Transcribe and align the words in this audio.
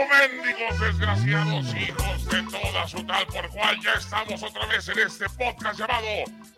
¿Qué 0.00 0.06
hubo, 0.06 0.42
mendigos 0.42 0.80
desgraciados 0.80 1.74
hijos 1.74 2.26
de 2.30 2.42
toda 2.44 2.88
su 2.88 3.04
tal 3.04 3.26
por 3.26 3.50
cual? 3.50 3.78
Ya 3.82 3.92
estamos 3.92 4.42
otra 4.42 4.64
vez 4.66 4.88
en 4.88 4.98
este 4.98 5.28
podcast 5.28 5.78
llamado 5.78 6.06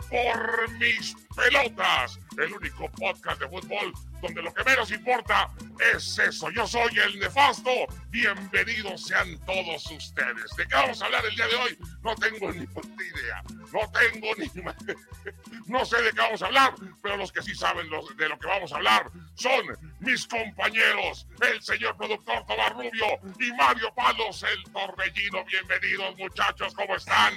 Por 0.08 0.70
Mis 0.78 1.16
Pelotas, 1.34 2.20
el 2.38 2.52
único 2.52 2.88
podcast 2.92 3.40
de 3.40 3.48
fútbol 3.48 3.92
donde 4.20 4.42
lo 4.42 4.54
que 4.54 4.62
menos 4.62 4.92
importa 4.92 5.50
es 5.92 6.18
eso. 6.20 6.50
Yo 6.50 6.64
soy 6.68 6.96
el 7.04 7.18
nefasto. 7.18 7.70
Bienvenidos 8.10 9.06
sean 9.06 9.36
todos 9.44 9.90
ustedes. 9.90 10.56
¿De 10.56 10.68
qué 10.68 10.74
vamos 10.76 11.02
a 11.02 11.06
hablar 11.06 11.26
el 11.26 11.34
día 11.34 11.48
de 11.48 11.56
hoy? 11.56 11.78
No 12.04 12.14
tengo 12.14 12.52
ni 12.52 12.64
puta 12.68 13.02
idea. 13.02 13.42
No 13.72 13.80
tengo 13.90 14.28
ni... 14.38 14.46
No 15.66 15.84
sé 15.84 16.00
de 16.00 16.12
qué 16.12 16.18
vamos 16.18 16.42
a 16.42 16.46
hablar, 16.46 16.74
pero 17.02 17.16
los 17.16 17.32
que 17.32 17.42
sí 17.42 17.54
saben 17.54 17.88
de 17.90 18.28
lo 18.28 18.38
que 18.38 18.46
vamos 18.46 18.72
a 18.72 18.76
hablar 18.76 19.10
son 19.34 19.66
mis 20.00 20.26
compañeros, 20.26 21.26
el 21.40 21.62
señor 21.62 21.96
productor 21.96 22.44
Tomás 22.46 22.72
Rubio 22.72 23.06
y 23.40 23.52
Mario 23.52 23.92
Palos, 23.94 24.42
el 24.42 24.72
torbellino. 24.72 25.44
Bienvenidos 25.44 26.16
muchachos, 26.18 26.74
¿cómo 26.74 26.96
están? 26.96 27.34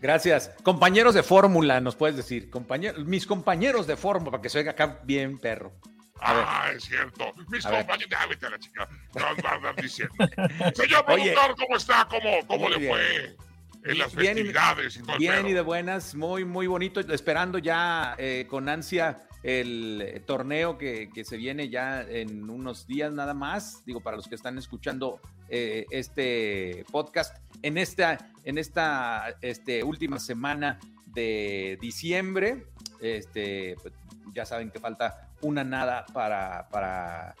Gracias. 0.00 0.50
Compañeros 0.62 1.14
de 1.14 1.22
fórmula, 1.22 1.80
nos 1.80 1.94
puedes 1.94 2.16
decir. 2.16 2.50
Compañeros, 2.50 3.04
mis 3.04 3.26
compañeros 3.26 3.86
de 3.86 3.96
fórmula, 3.96 4.30
para 4.32 4.42
que 4.42 4.48
se 4.48 4.58
oiga 4.58 4.72
acá 4.72 5.00
bien, 5.04 5.38
perro. 5.38 5.72
A 6.20 6.34
ver. 6.34 6.44
Ah, 6.46 6.72
es 6.74 6.84
cierto. 6.84 7.32
Mis 7.48 7.64
A 7.64 7.70
compañeros, 7.70 8.18
ah, 8.18 8.26
vete 8.26 8.46
a 8.46 8.50
la 8.50 8.58
chica. 8.58 8.88
No 9.14 9.82
diciendo. 9.82 10.14
Señor 10.74 11.04
productor, 11.04 11.56
¿cómo 11.56 11.76
está? 11.76 12.06
¿Cómo, 12.08 12.46
cómo 12.46 12.68
le 12.68 12.78
bien. 12.78 12.92
fue 12.92 13.36
en 13.84 13.98
las 13.98 14.14
Bien 14.14 14.34
festividades 14.34 14.96
y 14.96 15.02
todo 15.02 15.16
Bien 15.18 15.46
y 15.46 15.52
de 15.52 15.60
buenas, 15.60 16.14
muy, 16.14 16.44
muy 16.44 16.66
bonito. 16.66 17.00
Esperando 17.00 17.58
ya 17.58 18.14
eh, 18.18 18.46
con 18.48 18.68
ansia 18.68 19.22
el 19.42 20.02
eh, 20.02 20.20
torneo 20.20 20.76
que, 20.76 21.10
que 21.12 21.24
se 21.24 21.36
viene 21.36 21.68
ya 21.68 22.02
en 22.02 22.48
unos 22.50 22.86
días 22.86 23.12
nada 23.12 23.34
más. 23.34 23.84
Digo, 23.84 24.00
para 24.00 24.16
los 24.16 24.28
que 24.28 24.34
están 24.34 24.58
escuchando 24.58 25.20
eh, 25.48 25.86
este 25.90 26.84
podcast, 26.90 27.36
en 27.62 27.78
esta, 27.78 28.18
en 28.44 28.58
esta 28.58 29.36
este, 29.40 29.82
última 29.82 30.18
semana 30.18 30.78
de 31.06 31.78
diciembre, 31.80 32.66
este, 33.00 33.76
pues, 33.82 33.94
ya 34.34 34.44
saben 34.44 34.70
que 34.70 34.78
falta 34.78 35.28
una 35.42 35.64
nada 35.64 36.06
para, 36.12 36.68
para 36.68 37.34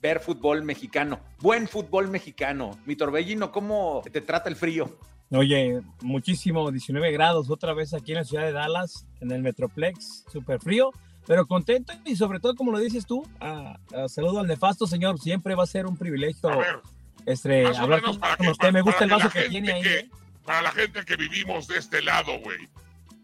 ver 0.00 0.20
fútbol 0.20 0.64
mexicano. 0.64 1.20
Buen 1.40 1.68
fútbol 1.68 2.08
mexicano. 2.08 2.78
Mi 2.86 2.96
torbellino, 2.96 3.52
¿cómo 3.52 4.02
te 4.10 4.20
trata 4.20 4.48
el 4.48 4.56
frío? 4.56 4.98
Oye, 5.30 5.80
muchísimo, 6.02 6.70
19 6.70 7.10
grados 7.12 7.50
otra 7.50 7.74
vez 7.74 7.94
aquí 7.94 8.12
en 8.12 8.18
la 8.18 8.24
ciudad 8.24 8.44
de 8.44 8.52
Dallas, 8.52 9.06
en 9.20 9.32
el 9.32 9.42
Metroplex, 9.42 10.24
súper 10.30 10.60
frío, 10.60 10.92
pero 11.26 11.46
contento 11.46 11.92
y 12.04 12.16
sobre 12.16 12.40
todo, 12.40 12.54
como 12.54 12.72
lo 12.72 12.78
dices 12.78 13.06
tú, 13.06 13.26
ah, 13.40 13.78
ah, 13.94 14.08
saludo 14.08 14.40
al 14.40 14.46
nefasto 14.46 14.86
señor, 14.86 15.18
siempre 15.20 15.54
va 15.54 15.64
a 15.64 15.66
ser 15.66 15.86
un 15.86 15.96
privilegio 15.96 16.48
A 16.50 16.56
ver, 16.56 16.80
este, 17.26 17.66
hablar 17.66 18.02
con, 18.02 18.18
para 18.18 18.36
con 18.36 18.46
que- 18.46 18.52
usted, 18.52 18.66
me 18.68 18.72
para- 18.72 18.82
gusta 18.82 19.04
el 19.04 19.10
para 19.10 19.22
que 19.22 19.26
vaso 19.28 19.38
la 19.38 19.42
que 19.44 19.48
tiene 19.50 19.72
ahí. 19.72 19.82
gente 19.82 19.98
¿eh? 20.00 20.10
Para 20.44 20.62
la 20.62 20.72
gente 20.72 21.04
que 21.04 21.16
vivimos 21.16 21.66
de 21.68 21.78
este 21.78 22.02
lado, 22.02 22.38
güey. 22.40 22.68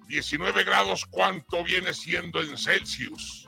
19 0.08 0.64
grados, 0.64 1.04
¿cuánto 1.06 1.62
viene 1.62 1.92
siendo 1.94 2.40
en 2.40 2.56
Celsius? 2.56 3.46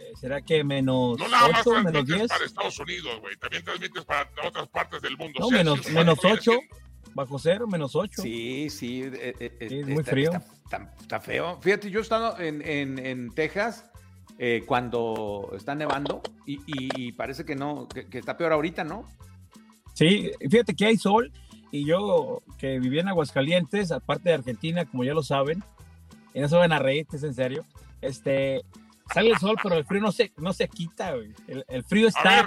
Eh, 0.00 0.12
¿Será 0.20 0.42
que 0.42 0.62
menos 0.64 1.18
No 1.18 1.28
nada 1.28 1.48
más 1.48 1.66
8, 1.66 1.70
menos 1.76 1.92
transmites 1.92 2.16
10? 2.18 2.28
para 2.28 2.44
Estados 2.44 2.78
Unidos, 2.80 3.20
güey. 3.20 3.36
También 3.36 3.64
transmites 3.64 4.04
para 4.04 4.28
otras 4.44 4.68
partes 4.68 5.00
del 5.00 5.16
mundo. 5.16 5.38
No, 5.40 5.48
Celsius, 5.48 5.58
menos, 5.64 5.80
¿cuánto 5.80 5.98
menos 6.00 6.18
viene 6.22 6.34
8, 6.34 6.42
siendo? 6.42 6.76
Bajo 7.14 7.38
cero, 7.38 7.66
menos 7.66 7.94
8. 7.94 8.22
Sí, 8.22 8.68
sí. 8.70 9.02
eh, 9.04 9.34
eh, 9.38 9.66
Sí, 9.68 9.78
es 9.80 9.86
muy 9.86 9.98
está- 9.98 10.10
frío. 10.10 10.32
Está, 10.32 10.46
está- 10.64 10.94
está 11.00 11.20
feo. 11.20 11.58
Fíjate, 11.60 11.90
yo 11.90 11.98
he 11.98 12.02
estado 12.02 12.38
en, 12.40 12.66
en- 12.66 12.98
en 12.98 13.30
Texas 13.34 13.84
eh, 14.38 14.64
cuando 14.66 15.52
está 15.56 15.74
nevando 15.74 16.22
y, 16.46 16.54
y- 16.66 16.88
y 17.08 17.12
parece 17.12 17.44
que 17.44 17.54
no, 17.54 17.86
que, 17.88 18.06
que 18.08 18.18
está 18.18 18.36
peor 18.36 18.52
ahorita, 18.52 18.82
¿no? 18.84 19.06
Sí, 19.94 20.30
fíjate 20.50 20.74
que 20.74 20.86
hay 20.86 20.96
sol 20.96 21.30
y 21.70 21.84
yo 21.84 22.42
que 22.58 22.78
viví 22.78 22.98
en 22.98 23.08
Aguascalientes, 23.08 23.92
aparte 23.92 24.30
de 24.30 24.34
Argentina, 24.36 24.84
como 24.86 25.04
ya 25.04 25.12
lo 25.14 25.22
saben, 25.22 25.62
y 26.34 26.40
no 26.40 26.48
se 26.48 26.56
van 26.56 26.72
a 26.72 26.78
reír, 26.78 27.06
que 27.06 27.16
es 27.16 27.22
en 27.24 27.34
serio, 27.34 27.64
este, 28.00 28.62
sale 29.12 29.30
el 29.30 29.38
sol, 29.38 29.56
pero 29.62 29.76
el 29.76 29.84
frío 29.84 30.00
no 30.00 30.12
se, 30.12 30.32
no 30.38 30.52
se 30.54 30.66
quita, 30.68 31.14
güey. 31.14 31.34
El, 31.46 31.64
el 31.68 31.84
frío 31.84 32.06
A 32.06 32.08
está 32.08 32.36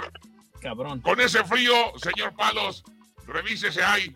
cabrón. 0.60 1.00
con 1.00 1.20
ese 1.20 1.44
frío, 1.44 1.72
señor 1.96 2.34
Palos, 2.34 2.82
revísese 3.26 3.82
ahí. 3.82 4.12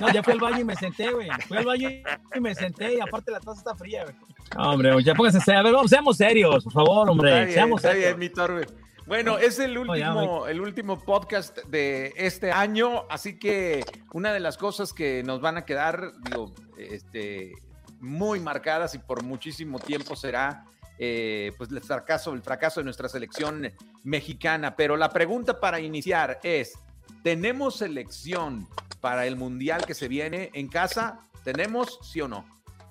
No, 0.00 0.12
ya 0.12 0.22
fui 0.22 0.32
al 0.32 0.40
baño 0.40 0.60
y 0.60 0.64
me 0.64 0.76
senté, 0.76 1.10
güey. 1.12 1.28
Fui 1.46 1.58
al 1.58 1.64
baño 1.66 1.90
y 2.34 2.40
me 2.40 2.54
senté 2.54 2.94
y 2.94 3.00
aparte 3.00 3.30
la 3.30 3.40
taza 3.40 3.58
está 3.58 3.74
fría, 3.74 4.04
güey. 4.04 4.16
No, 4.56 4.72
hombre, 4.72 5.02
ya 5.02 5.14
pónganse 5.14 5.40
serios. 5.40 5.60
A 5.60 5.62
ver, 5.64 5.72
vamos, 5.74 5.90
seamos 5.90 6.16
serios, 6.16 6.64
por 6.64 6.72
favor, 6.72 7.10
hombre. 7.10 7.30
Está 7.30 7.44
bien, 7.44 7.54
seamos 7.54 7.80
está 7.80 7.92
serios. 7.92 8.16
bien, 8.16 8.18
mi 8.18 8.34
torbe. 8.34 8.66
Bueno, 9.06 9.38
es 9.38 9.58
el 9.58 9.76
último, 9.76 10.46
el 10.46 10.60
último 10.60 11.00
podcast 11.00 11.58
de 11.64 12.12
este 12.16 12.52
año, 12.52 13.06
así 13.10 13.38
que 13.38 13.84
una 14.12 14.32
de 14.32 14.38
las 14.38 14.56
cosas 14.56 14.92
que 14.92 15.24
nos 15.24 15.40
van 15.40 15.56
a 15.56 15.64
quedar, 15.64 16.12
digo, 16.22 16.54
este, 16.78 17.52
muy 18.00 18.38
marcadas 18.38 18.94
y 18.94 18.98
por 18.98 19.24
muchísimo 19.24 19.80
tiempo 19.80 20.14
será, 20.14 20.64
eh, 20.98 21.52
pues 21.58 21.72
el 21.72 21.80
fracaso, 21.80 22.32
el 22.34 22.42
fracaso 22.42 22.78
de 22.80 22.84
nuestra 22.84 23.08
selección 23.08 23.72
mexicana. 24.04 24.76
Pero 24.76 24.96
la 24.96 25.10
pregunta 25.10 25.58
para 25.58 25.80
iniciar 25.80 26.38
es: 26.44 26.78
¿tenemos 27.24 27.78
selección 27.78 28.68
para 29.00 29.26
el 29.26 29.36
mundial 29.36 29.84
que 29.86 29.94
se 29.94 30.08
viene 30.08 30.50
en 30.54 30.68
casa? 30.68 31.20
¿Tenemos, 31.44 31.98
sí 32.02 32.20
o 32.20 32.28
no? 32.28 32.44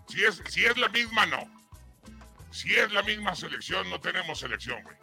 Si 0.08 0.24
es, 0.24 0.42
si 0.48 0.66
es 0.66 0.78
la 0.78 0.90
misma, 0.90 1.26
no. 1.28 1.40
Si 2.52 2.74
es 2.76 2.92
la 2.92 3.04
misma 3.04 3.36
selección, 3.36 3.88
no 3.90 4.00
tenemos 4.00 4.40
selección, 4.40 4.82
güey. 4.84 4.96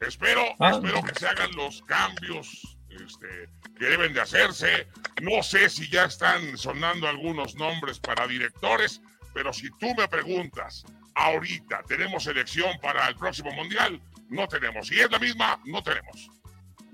Espero, 0.00 0.42
Ah. 0.60 0.70
espero 0.72 1.02
que 1.02 1.18
se 1.18 1.26
hagan 1.26 1.50
los 1.56 1.80
cambios 1.82 2.76
este, 2.90 3.48
que 3.78 3.84
deben 3.86 4.12
de 4.12 4.20
hacerse. 4.20 4.86
No 5.22 5.42
sé 5.42 5.68
si 5.70 5.88
ya 5.88 6.04
están 6.04 6.58
sonando 6.58 7.08
algunos 7.08 7.54
nombres 7.54 7.98
para 7.98 8.26
directores, 8.26 9.00
pero 9.32 9.52
si 9.52 9.70
tú 9.78 9.94
me 9.96 10.06
preguntas, 10.08 10.84
ahorita, 11.14 11.82
¿tenemos 11.88 12.24
selección 12.24 12.78
para 12.82 13.08
el 13.08 13.16
próximo 13.16 13.50
mundial? 13.52 14.00
No 14.28 14.46
tenemos. 14.46 14.86
Si 14.88 15.00
es 15.00 15.10
la 15.10 15.18
misma, 15.18 15.58
no 15.64 15.82
tenemos. 15.82 16.28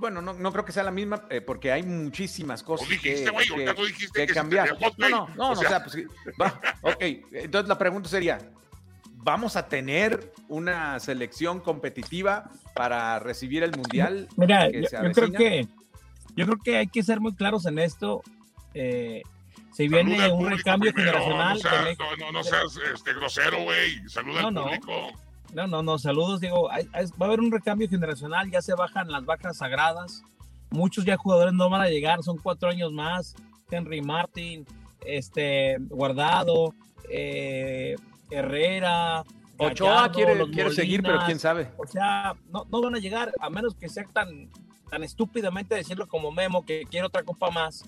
Bueno, 0.00 0.22
no, 0.22 0.32
no 0.32 0.50
creo 0.52 0.64
que 0.64 0.72
sea 0.72 0.82
la 0.82 0.90
misma, 0.90 1.24
eh, 1.30 1.40
porque 1.42 1.70
hay 1.70 1.82
muchísimas 1.82 2.62
cosas 2.62 2.88
dijiste, 2.88 3.24
que, 3.24 3.30
güey, 3.30 3.46
que- 3.46 3.52
ahorita 3.52 3.74
tú 3.74 3.84
dijiste 3.84 4.20
que 4.20 4.26
que 4.26 4.32
se 4.32 4.38
cambiar. 4.38 4.70
hot 4.70 4.98
No, 4.98 5.08
no, 5.08 5.18
no, 5.18 5.24
O 5.24 5.34
no, 5.36 5.50
o 5.52 5.56
sea- 5.56 5.84
pues, 5.84 5.96
va, 6.40 6.58
ok, 6.80 6.96
entonces 7.32 7.68
la 7.68 7.76
pregunta 7.78 8.08
sería, 8.08 8.38
¿vamos 9.16 9.56
a 9.56 9.68
tener 9.68 10.32
una 10.48 10.98
selección 11.00 11.60
competitiva 11.60 12.50
para 12.74 13.18
recibir 13.18 13.62
el 13.62 13.72
Mundial? 13.76 14.26
Mira, 14.36 14.70
que 14.70 14.82
yo, 14.82 14.88
se 14.88 14.96
yo 14.96 15.12
creo 15.12 15.32
que 15.32 15.68
yo 16.36 16.46
creo 16.46 16.58
que 16.64 16.76
hay 16.78 16.86
que 16.86 17.02
ser 17.02 17.20
muy 17.20 17.34
claros 17.34 17.66
en 17.66 17.78
esto. 17.78 18.22
Eh, 18.72 19.22
si 19.74 19.86
viene 19.88 20.16
Saluda 20.16 20.34
un 20.34 20.50
recambio 20.50 20.92
primero, 20.94 21.18
generacional, 21.18 21.54
No 21.54 21.60
seas, 21.60 21.74
de 21.78 21.84
México- 21.84 22.04
no, 22.18 22.26
no, 22.26 22.32
no 22.32 22.42
seas 22.44 22.78
este, 22.94 23.12
grosero, 23.12 23.62
güey. 23.64 24.08
Saluda 24.08 24.42
No, 24.42 24.48
al 24.48 24.54
no. 24.54 24.64
público. 24.64 25.10
No, 25.54 25.66
no, 25.66 25.82
no, 25.82 25.98
saludos, 25.98 26.40
digo, 26.40 26.70
hay- 26.70 26.88
hay- 26.92 27.06
va 27.20 27.26
a 27.26 27.28
haber 27.28 27.40
un 27.40 27.50
recambio 27.50 27.88
generacional, 27.88 28.50
ya 28.50 28.62
se 28.62 28.74
bajan 28.74 29.10
las 29.10 29.24
vacas 29.24 29.56
sagradas, 29.58 30.22
muchos 30.70 31.04
ya 31.04 31.16
jugadores 31.16 31.52
no 31.54 31.68
van 31.68 31.80
a 31.82 31.88
llegar, 31.88 32.22
son 32.22 32.38
cuatro 32.38 32.68
años 32.70 32.92
más, 32.92 33.34
Henry 33.70 34.00
Martin, 34.00 34.64
este, 35.04 35.76
Guardado, 35.88 36.72
eh, 37.08 37.96
Herrera, 38.30 39.24
Ochoa 39.58 40.10
quiere, 40.12 40.32
quiere 40.52 40.70
seguir, 40.72 41.02
pero 41.02 41.18
quién 41.26 41.38
sabe. 41.38 41.68
O 41.76 41.86
sea, 41.86 42.34
no, 42.50 42.64
no 42.70 42.80
van 42.80 42.94
a 42.94 42.98
llegar, 42.98 43.32
a 43.40 43.50
menos 43.50 43.74
que 43.74 43.88
sea 43.88 44.04
tan, 44.12 44.48
tan 44.88 45.02
estúpidamente 45.04 45.74
decirlo 45.74 46.06
como 46.06 46.30
Memo, 46.32 46.64
que 46.64 46.84
quiere 46.88 47.06
otra 47.06 47.22
copa 47.24 47.50
más 47.50 47.84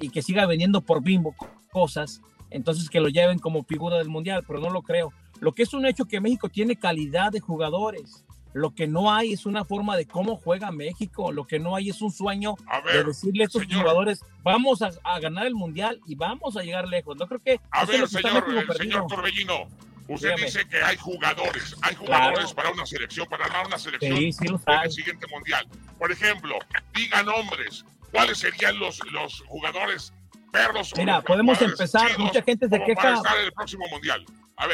y 0.00 0.08
que 0.10 0.22
siga 0.22 0.46
vendiendo 0.46 0.80
por 0.80 1.02
bimbo 1.02 1.34
co- 1.36 1.48
cosas, 1.72 2.22
entonces 2.50 2.88
que 2.88 3.00
lo 3.00 3.08
lleven 3.08 3.38
como 3.38 3.64
figura 3.64 3.98
del 3.98 4.08
mundial, 4.08 4.44
pero 4.46 4.60
no 4.60 4.70
lo 4.70 4.82
creo. 4.82 5.12
Lo 5.40 5.52
que 5.52 5.62
es 5.62 5.72
un 5.72 5.86
hecho 5.86 6.04
que 6.04 6.20
México 6.20 6.48
tiene 6.48 6.76
calidad 6.76 7.32
de 7.32 7.40
jugadores. 7.40 8.24
Lo 8.52 8.74
que 8.74 8.86
no 8.86 9.12
hay 9.12 9.32
es 9.32 9.46
una 9.46 9.64
forma 9.64 9.96
de 9.96 10.06
cómo 10.06 10.36
juega 10.36 10.70
México. 10.70 11.32
Lo 11.32 11.46
que 11.46 11.58
no 11.58 11.76
hay 11.76 11.88
es 11.88 12.02
un 12.02 12.12
sueño 12.12 12.56
de 12.92 13.04
decirle 13.04 13.44
a 13.44 13.46
estos 13.46 13.64
jugadores, 13.64 14.24
vamos 14.42 14.82
a, 14.82 14.90
ganar 15.20 15.46
el 15.46 15.54
Mundial 15.54 16.00
y 16.06 16.14
vamos 16.14 16.56
a 16.56 16.62
llegar 16.62 16.86
lejos. 16.88 17.16
No 17.16 17.26
creo 17.26 17.40
que... 17.40 17.60
A 17.70 17.84
ver, 17.84 18.06
señor, 18.08 18.44
señor 18.76 19.06
Torbellino, 19.06 19.68
usted 20.08 20.34
dice 20.36 20.66
que 20.68 20.82
hay 20.82 20.96
jugadores, 20.96 21.76
hay 21.82 21.94
jugadores 21.94 22.52
para 22.52 22.70
una 22.70 22.84
selección, 22.84 23.26
para 23.28 23.46
ganar 23.46 23.66
una 23.66 23.78
selección 23.78 24.16
sí, 24.16 24.32
sí 24.32 24.46
en 24.46 24.82
el 24.82 24.90
siguiente 24.90 25.26
Mundial. 25.28 25.66
Por 25.98 26.10
ejemplo, 26.10 26.58
diga 26.92 27.22
nombres, 27.22 27.84
¿cuáles 28.10 28.38
serían 28.38 28.78
los, 28.78 29.00
los 29.12 29.44
jugadores 29.46 30.12
perros? 30.50 30.92
Mira, 30.96 31.22
podemos 31.22 31.62
empezar, 31.62 32.18
mucha 32.18 32.42
gente 32.42 32.68
se 32.68 32.82
queja... 32.82 33.00
Para 33.00 33.14
estar 33.14 33.38
en 33.38 33.44
el 33.44 33.52
próximo 33.52 33.86
Mundial 33.90 34.26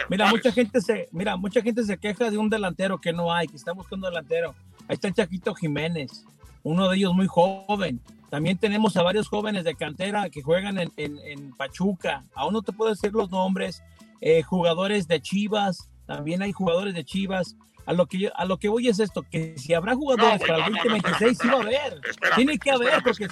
mira, 0.09 0.29
mucha 0.29 0.53
gente 0.53 0.81
se, 0.81 1.09
mira, 1.13 1.37
mucha 1.37 1.63
gente 1.63 1.85
se 1.85 1.99
queja 1.99 2.31
de 2.31 2.39
un 2.39 2.49
delantero 2.49 3.01
que 3.01 3.13
no 3.13 3.33
hay, 3.33 3.47
que 3.47 3.57
está 3.57 3.73
buscando 3.73 4.09
delantero. 4.09 4.55
Ahí 4.89 4.95
está 4.95 5.09
el 5.09 5.15
Chaquito 5.15 5.55
Jiménez, 5.55 6.25
uno 6.63 6.89
de 6.89 6.97
ellos 6.97 7.15
muy 7.15 7.27
joven. 7.27 8.01
También 8.31 8.59
tenemos 8.59 8.97
a 8.97 9.03
varios 9.03 9.29
jóvenes 9.29 9.65
de 9.65 9.75
cantera 9.75 10.29
que 10.31 10.43
juegan 10.43 10.79
en, 10.79 10.91
en, 10.97 11.53
Pachuca. 11.53 12.25
Aún 12.35 12.53
no 12.53 12.63
te 12.63 12.73
puedo 12.73 12.91
decir 12.91 13.13
los 13.13 13.31
nombres. 13.31 13.83
Eh, 14.21 14.43
jugadores 14.43 15.07
de 15.07 15.21
Chivas, 15.21 15.89
también 16.07 16.43
hay 16.43 16.53
jugadores 16.53 16.95
de 16.95 17.05
Chivas. 17.05 17.57
A 17.87 17.93
lo 17.93 18.07
que 18.07 18.33
a 18.35 18.45
lo 18.45 18.59
que 18.59 18.69
voy 18.69 18.89
es 18.89 18.99
esto, 18.99 19.23
que 19.23 19.57
si 19.59 19.73
habrá 19.73 19.95
jugadores 19.95 20.41
para 20.41 20.67
el 20.67 20.73
2026, 20.73 21.39
sí 21.39 21.47
va 21.47 21.59
a 21.59 21.63
haber. 21.63 22.01
Tiene 22.35 22.59
que 22.59 22.73
haber, 22.73 23.01
porque 23.05 23.29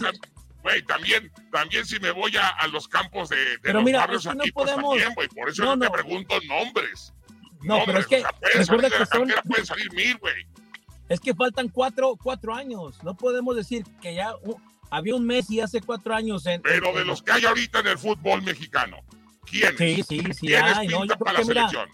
güey, 0.64 0.82
también, 0.82 1.30
también 1.52 1.84
si 1.84 2.00
me 2.00 2.10
voy 2.10 2.34
a, 2.38 2.48
a 2.48 2.66
los 2.68 2.88
campos 2.88 3.28
de, 3.28 3.36
de 3.36 3.58
pero 3.60 3.74
los 3.74 3.84
mira, 3.84 4.00
barrios 4.00 4.24
es 4.24 4.32
que 4.32 4.36
no 4.36 4.42
aquí, 4.42 4.52
pues 4.52 4.70
podemos... 4.70 4.90
también, 4.90 5.14
güey, 5.14 5.28
por 5.28 5.48
eso 5.50 5.64
no, 5.64 5.76
no, 5.76 5.84
te 5.84 5.90
pregunto 5.90 6.34
nombres. 6.48 7.12
No, 7.60 7.82
pero 7.84 7.98
es 7.98 8.06
que, 8.06 8.16
o 8.16 8.20
sea, 8.20 8.90
que 8.90 9.06
son... 9.06 9.32
pueden 9.46 9.66
salir 9.66 9.92
mil, 9.92 10.16
güey. 10.18 10.46
Es 11.10 11.20
que 11.20 11.34
faltan 11.34 11.68
cuatro, 11.68 12.16
cuatro 12.20 12.54
años, 12.54 13.02
no 13.04 13.14
podemos 13.14 13.54
decir 13.54 13.84
que 14.00 14.14
ya 14.14 14.34
uh, 14.36 14.56
había 14.90 15.14
un 15.14 15.26
Messi 15.26 15.60
hace 15.60 15.82
cuatro 15.82 16.14
años 16.14 16.46
en... 16.46 16.62
Pero 16.62 16.94
de 16.94 17.04
los 17.04 17.22
que 17.22 17.32
hay 17.32 17.44
ahorita 17.44 17.80
en 17.80 17.88
el 17.88 17.98
fútbol 17.98 18.42
mexicano, 18.42 18.96
¿quiénes? 19.44 19.76
Sí, 19.76 20.02
sí, 20.02 20.20
sí 20.32 20.46
¿Quiénes 20.46 20.78
hay, 20.78 20.88
no, 20.88 21.04
yo 21.04 21.18
para 21.18 21.34
la 21.34 21.44
mira, 21.44 21.68
selección? 21.68 21.90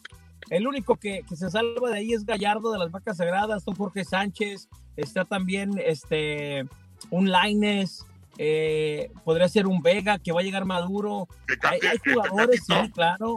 El 0.49 0.69
único 0.69 0.95
que, 0.95 1.23
que, 1.29 1.35
se 1.35 1.51
salva 1.51 1.91
de 1.91 1.99
ahí 1.99 2.13
es 2.13 2.25
Gallardo 2.25 2.71
de 2.71 2.79
las 2.79 2.93
Vacas 2.93 3.17
Sagradas, 3.17 3.65
don 3.65 3.75
Jorge 3.75 4.05
Sánchez, 4.05 4.69
está 4.97 5.25
también 5.25 5.73
este 5.85 6.67
un 7.11 7.31
Laines, 7.31 8.07
eh, 8.39 9.11
podría 9.25 9.49
ser 9.49 9.67
un 9.67 9.83
Vega 9.83 10.19
que 10.19 10.33
va 10.33 10.41
a 10.41 10.45
llegar 10.45 10.65
maduro. 10.65 11.29
Hay, 11.63 11.81
hay 11.87 11.99
jugadores, 11.99 12.63
sí, 12.67 12.91
claro. 12.93 13.37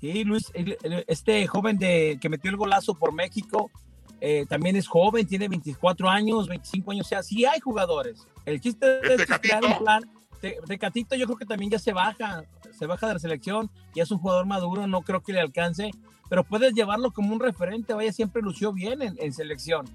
Sí, 0.00 0.24
Luis, 0.24 0.52
este 1.06 1.46
joven 1.46 1.76
de, 1.78 2.18
que 2.20 2.28
metió 2.28 2.50
el 2.50 2.56
golazo 2.56 2.94
por 2.94 3.12
México, 3.12 3.70
eh, 4.20 4.46
también 4.48 4.76
es 4.76 4.86
joven, 4.86 5.26
tiene 5.26 5.48
24 5.48 6.08
años, 6.08 6.48
25 6.48 6.90
años, 6.92 7.06
o 7.06 7.08
sea, 7.08 7.22
sí 7.22 7.44
hay 7.44 7.60
jugadores. 7.60 8.26
El 8.44 8.60
chiste 8.60 9.00
es 9.12 9.26
crear 9.40 9.64
un 9.64 9.78
plan. 9.78 10.02
De, 10.40 10.78
Catito 10.78 11.16
yo 11.16 11.26
creo 11.26 11.36
que 11.36 11.46
también 11.46 11.72
ya 11.72 11.80
se 11.80 11.92
baja, 11.92 12.44
se 12.78 12.86
baja 12.86 13.08
de 13.08 13.14
la 13.14 13.18
selección, 13.18 13.70
ya 13.92 14.04
es 14.04 14.10
un 14.12 14.18
jugador 14.18 14.46
maduro, 14.46 14.86
no 14.86 15.02
creo 15.02 15.20
que 15.20 15.32
le 15.32 15.40
alcance, 15.40 15.90
pero 16.28 16.44
puedes 16.44 16.74
llevarlo 16.74 17.10
como 17.10 17.32
un 17.32 17.40
referente, 17.40 17.92
vaya, 17.92 18.12
siempre 18.12 18.40
lució 18.40 18.72
bien 18.72 19.02
en, 19.02 19.16
en 19.18 19.32
selección 19.32 19.86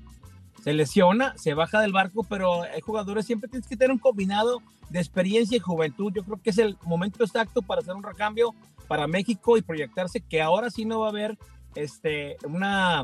se 0.63 0.73
lesiona, 0.73 1.37
se 1.37 1.53
baja 1.53 1.81
del 1.81 1.91
barco, 1.91 2.23
pero 2.23 2.63
hay 2.63 2.79
jugadores, 2.79 3.25
siempre 3.25 3.49
tienes 3.49 3.67
que 3.67 3.75
tener 3.75 3.91
un 3.91 3.99
combinado 3.99 4.61
de 4.89 4.99
experiencia 4.99 5.57
y 5.57 5.59
juventud. 5.59 6.13
Yo 6.15 6.23
creo 6.23 6.41
que 6.41 6.51
es 6.51 6.57
el 6.57 6.77
momento 6.83 7.23
exacto 7.23 7.61
para 7.61 7.81
hacer 7.81 7.95
un 7.95 8.03
recambio 8.03 8.55
para 8.87 9.07
México 9.07 9.57
y 9.57 9.61
proyectarse 9.61 10.21
que 10.21 10.41
ahora 10.41 10.69
sí 10.69 10.85
no 10.85 11.01
va 11.01 11.07
a 11.07 11.09
haber 11.09 11.37
este, 11.75 12.37
una... 12.45 13.03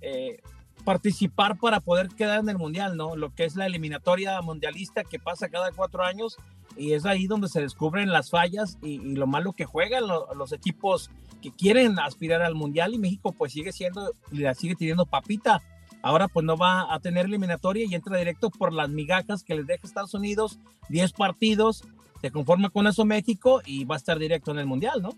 Eh, 0.00 0.40
participar 0.84 1.58
para 1.58 1.80
poder 1.80 2.08
quedar 2.08 2.40
en 2.40 2.48
el 2.50 2.58
mundial, 2.58 2.96
¿no? 2.96 3.16
Lo 3.16 3.34
que 3.34 3.44
es 3.44 3.56
la 3.56 3.64
eliminatoria 3.64 4.40
mundialista 4.42 5.02
que 5.02 5.18
pasa 5.18 5.48
cada 5.48 5.72
cuatro 5.72 6.04
años 6.04 6.36
y 6.76 6.92
es 6.92 7.06
ahí 7.06 7.26
donde 7.26 7.48
se 7.48 7.62
descubren 7.62 8.12
las 8.12 8.28
fallas 8.28 8.76
y, 8.82 8.98
lo 8.98 9.26
malo 9.26 9.52
que 9.52 9.64
juegan 9.64 10.04
los 10.06 10.52
equipos 10.52 11.10
que 11.40 11.50
quieren 11.50 11.98
aspirar 11.98 12.42
al 12.42 12.54
mundial 12.54 12.92
y 12.92 12.98
México 12.98 13.32
pues 13.32 13.52
sigue 13.52 13.72
siendo, 13.72 14.12
la 14.30 14.54
sigue 14.54 14.74
teniendo 14.74 15.06
papita 15.06 15.62
Ahora 16.04 16.28
pues 16.28 16.44
no 16.44 16.58
va 16.58 16.92
a 16.92 17.00
tener 17.00 17.24
eliminatoria 17.24 17.86
y 17.88 17.94
entra 17.94 18.18
directo 18.18 18.50
por 18.50 18.74
las 18.74 18.90
migajas 18.90 19.42
que 19.42 19.54
les 19.54 19.66
deja 19.66 19.86
Estados 19.86 20.12
Unidos, 20.12 20.58
10 20.90 21.14
partidos, 21.14 21.82
se 22.20 22.30
conforma 22.30 22.68
con 22.68 22.86
eso 22.86 23.06
México 23.06 23.62
y 23.64 23.86
va 23.86 23.94
a 23.94 23.98
estar 23.98 24.18
directo 24.18 24.50
en 24.50 24.58
el 24.58 24.66
Mundial, 24.66 25.00
¿no? 25.00 25.14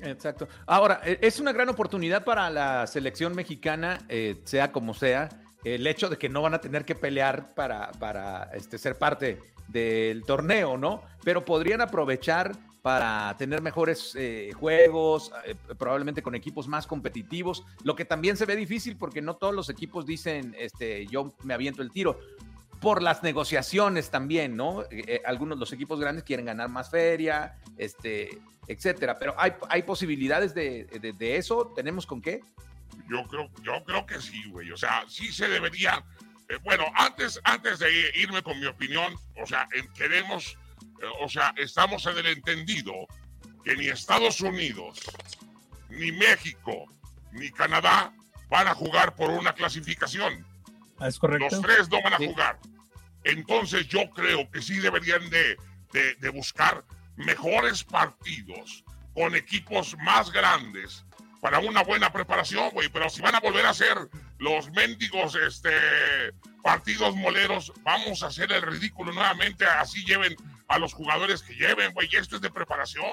Exacto. 0.00 0.48
Ahora, 0.64 1.02
e, 1.04 1.18
es 1.20 1.38
una 1.38 1.52
gran 1.52 1.68
oportunidad 1.68 2.24
para 2.24 2.48
la 2.48 2.86
selección 2.86 3.34
mexicana, 3.34 3.98
eh, 4.08 4.40
sea 4.44 4.72
como 4.72 4.94
sea, 4.94 5.28
el 5.64 5.86
hecho 5.86 6.08
de 6.08 6.16
que 6.16 6.30
no 6.30 6.40
van 6.40 6.54
a 6.54 6.62
tener 6.62 6.86
que 6.86 6.94
pelear 6.94 7.52
para, 7.54 7.92
para 7.92 8.44
este, 8.54 8.78
ser 8.78 8.96
parte 8.96 9.38
del 9.68 10.24
torneo, 10.24 10.78
¿no? 10.78 11.02
Pero 11.24 11.44
podrían 11.44 11.82
aprovechar 11.82 12.52
para 12.82 13.36
tener 13.38 13.62
mejores 13.62 14.14
eh, 14.18 14.50
juegos, 14.56 15.30
eh, 15.46 15.54
probablemente 15.78 16.20
con 16.20 16.34
equipos 16.34 16.66
más 16.66 16.88
competitivos, 16.88 17.64
lo 17.84 17.94
que 17.94 18.04
también 18.04 18.36
se 18.36 18.44
ve 18.44 18.56
difícil 18.56 18.96
porque 18.96 19.22
no 19.22 19.36
todos 19.36 19.54
los 19.54 19.70
equipos 19.70 20.04
dicen, 20.04 20.54
este, 20.58 21.06
yo 21.06 21.32
me 21.44 21.54
aviento 21.54 21.80
el 21.80 21.92
tiro. 21.92 22.18
Por 22.80 23.00
las 23.00 23.22
negociaciones 23.22 24.10
también, 24.10 24.56
¿no? 24.56 24.82
Eh, 24.90 25.22
algunos 25.24 25.56
los 25.56 25.72
equipos 25.72 26.00
grandes 26.00 26.24
quieren 26.24 26.46
ganar 26.46 26.68
más 26.68 26.90
feria, 26.90 27.56
este, 27.78 28.40
etcétera. 28.66 29.16
Pero 29.20 29.36
hay, 29.38 29.52
hay 29.68 29.84
posibilidades 29.84 30.52
de, 30.52 31.14
de, 31.16 31.36
eso. 31.36 31.72
¿Tenemos 31.76 32.06
con 32.06 32.20
qué? 32.20 32.40
Yo 33.08 33.22
creo, 33.28 33.48
yo 33.62 33.84
creo 33.84 34.04
que 34.04 34.20
sí, 34.20 34.50
güey. 34.50 34.72
O 34.72 34.76
sea, 34.76 35.04
sí 35.06 35.32
se 35.32 35.46
debería. 35.46 36.04
bueno, 36.64 36.84
antes, 36.96 37.40
antes 37.44 37.78
de 37.78 37.88
irme 38.16 38.42
con 38.42 38.58
mi 38.58 38.66
opinión, 38.66 39.14
o 39.40 39.46
sea, 39.46 39.68
queremos 39.94 40.58
o 41.20 41.28
sea, 41.28 41.52
estamos 41.56 42.06
en 42.06 42.18
el 42.18 42.26
entendido 42.26 42.92
que 43.64 43.76
ni 43.76 43.88
Estados 43.88 44.40
Unidos, 44.40 45.00
ni 45.88 46.12
México, 46.12 46.86
ni 47.32 47.50
Canadá 47.50 48.12
van 48.48 48.68
a 48.68 48.74
jugar 48.74 49.14
por 49.14 49.30
una 49.30 49.54
clasificación. 49.54 50.46
Ah, 50.98 51.08
es 51.08 51.18
correcto. 51.18 51.48
Los 51.50 51.62
tres 51.62 51.88
no 51.88 52.02
van 52.02 52.14
a 52.14 52.16
jugar. 52.16 52.58
Entonces 53.24 53.88
yo 53.88 54.10
creo 54.10 54.50
que 54.50 54.60
sí 54.60 54.78
deberían 54.78 55.28
de, 55.30 55.56
de, 55.92 56.28
buscar 56.30 56.84
mejores 57.16 57.84
partidos 57.84 58.84
con 59.14 59.34
equipos 59.34 59.96
más 59.98 60.30
grandes 60.32 61.04
para 61.40 61.58
una 61.60 61.82
buena 61.82 62.12
preparación, 62.12 62.70
güey. 62.70 62.88
Pero 62.88 63.08
si 63.10 63.20
van 63.20 63.34
a 63.34 63.40
volver 63.40 63.64
a 63.66 63.70
hacer 63.70 63.96
los 64.38 64.70
mendigos 64.72 65.36
este, 65.36 65.70
partidos 66.62 67.14
moleros, 67.16 67.72
vamos 67.82 68.22
a 68.22 68.26
hacer 68.26 68.50
el 68.52 68.62
ridículo 68.62 69.12
nuevamente. 69.12 69.64
Así 69.64 70.04
lleven 70.04 70.36
a 70.72 70.78
los 70.78 70.94
jugadores 70.94 71.42
que 71.42 71.54
lleven, 71.54 71.92
güey, 71.92 72.08
esto 72.18 72.36
es 72.36 72.42
de 72.42 72.50
preparación. 72.50 73.04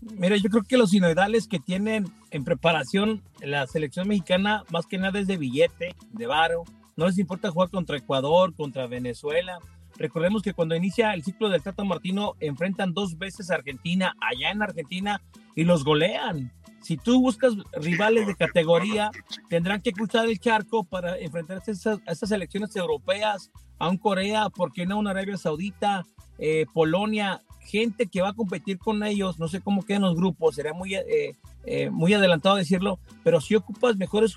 Mira, 0.00 0.36
yo 0.36 0.50
creo 0.50 0.64
que 0.64 0.76
los 0.76 0.90
sinoidales 0.90 1.46
que 1.46 1.60
tienen 1.60 2.12
en 2.30 2.44
preparación 2.44 3.22
la 3.40 3.66
selección 3.68 4.08
mexicana, 4.08 4.64
más 4.70 4.86
que 4.86 4.98
nada 4.98 5.20
es 5.20 5.28
de 5.28 5.36
billete, 5.36 5.94
de 6.10 6.26
varo. 6.26 6.64
No 6.96 7.06
les 7.06 7.18
importa 7.18 7.50
jugar 7.50 7.70
contra 7.70 7.96
Ecuador, 7.96 8.54
contra 8.54 8.88
Venezuela. 8.88 9.58
Recordemos 9.96 10.42
que 10.42 10.54
cuando 10.54 10.74
inicia 10.74 11.14
el 11.14 11.22
ciclo 11.22 11.48
del 11.48 11.62
Tata 11.62 11.84
Martino, 11.84 12.34
enfrentan 12.40 12.94
dos 12.94 13.16
veces 13.16 13.50
a 13.50 13.54
Argentina, 13.54 14.14
allá 14.20 14.50
en 14.50 14.62
Argentina, 14.62 15.22
y 15.54 15.62
los 15.62 15.84
golean. 15.84 16.52
Si 16.82 16.96
tú 16.96 17.20
buscas 17.20 17.54
rivales 17.74 18.26
de 18.26 18.34
categoría, 18.34 19.10
tendrán 19.48 19.80
que 19.80 19.92
cruzar 19.92 20.26
el 20.26 20.38
charco 20.40 20.84
para 20.84 21.16
enfrentarse 21.18 21.70
a 21.70 22.12
esas, 22.12 22.28
selecciones 22.28 22.74
europeas, 22.76 23.50
a 23.78 23.88
un 23.88 23.96
Corea, 23.98 24.50
¿por 24.50 24.72
qué 24.72 24.84
no 24.84 24.98
una 24.98 25.12
Arabia 25.12 25.38
Saudita, 25.38 26.04
eh, 26.38 26.66
Polonia, 26.72 27.42
gente 27.60 28.06
que 28.06 28.22
va 28.22 28.30
a 28.30 28.34
competir 28.34 28.78
con 28.78 29.02
ellos, 29.02 29.38
no 29.38 29.48
sé 29.48 29.60
cómo 29.60 29.84
quedan 29.84 30.02
los 30.02 30.16
grupos, 30.16 30.54
sería 30.54 30.72
muy, 30.72 30.94
eh, 30.94 31.34
eh, 31.64 31.90
muy 31.90 32.12
adelantado 32.12 32.56
decirlo, 32.56 32.98
pero 33.22 33.40
si 33.40 33.54
ocupas 33.54 33.96
mejores 33.96 34.36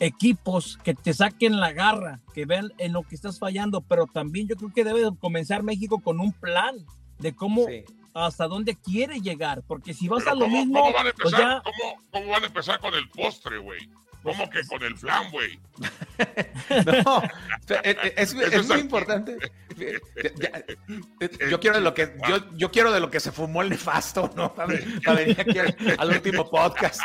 equipos 0.00 0.78
que 0.82 0.94
te 0.94 1.12
saquen 1.12 1.60
la 1.60 1.72
garra, 1.72 2.20
que 2.34 2.46
vean 2.46 2.72
en 2.78 2.92
lo 2.92 3.02
que 3.02 3.14
estás 3.14 3.38
fallando, 3.38 3.82
pero 3.82 4.06
también 4.06 4.48
yo 4.48 4.56
creo 4.56 4.72
que 4.72 4.84
debe 4.84 5.02
comenzar 5.20 5.62
México 5.62 6.00
con 6.00 6.20
un 6.20 6.32
plan 6.32 6.76
de 7.18 7.34
cómo 7.34 7.66
hasta 8.14 8.48
dónde 8.48 8.74
quiere 8.74 9.20
llegar, 9.20 9.62
porque 9.66 9.92
si 9.92 10.08
vas 10.08 10.26
a 10.26 10.34
lo 10.34 10.48
mismo, 10.48 10.80
¿cómo 10.80 10.92
van 10.94 11.08
a, 11.08 11.12
pues 11.12 11.34
empezar, 11.34 11.62
¿cómo, 12.10 12.30
van 12.30 12.42
a 12.42 12.46
empezar 12.46 12.80
con 12.80 12.94
el 12.94 13.08
postre, 13.10 13.58
güey? 13.58 13.80
¿Cómo 14.22 14.50
que 14.50 14.66
con 14.66 14.82
el 14.82 14.96
flan, 14.96 15.30
güey? 15.30 15.58
no, 17.04 17.22
es, 18.16 18.34
es, 18.34 18.68
muy 18.68 18.80
importante. 18.80 19.36
Yo 21.50 21.60
quiero 21.60 21.76
de 21.76 21.82
lo 21.82 21.94
que 21.94 22.16
yo, 22.28 22.50
yo 22.56 22.70
quiero 22.70 22.92
de 22.92 23.00
lo 23.00 23.10
que 23.10 23.20
se 23.20 23.30
fumó 23.30 23.62
el 23.62 23.68
nefasto, 23.68 24.30
¿no? 24.34 24.54
Para, 24.54 24.68
venir 25.14 25.40
aquí 25.40 25.58
al, 25.98 26.10
último 26.10 26.48
podcast. 26.48 27.00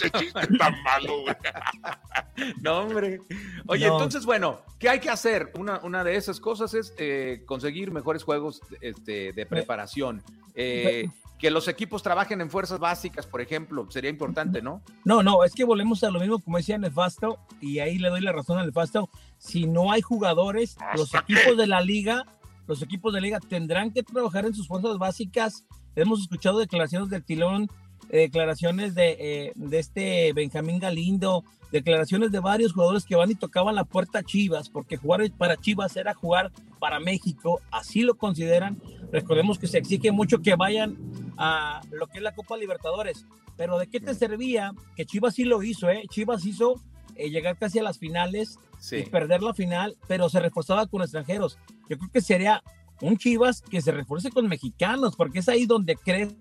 Qué 0.00 0.10
chiste 0.10 0.46
tan 0.58 0.82
malo, 0.82 1.22
güey. 1.22 1.36
No, 2.62 2.80
hombre. 2.80 3.20
Oye, 3.66 3.86
entonces, 3.86 4.26
bueno, 4.26 4.60
¿qué 4.78 4.90
hay 4.90 5.00
que 5.00 5.08
hacer? 5.08 5.50
Una, 5.54 5.78
una 5.78 6.04
de 6.04 6.16
esas 6.16 6.38
cosas 6.38 6.74
es 6.74 6.92
eh, 6.98 7.42
conseguir 7.46 7.90
mejores 7.92 8.22
juegos 8.22 8.60
este, 8.80 9.32
de 9.32 9.46
preparación. 9.46 10.22
Eh, 10.54 11.08
que 11.38 11.50
los 11.50 11.68
equipos 11.68 12.02
trabajen 12.02 12.40
en 12.40 12.50
fuerzas 12.50 12.78
básicas, 12.78 13.26
por 13.26 13.40
ejemplo, 13.40 13.90
sería 13.90 14.10
importante, 14.10 14.62
¿no? 14.62 14.82
No, 15.04 15.22
no, 15.22 15.44
es 15.44 15.52
que 15.52 15.64
volvemos 15.64 16.02
a 16.02 16.10
lo 16.10 16.20
mismo, 16.20 16.38
como 16.38 16.56
decía 16.56 16.78
Nefasto, 16.78 17.38
y 17.60 17.78
ahí 17.80 17.98
le 17.98 18.08
doy 18.08 18.22
la 18.22 18.32
razón 18.32 18.58
a 18.58 18.64
Nefasto. 18.64 19.10
Si 19.38 19.66
no 19.66 19.92
hay 19.92 20.00
jugadores, 20.00 20.76
los 20.96 21.14
equipos 21.14 21.56
de 21.56 21.66
la 21.66 21.80
liga, 21.80 22.24
los 22.66 22.82
equipos 22.82 23.12
de 23.12 23.20
la 23.20 23.24
liga 23.26 23.40
tendrán 23.40 23.92
que 23.92 24.02
trabajar 24.02 24.46
en 24.46 24.54
sus 24.54 24.66
fuerzas 24.66 24.96
básicas. 24.98 25.64
Hemos 25.94 26.20
escuchado 26.20 26.58
declaraciones 26.58 27.10
del 27.10 27.24
Tilón, 27.24 27.68
declaraciones 28.10 28.94
de, 28.94 29.16
eh, 29.18 29.52
de 29.54 29.78
este 29.78 30.32
Benjamín 30.32 30.78
Galindo, 30.78 31.44
declaraciones 31.72 32.32
de 32.32 32.40
varios 32.40 32.72
jugadores 32.72 33.04
que 33.04 33.16
van 33.16 33.30
y 33.30 33.34
tocaban 33.34 33.74
la 33.74 33.84
puerta 33.84 34.20
a 34.20 34.22
Chivas, 34.22 34.68
porque 34.68 34.96
jugar 34.96 35.28
para 35.32 35.56
Chivas 35.56 35.96
era 35.96 36.14
jugar 36.14 36.52
para 36.78 37.00
México, 37.00 37.60
así 37.70 38.02
lo 38.02 38.14
consideran. 38.14 38.80
Recordemos 39.12 39.58
que 39.58 39.66
se 39.66 39.78
exige 39.78 40.12
mucho 40.12 40.40
que 40.40 40.54
vayan 40.54 40.96
a 41.36 41.80
lo 41.90 42.06
que 42.06 42.18
es 42.18 42.22
la 42.22 42.34
Copa 42.34 42.56
Libertadores, 42.56 43.26
pero 43.56 43.78
¿de 43.78 43.86
qué 43.86 44.00
te 44.00 44.14
servía? 44.14 44.72
Que 44.94 45.06
Chivas 45.06 45.34
sí 45.34 45.44
lo 45.44 45.62
hizo, 45.62 45.90
¿eh? 45.90 46.04
Chivas 46.08 46.44
hizo 46.44 46.80
eh, 47.16 47.30
llegar 47.30 47.56
casi 47.56 47.78
a 47.78 47.82
las 47.82 47.98
finales 47.98 48.58
y 48.92 49.02
perder 49.04 49.42
la 49.42 49.54
final, 49.54 49.96
pero 50.06 50.28
se 50.28 50.40
reforzaba 50.40 50.86
con 50.86 51.02
extranjeros. 51.02 51.58
Yo 51.88 51.98
creo 51.98 52.10
que 52.12 52.20
sería 52.20 52.62
un 53.00 53.16
Chivas 53.16 53.62
que 53.62 53.80
se 53.80 53.92
refuerce 53.92 54.30
con 54.30 54.48
mexicanos, 54.48 55.16
porque 55.16 55.40
es 55.40 55.48
ahí 55.48 55.66
donde 55.66 55.96
crees. 55.96 56.34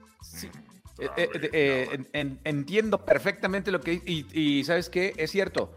Eh, 0.98 1.10
eh, 1.18 2.00
eh, 2.14 2.38
entiendo 2.46 3.04
perfectamente 3.04 3.70
lo 3.72 3.82
que 3.82 4.02
y, 4.06 4.26
y 4.32 4.64
sabes 4.64 4.90
qué 4.90 5.14
es 5.18 5.32
cierto. 5.32 5.76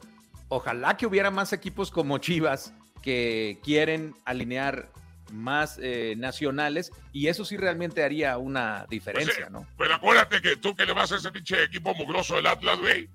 Ojalá 0.48 0.96
que 0.96 1.06
hubiera 1.06 1.30
más 1.30 1.52
equipos 1.52 1.90
como 1.90 2.18
Chivas 2.18 2.72
que 3.02 3.58
quieren 3.62 4.14
alinear 4.24 4.90
más 5.32 5.78
nacionales 6.16 6.90
y 7.12 7.26
eso 7.26 7.44
sí 7.44 7.58
realmente 7.58 8.02
haría 8.02 8.38
una 8.38 8.86
diferencia, 8.88 9.34
pues 9.34 9.50
¿no? 9.50 9.66
Pero 9.76 9.94
acuérdate 9.94 10.40
que 10.40 10.56
tú 10.56 10.74
que 10.74 10.86
le 10.86 10.94
vas 10.94 11.12
a 11.12 11.16
ese 11.16 11.30
pinche 11.30 11.64
equipo 11.64 11.94
mugroso 11.94 12.36
del 12.36 12.46
Atlas, 12.46 12.78
güey. 12.78 13.08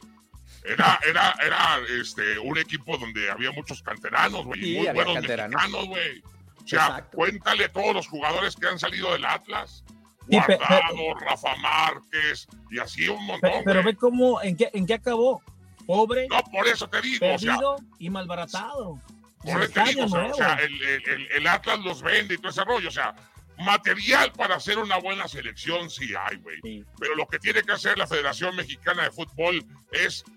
Era, 0.63 1.00
era, 1.05 1.36
era 1.43 1.79
este, 2.00 2.39
un 2.39 2.57
equipo 2.57 2.98
donde 2.98 3.29
había 3.29 3.51
muchos 3.51 3.81
canteranos, 3.81 4.45
güey, 4.45 4.75
y 4.75 4.77
muy 4.77 4.88
buenos 4.93 5.15
mexicanos, 5.15 5.88
güey. 5.88 6.22
O 6.63 6.67
sea, 6.67 7.05
cuéntale 7.12 7.67
todos 7.69 7.93
los 7.93 8.07
jugadores 8.07 8.55
que 8.55 8.67
han 8.67 8.79
salido 8.79 9.12
del 9.12 9.25
Atlas. 9.25 9.83
Guardado, 10.27 11.13
Rafa 11.20 11.56
Márquez 11.58 12.48
y 12.72 12.80
así 12.80 13.10
un 13.10 13.25
montón. 13.25 13.51
Pero, 13.65 13.84
ve 13.84 13.96
cómo, 13.96 14.42
en 14.42 14.56
qué, 14.56 14.70
en 14.74 14.86
qué 14.86 14.96
acabó. 14.96 15.42
Pobre. 15.86 16.27
No, 16.30 16.42
por 16.51 16.68
eso 16.68 16.88
te 16.88 17.01
digo. 17.01 17.20
Perdido 17.20 17.75
y 18.00 18.10
malbaratado. 18.10 19.00
Por 19.44 19.62
eso 19.62 19.74
te 19.74 19.84
digo, 19.84 20.06
o 20.06 20.34
sea, 20.34 20.53
el, 20.56 20.82
el, 20.82 21.32
el, 21.32 21.48
Atlas 21.48 21.80
los 21.80 22.01
vende 22.01 22.36
y 22.36 22.38
todo 22.38 22.50
ese 22.50 22.63
rollo. 22.63 22.88
O 22.88 22.92
sea, 22.92 23.13
material 23.58 24.32
para 24.32 24.56
hacer 24.56 24.77
una 24.77 24.98
buena 24.98 25.27
selección 25.27 25.89
sí 25.89 26.13
hay, 26.18 26.38
güey. 26.38 26.86
Pero 27.00 27.15
lo 27.15 27.27
que 27.27 27.39
tiene 27.39 27.62
que 27.63 27.74
hacer 27.74 27.98
la 27.98 28.08
Federación 28.08 28.56
Mexicana 28.56 29.03
de 29.03 29.12
Fútbol 29.12 29.65
es 29.92 30.24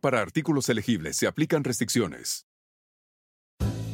para 0.00 0.20
artículos 0.20 0.68
elegibles 0.68 1.16
se 1.16 1.26
aplican 1.26 1.64
restricciones. 1.64 2.44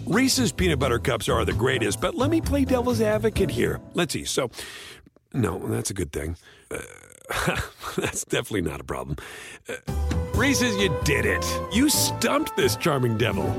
Reese's 0.07 0.53
peanut 0.53 0.79
butter 0.79 1.01
cups 1.01 1.29
are 1.29 1.45
the 1.45 1.53
greatest, 1.53 2.01
but 2.01 2.15
let 2.15 2.31
me 2.31 2.41
play 2.41 2.65
devil's 2.65 3.01
advocate 3.01 3.51
here. 3.51 3.81
Let's 3.95 4.13
see. 4.13 4.25
So, 4.25 4.51
no, 5.33 5.59
that's 5.67 5.91
a 5.91 5.95
good 5.95 6.13
thing. 6.13 6.37
Uh, 6.71 6.79
that's 7.97 8.25
definitely 8.25 8.63
not 8.63 8.81
a 8.81 8.85
problem. 8.85 9.17
Uh, 9.69 9.75
Reese's, 10.35 10.77
you 10.77 10.95
did 11.03 11.27
it. 11.27 11.45
You 11.73 11.89
stumped 11.89 12.57
this 12.57 12.77
charming 12.77 13.19
devil. 13.19 13.53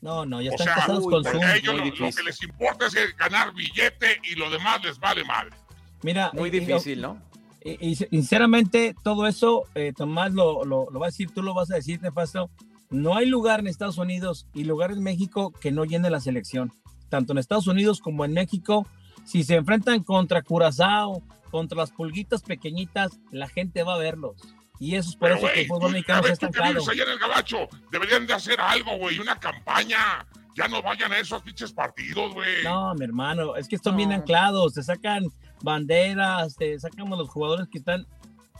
No, 0.00 0.22
no, 0.22 0.38
ya 0.38 0.50
están 0.50 0.68
o 0.68 0.70
sea, 0.70 0.74
casados 0.74 1.04
con 1.08 1.24
Zoom. 1.24 1.42
Ellos 1.42 1.74
lo, 1.74 2.06
lo, 2.06 2.12
que 2.12 2.22
les 2.22 2.42
importa 2.42 2.86
es 2.86 3.16
ganar 3.16 3.54
billete 3.54 4.20
y 4.22 4.34
lo 4.34 4.50
demás 4.50 4.84
les 4.84 5.00
vale 5.00 5.24
madre. 5.24 5.56
Mira, 6.02 6.30
muy 6.34 6.50
difícil, 6.50 7.00
¿no? 7.00 7.20
Y, 7.64 7.96
sinceramente, 7.96 8.94
todo 9.02 9.26
eso, 9.26 9.64
eh, 9.74 9.94
Tomás 9.96 10.34
lo, 10.34 10.66
lo, 10.66 10.90
lo, 10.90 11.00
va 11.00 11.06
a 11.06 11.08
decir, 11.08 11.30
tú 11.32 11.42
lo 11.42 11.54
vas 11.54 11.70
a 11.70 11.76
decir, 11.76 12.00
Nefasto. 12.02 12.50
No 12.90 13.16
hay 13.16 13.26
lugar 13.26 13.60
en 13.60 13.66
Estados 13.66 13.96
Unidos 13.96 14.46
y 14.52 14.64
lugar 14.64 14.92
en 14.92 15.02
México 15.02 15.50
que 15.60 15.72
no 15.72 15.86
llene 15.86 16.10
la 16.10 16.20
selección. 16.20 16.72
Tanto 17.08 17.32
en 17.32 17.38
Estados 17.38 17.66
Unidos 17.66 18.00
como 18.00 18.24
en 18.26 18.34
México, 18.34 18.86
si 19.24 19.44
se 19.44 19.54
enfrentan 19.54 20.02
contra 20.04 20.42
Curazao, 20.42 21.22
contra 21.50 21.78
las 21.78 21.90
pulguitas 21.90 22.42
pequeñitas, 22.42 23.18
la 23.30 23.48
gente 23.48 23.82
va 23.82 23.94
a 23.94 23.98
verlos. 23.98 24.36
Y 24.78 24.96
eso 24.96 25.10
es 25.10 25.16
por 25.16 25.28
Pero, 25.28 25.36
eso 25.38 25.46
wey, 25.46 25.54
que 25.54 25.60
el 25.62 25.68
fútbol 25.68 25.92
mexicano 25.92 26.26
está 26.26 26.46
estancado. 26.46 26.92
en 26.92 27.08
el 27.08 27.18
gabacho, 27.18 27.68
deberían 27.90 28.26
de 28.26 28.34
hacer 28.34 28.60
algo, 28.60 28.98
güey, 28.98 29.18
una 29.18 29.38
campaña. 29.40 30.26
Ya 30.54 30.68
no 30.68 30.82
vayan 30.82 31.12
a 31.12 31.18
esos 31.18 31.42
pinches 31.42 31.72
partidos, 31.72 32.34
güey. 32.34 32.62
No, 32.62 32.94
mi 32.94 33.04
hermano, 33.04 33.56
es 33.56 33.66
que 33.66 33.76
están 33.76 33.94
no. 33.94 33.98
bien 33.98 34.12
anclados, 34.12 34.74
se 34.74 34.82
sacan 34.82 35.24
banderas, 35.64 36.56
te 36.56 36.78
sacamos 36.78 37.18
los 37.18 37.28
jugadores 37.28 37.66
que 37.68 37.78
están 37.78 38.06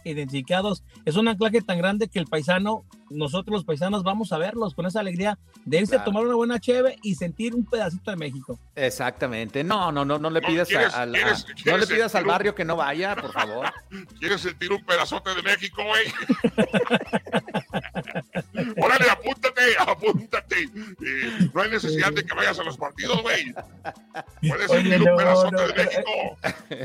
identificados. 0.04 0.84
Es 1.04 1.16
un 1.16 1.28
anclaje 1.28 1.62
tan 1.62 1.78
grande 1.78 2.08
que 2.08 2.18
el 2.18 2.26
paisano, 2.26 2.84
nosotros 3.11 3.54
los 3.54 3.64
paisanos 3.64 4.02
vamos 4.02 4.32
a 4.32 4.38
verlos 4.38 4.75
con 4.75 4.87
esa 4.87 5.00
alegría 5.00 5.38
de 5.64 5.78
irse 5.78 5.90
claro. 5.90 6.02
a 6.02 6.04
tomar 6.04 6.26
una 6.26 6.34
buena 6.34 6.61
cheve 6.61 6.99
y 7.02 7.14
sentir 7.14 7.54
un 7.54 7.64
pedacito 7.64 8.11
de 8.11 8.16
México. 8.16 8.58
Exactamente. 8.75 9.64
No, 9.64 9.90
no, 9.92 10.04
no, 10.04 10.18
no 10.18 10.30
le 10.30 10.40
pidas 10.42 10.68
no, 10.70 10.76
¿quieres, 10.78 10.94
a, 10.94 11.02
a, 11.02 11.11
¿quieres, 11.11 11.46
a, 11.66 11.70
no 11.70 11.78
le 11.78 11.87
pidas 11.87 12.14
al 12.14 12.25
barrio 12.25 12.52
un... 12.52 12.56
que 12.56 12.64
no 12.64 12.76
vaya, 12.76 13.16
por 13.16 13.32
favor. 13.32 13.66
¿Quieres 14.18 14.40
sentir 14.40 14.73
un 14.73 14.84
pedazote 14.84 15.34
de 15.34 15.42
México, 15.42 15.82
güey? 15.82 16.04
Órale, 18.76 19.11
apúntate, 19.11 19.62
apúntate. 19.78 20.62
Eh, 20.64 21.50
no 21.52 21.62
hay 21.62 21.71
necesidad 21.71 22.12
de 22.12 22.25
que 22.25 22.35
vayas 22.35 22.59
a 22.59 22.64
los 22.64 22.76
partidos, 22.76 23.23
güey. 23.23 23.54
Puedes 24.49 24.71
Oye, 24.71 24.97
un 24.97 25.16
pedazote 25.16 25.66
de 25.66 25.85
México. 25.85 26.38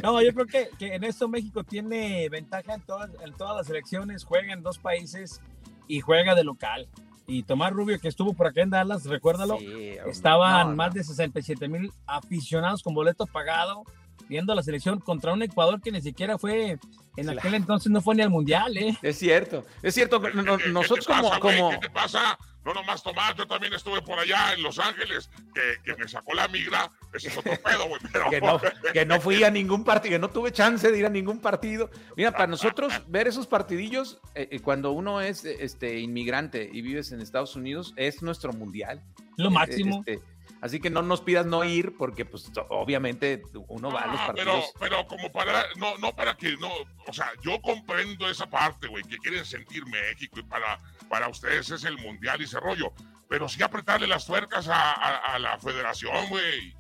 No, 0.04 0.22
yo 0.22 0.34
creo 0.34 0.46
que, 0.46 0.70
que 0.78 0.96
en 0.96 1.04
esto 1.04 1.28
México 1.28 1.64
tiene 1.64 2.30
ventaja 2.30 2.74
en 2.74 2.82
todas, 2.82 3.10
en 3.24 3.34
todas 3.34 3.58
las 3.58 3.70
elecciones, 3.70 4.24
juega 4.24 4.54
en 4.54 4.64
dos 4.64 4.78
países 4.78 5.42
y 5.88 6.00
juega 6.00 6.36
de 6.36 6.44
local. 6.44 6.88
Y 7.28 7.44
Tomás 7.44 7.72
Rubio, 7.72 8.00
que 8.00 8.08
estuvo 8.08 8.34
por 8.34 8.48
acá 8.48 8.62
en 8.62 8.72
Dallas, 8.72 9.06
recuérdalo, 9.06 9.60
sí, 9.60 9.96
estaban 10.08 10.70
no, 10.70 10.76
más 10.76 10.90
no. 10.90 10.94
de 10.96 11.04
67 11.04 11.68
mil 11.68 11.92
aficionados 12.08 12.82
con 12.82 12.96
boleto 12.96 13.28
pagado 13.28 13.84
viendo 14.28 14.54
la 14.56 14.64
selección 14.64 15.00
contra 15.00 15.34
un 15.34 15.42
Ecuador 15.44 15.82
que 15.82 15.92
ni 15.92 16.02
siquiera 16.02 16.38
fue, 16.38 16.80
en 17.18 17.24
claro. 17.24 17.40
aquel 17.40 17.54
entonces 17.56 17.92
no 17.92 18.02
fue 18.02 18.16
ni 18.16 18.22
al 18.22 18.30
Mundial, 18.30 18.78
¿eh? 18.78 18.98
Es 19.02 19.18
cierto, 19.18 19.66
es 19.82 19.94
cierto. 19.94 20.20
No, 20.20 20.58
nosotros 20.58 21.06
¿Qué 21.06 21.14
como, 21.14 21.30
pasa, 21.30 21.40
como... 21.40 21.70
¿Qué 21.72 21.78
te 21.78 21.90
pasa? 21.90 22.38
No 22.66 22.74
nomás 22.74 23.02
Tomás, 23.02 23.36
yo 23.36 23.48
también 23.48 23.74
estuve 23.74 24.02
por 24.02 24.20
allá 24.20 24.54
en 24.54 24.62
Los 24.62 24.80
Ángeles, 24.80 25.30
que, 25.56 25.78
que 25.84 25.96
me 25.96 26.08
sacó 26.08 26.34
la 26.34 26.48
migra, 26.50 26.92
ese 27.14 27.30
es 27.30 27.38
otro 27.38 27.54
pedo, 27.64 27.88
güey. 27.88 28.02
Pero... 28.12 28.30
que, 28.30 28.42
no, 28.42 28.62
que 28.94 29.06
no 29.06 29.22
fui 29.22 29.44
a 29.44 29.50
ningún 29.50 29.84
partido, 29.84 30.14
que 30.14 30.20
no 30.20 30.30
tuve 30.30 30.52
chance 30.52 30.92
de 30.92 30.98
ir 30.98 31.06
a 31.06 31.10
ningún 31.10 31.40
partido. 31.40 31.90
Mira, 32.16 32.32
para 32.32 32.48
nosotros 32.48 32.94
ver 33.08 33.28
esos 33.28 33.48
partidillos, 33.48 34.20
eh, 34.36 34.60
cuando 34.62 34.92
uno 34.92 35.22
es 35.22 35.46
este, 35.46 36.00
inmigrante 36.00 36.70
y 36.72 36.82
vives 36.82 37.12
en 37.12 37.22
Estados 37.22 37.56
Unidos, 37.56 37.94
es 37.96 38.22
nuestro 38.22 38.52
mundial. 38.54 39.02
Lo 39.38 39.50
máximo. 39.50 40.04
Este, 40.06 40.22
Así 40.62 40.80
que 40.80 40.90
no 40.90 41.02
nos 41.02 41.22
pidas 41.22 41.46
no 41.46 41.64
ir, 41.64 41.96
porque 41.98 42.26
pues 42.26 42.52
obviamente 42.70 43.42
uno 43.68 43.92
va 43.92 44.02
a 44.02 44.08
los 44.08 44.20
partidos. 44.22 44.74
Pero, 44.80 45.04
pero 45.04 45.08
como 45.08 45.32
para, 45.32 45.66
no, 45.78 45.98
no 45.98 46.14
para 46.14 46.36
que 46.36 46.58
no, 46.58 46.70
o 47.08 47.14
sea, 47.14 47.32
yo 47.42 47.62
comprendo 47.62 48.30
esa 48.30 48.50
parte, 48.50 48.88
güey, 48.88 49.04
que 49.04 49.18
quieren 49.18 49.46
sentir 49.46 49.86
México 49.86 50.40
y 50.40 50.44
para, 50.44 50.80
para 51.10 51.30
ustedes 51.30 51.70
es 51.70 51.84
el 51.86 51.98
mundial 51.98 52.42
y 52.42 52.44
ese 52.44 52.60
rollo. 52.60 52.92
Pero 53.30 53.48
sí 53.48 53.62
apretarle 53.64 54.08
las 54.08 54.26
tuercas 54.26 54.68
a, 54.68 54.92
a, 54.92 55.36
a 55.36 55.40
la 55.40 55.58
federación, 55.60 56.28
güey. 56.30 56.79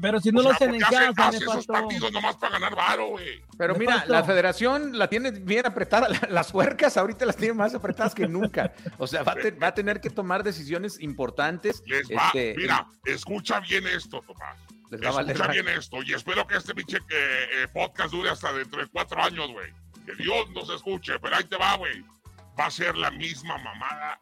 Pero 0.00 0.20
si 0.20 0.30
no 0.30 0.40
o 0.40 0.42
lo 0.44 0.50
hacen 0.50 0.74
en 0.74 0.80
casa, 0.80 1.12
hace 1.16 1.38
esos 1.38 1.66
partidos 1.66 2.12
nomás 2.12 2.36
para 2.36 2.52
ganar 2.52 2.74
varo, 2.74 3.08
güey. 3.08 3.42
Pero 3.56 3.74
mira, 3.74 4.04
la 4.06 4.24
federación 4.24 4.98
la 4.98 5.08
tiene 5.08 5.30
bien 5.30 5.66
apretada, 5.66 6.08
las 6.28 6.52
puercas 6.52 6.96
ahorita 6.96 7.26
las 7.26 7.36
tiene 7.36 7.54
más 7.54 7.74
apretadas 7.74 8.14
que 8.14 8.26
nunca. 8.26 8.72
O 8.98 9.06
sea, 9.06 9.22
va 9.22 9.32
a, 9.32 9.36
te, 9.36 9.50
va 9.50 9.68
a 9.68 9.74
tener 9.74 10.00
que 10.00 10.10
tomar 10.10 10.42
decisiones 10.42 11.00
importantes. 11.00 11.82
Les 11.86 12.08
va, 12.08 12.26
este, 12.26 12.54
mira, 12.56 12.86
escucha 13.04 13.60
bien 13.60 13.86
esto, 13.86 14.22
Tomás. 14.26 14.56
Les 14.90 15.00
va 15.00 15.22
escucha 15.22 15.48
bien 15.48 15.68
esto 15.68 16.02
y 16.02 16.12
espero 16.12 16.46
que 16.46 16.56
este 16.56 16.74
pinche 16.74 16.98
eh, 17.08 17.66
podcast 17.72 18.12
dure 18.12 18.30
hasta 18.30 18.52
dentro 18.52 18.80
de 18.80 18.88
cuatro 18.88 19.22
años, 19.22 19.50
güey. 19.50 19.72
Que 20.06 20.14
Dios 20.22 20.50
nos 20.50 20.68
escuche, 20.70 21.18
pero 21.20 21.36
ahí 21.36 21.44
te 21.44 21.56
va, 21.56 21.76
güey. 21.76 22.04
Va 22.58 22.66
a 22.66 22.70
ser 22.70 22.96
la 22.96 23.10
misma 23.10 23.58
mamada 23.58 24.18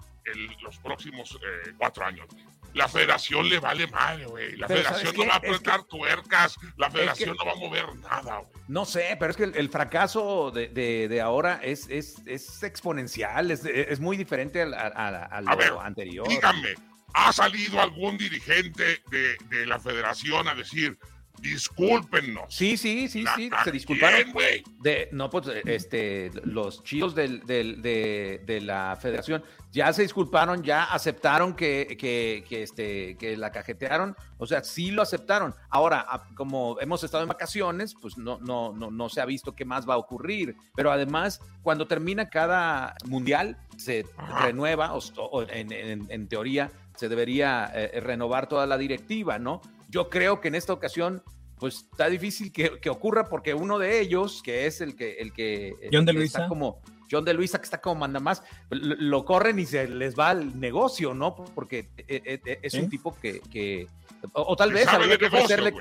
los 0.62 0.78
próximos 0.78 1.38
eh, 1.42 1.72
cuatro 1.78 2.04
años. 2.04 2.26
La 2.74 2.88
federación 2.88 3.48
le 3.48 3.58
vale 3.58 3.86
mal, 3.88 4.26
güey. 4.26 4.56
La 4.56 4.66
federación 4.66 5.14
no 5.14 5.26
va 5.26 5.34
a 5.34 5.36
apretar 5.36 5.84
tuercas, 5.84 6.56
la 6.76 6.90
federación 6.90 7.36
no 7.36 7.44
va 7.44 7.52
a 7.52 7.56
mover 7.56 7.94
nada, 7.96 8.38
güey. 8.38 8.62
No 8.68 8.86
sé, 8.86 9.16
pero 9.18 9.30
es 9.30 9.36
que 9.36 9.44
el, 9.44 9.68
fracaso 9.68 10.50
de, 10.50 10.68
de, 10.68 11.20
ahora 11.20 11.60
es, 11.62 11.86
es, 11.90 12.22
es 12.24 12.62
exponencial, 12.62 13.50
es, 13.50 13.64
es, 13.66 14.00
muy 14.00 14.16
diferente 14.16 14.62
al, 14.62 14.72
a, 14.74 15.42
lo 15.42 15.80
anterior. 15.80 16.26
Díganme, 16.26 16.74
¿ha 17.12 17.32
salido 17.32 17.80
algún 17.80 18.16
dirigente 18.16 19.02
de, 19.10 19.36
de 19.50 19.66
la 19.66 19.78
federación 19.78 20.48
a 20.48 20.54
decir, 20.54 20.98
discúlpenos. 21.40 22.44
Sí, 22.48 22.76
sí, 22.76 23.08
sí, 23.08 23.24
sí, 23.34 23.50
se 23.64 23.72
disculparon. 23.72 24.32
De, 24.80 25.08
no, 25.12 25.28
pues 25.30 25.48
este, 25.64 26.30
los 26.44 26.82
chicos 26.84 27.14
del, 27.14 27.44
del, 27.44 27.82
de, 27.82 28.60
la 28.62 28.96
federación 29.00 29.42
ya 29.72 29.92
se 29.92 30.02
disculparon, 30.02 30.62
ya 30.62 30.84
aceptaron 30.84 31.54
que, 31.54 31.96
que, 31.98 32.44
que, 32.48 32.62
este, 32.62 33.16
que 33.16 33.36
la 33.36 33.50
cajetearon, 33.50 34.14
o 34.38 34.46
sea, 34.46 34.62
sí 34.62 34.90
lo 34.90 35.02
aceptaron. 35.02 35.54
Ahora, 35.70 36.06
como 36.34 36.78
hemos 36.80 37.02
estado 37.02 37.22
en 37.22 37.28
vacaciones, 37.28 37.94
pues 38.00 38.18
no, 38.18 38.38
no, 38.40 38.72
no, 38.72 38.90
no 38.90 39.08
se 39.08 39.20
ha 39.20 39.24
visto 39.24 39.54
qué 39.54 39.64
más 39.64 39.88
va 39.88 39.94
a 39.94 39.98
ocurrir. 39.98 40.56
Pero 40.74 40.92
además, 40.92 41.40
cuando 41.62 41.86
termina 41.86 42.28
cada 42.28 42.94
mundial, 43.06 43.56
se 43.76 44.06
renueva, 44.42 44.92
o, 44.94 45.42
en, 45.48 45.72
en, 46.10 46.28
teoría, 46.28 46.70
se 46.96 47.08
debería 47.08 47.70
eh, 47.74 48.00
renovar 48.00 48.48
toda 48.48 48.66
la 48.66 48.78
directiva, 48.78 49.38
¿no? 49.38 49.62
Yo 49.92 50.08
creo 50.08 50.40
que 50.40 50.48
en 50.48 50.54
esta 50.54 50.72
ocasión, 50.72 51.22
pues 51.58 51.86
está 51.92 52.08
difícil 52.08 52.50
que, 52.50 52.88
ocurra 52.88 53.28
porque 53.28 53.52
uno 53.52 53.78
de 53.78 54.00
ellos, 54.00 54.42
que 54.42 54.66
es 54.66 54.80
el 54.80 54.96
que, 54.96 55.18
el 55.18 55.34
que 55.34 55.74
John 55.92 56.06
de 56.06 56.14
Luisa. 56.14 56.38
está 56.38 56.48
como 56.48 56.80
John 57.10 57.26
de 57.26 57.34
Luisa, 57.34 57.58
que 57.58 57.64
está 57.64 57.78
como 57.78 58.00
manda 58.00 58.18
más, 58.18 58.42
lo, 58.70 59.26
corren 59.26 59.58
y 59.58 59.66
se 59.66 59.86
les 59.86 60.18
va 60.18 60.30
al 60.30 60.58
negocio, 60.58 61.12
¿no? 61.12 61.34
Porque 61.34 61.90
eh, 61.98 62.22
eh, 62.24 62.40
eh, 62.42 62.58
es 62.62 62.72
un 62.72 62.88
tipo 62.88 63.14
que, 63.20 63.86
o, 64.32 64.56
tal 64.56 64.72
vez 64.72 64.88
habría 64.88 65.18
que 65.18 65.26
ofrecerle. 65.26 65.74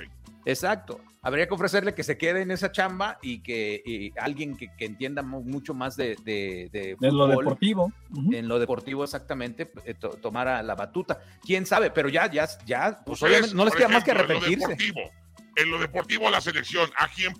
Exacto. 0.46 1.00
Habría 1.24 1.48
que 1.48 1.54
ofrecerle 1.54 1.94
que 1.94 2.04
se 2.04 2.18
quede 2.18 2.42
en 2.42 2.50
esa 2.50 2.72
chamba 2.72 3.20
y 3.22 3.44
que 3.44 4.12
alguien 4.18 4.58
que, 4.58 4.70
entienda 4.80 5.22
mucho 5.22 5.74
más 5.74 5.96
de, 5.96 6.16
de, 6.24 6.98
lo 7.00 7.28
deportivo. 7.28 7.92
En 8.32 8.48
lo 8.48 8.58
deportivo, 8.58 9.04
exactamente, 9.04 9.72
eh, 9.86 9.94
tomara 10.22 10.64
la 10.64 10.76
batuta. 10.76 11.22
Quién 11.46 11.66
sabe, 11.66 11.92
pero 11.92 12.10
ya, 12.10 12.30
ya, 12.32 12.48
ya, 12.66 13.02
pues, 13.06 13.22
obviamente 13.22 13.56
no 13.56 13.66
les 13.66 13.76
queda 13.76 13.90
más 13.90 14.04
que 14.04 14.12
arrepentirse. 14.12 14.78
En 15.58 15.70
lo, 15.70 15.80
deportivo, 15.80 16.30
la 16.30 16.42
selección, 16.42 16.90
¿a 16.98 17.08
quién, 17.10 17.34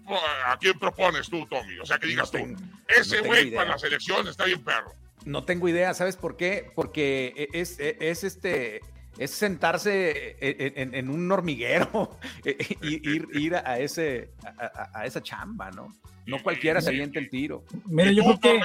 ¿a 0.46 0.58
quién 0.58 0.78
propones 0.78 1.30
tú, 1.30 1.48
Tommy? 1.48 1.80
O 1.80 1.86
sea, 1.86 1.98
que 1.98 2.08
digas 2.08 2.30
tú, 2.30 2.40
ese 2.88 3.22
güey 3.22 3.52
para 3.52 3.72
la 3.72 3.78
selección 3.80 4.28
está 4.28 4.46
bien 4.46 4.64
perro. 4.64 4.94
No 5.26 5.44
tengo 5.44 5.70
idea, 5.70 5.94
¿sabes 5.94 6.18
por 6.18 6.36
qué? 6.36 6.72
Porque 6.76 7.34
e, 7.36 7.60
es, 7.60 7.80
e, 7.80 7.98
es 8.00 8.24
este 8.24 8.82
es 9.22 9.30
sentarse 9.30 10.36
en, 10.40 11.08
un 11.08 11.32
hormiguero 11.32 12.18
y 12.82 13.08
ir, 13.08 13.28
ir 13.34 13.56
a, 13.56 13.78
ese, 13.78 14.32
a, 14.94 15.06
esa 15.06 15.22
chamba, 15.22 15.70
¿no? 15.70 15.94
No 16.26 16.42
cualquiera 16.42 16.82
se 16.82 16.90
avienta 16.90 17.20
el 17.20 17.30
tiro. 17.30 17.64
Mira, 17.86 18.12
yo 18.12 18.24
creo 18.24 18.40
que 18.40 18.62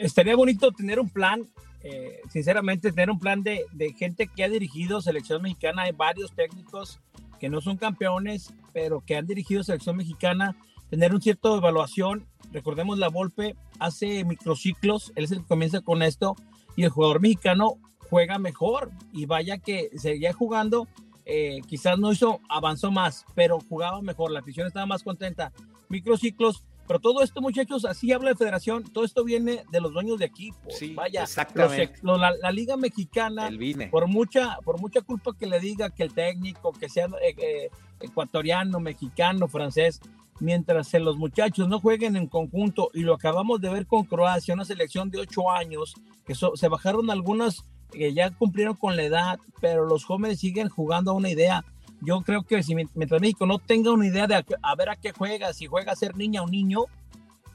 estaría 0.00 0.34
bonito 0.34 0.72
tener 0.72 0.98
un 0.98 1.08
plan, 1.08 1.46
eh, 1.84 2.22
sinceramente, 2.28 2.90
tener 2.90 3.10
un 3.10 3.20
plan 3.20 3.44
de, 3.44 3.64
de, 3.72 3.92
gente 3.92 4.26
que 4.26 4.42
ha 4.42 4.48
dirigido 4.48 5.00
selección 5.00 5.42
mexicana. 5.42 5.82
Hay 5.82 5.92
varios 5.92 6.32
técnicos 6.32 6.98
que 7.38 7.48
no 7.48 7.60
son 7.60 7.76
campeones, 7.76 8.52
pero 8.72 9.00
que 9.00 9.16
han 9.16 9.28
dirigido 9.28 9.62
selección 9.62 9.96
mexicana, 9.96 10.56
tener 10.90 11.14
un 11.14 11.22
cierto 11.22 11.56
evaluación. 11.56 12.26
Recordemos 12.50 12.98
la 12.98 13.08
Volpe 13.08 13.54
hace 13.78 14.24
microciclos, 14.24 15.12
él 15.14 15.24
es 15.24 15.30
el 15.30 15.38
que 15.38 15.46
comienza 15.46 15.82
con 15.82 16.02
esto, 16.02 16.34
y 16.74 16.82
el 16.82 16.90
jugador 16.90 17.20
mexicano 17.20 17.78
juega 18.12 18.38
mejor 18.38 18.90
y 19.10 19.24
vaya 19.24 19.56
que 19.56 19.88
seguía 19.96 20.34
jugando, 20.34 20.86
eh, 21.24 21.62
quizás 21.66 21.98
no 21.98 22.12
hizo, 22.12 22.40
avanzó 22.46 22.90
más, 22.90 23.24
pero 23.34 23.58
jugaba 23.70 24.02
mejor, 24.02 24.30
la 24.30 24.40
afición 24.40 24.66
estaba 24.66 24.84
más 24.84 25.02
contenta. 25.02 25.50
Microciclos, 25.88 26.62
pero 26.86 27.00
todo 27.00 27.22
esto, 27.22 27.40
muchachos, 27.40 27.86
así 27.86 28.12
habla 28.12 28.32
la 28.32 28.36
federación, 28.36 28.82
todo 28.82 29.06
esto 29.06 29.24
viene 29.24 29.64
de 29.70 29.80
los 29.80 29.94
dueños 29.94 30.18
de 30.18 30.26
equipo. 30.26 30.58
Sí, 30.68 30.92
vaya, 30.92 31.22
exactamente. 31.22 31.94
la, 32.02 32.52
liga 32.52 32.76
mexicana, 32.76 33.48
por 33.90 34.06
mucha, 34.08 34.58
por 34.62 34.78
mucha 34.78 35.00
culpa 35.00 35.34
que 35.34 35.46
le 35.46 35.58
diga 35.58 35.88
que 35.88 36.02
el 36.02 36.12
técnico, 36.12 36.70
que 36.74 36.90
sea 36.90 37.06
eh, 37.06 37.34
eh, 37.38 37.70
ecuatoriano, 37.98 38.78
mexicano, 38.78 39.48
francés, 39.48 40.02
mientras 40.38 40.92
los 40.92 41.16
muchachos 41.16 41.66
no 41.66 41.80
jueguen 41.80 42.16
en 42.16 42.26
conjunto, 42.26 42.90
y 42.92 43.00
lo 43.00 43.14
acabamos 43.14 43.62
de 43.62 43.70
ver 43.70 43.86
con 43.86 44.04
Croacia, 44.04 44.52
una 44.52 44.66
selección 44.66 45.08
de 45.08 45.20
ocho 45.20 45.50
años, 45.50 45.94
que 46.26 46.34
se 46.34 46.68
bajaron 46.68 47.10
algunas 47.10 47.64
que 47.92 48.12
ya 48.12 48.30
cumplieron 48.30 48.74
con 48.74 48.96
la 48.96 49.04
edad, 49.04 49.38
pero 49.60 49.84
los 49.86 50.04
jóvenes 50.04 50.40
siguen 50.40 50.68
jugando 50.68 51.12
a 51.12 51.14
una 51.14 51.30
idea. 51.30 51.64
Yo 52.00 52.20
creo 52.22 52.42
que 52.42 52.62
si 52.62 52.74
mientras 52.74 53.20
México 53.20 53.46
no 53.46 53.58
tenga 53.58 53.92
una 53.92 54.06
idea 54.06 54.26
de 54.26 54.34
a, 54.34 54.74
ver 54.74 54.88
a 54.88 54.96
qué 54.96 55.12
juega, 55.12 55.52
si 55.52 55.66
juega 55.66 55.92
a 55.92 55.96
ser 55.96 56.16
niña 56.16 56.42
o 56.42 56.48
niño, 56.48 56.86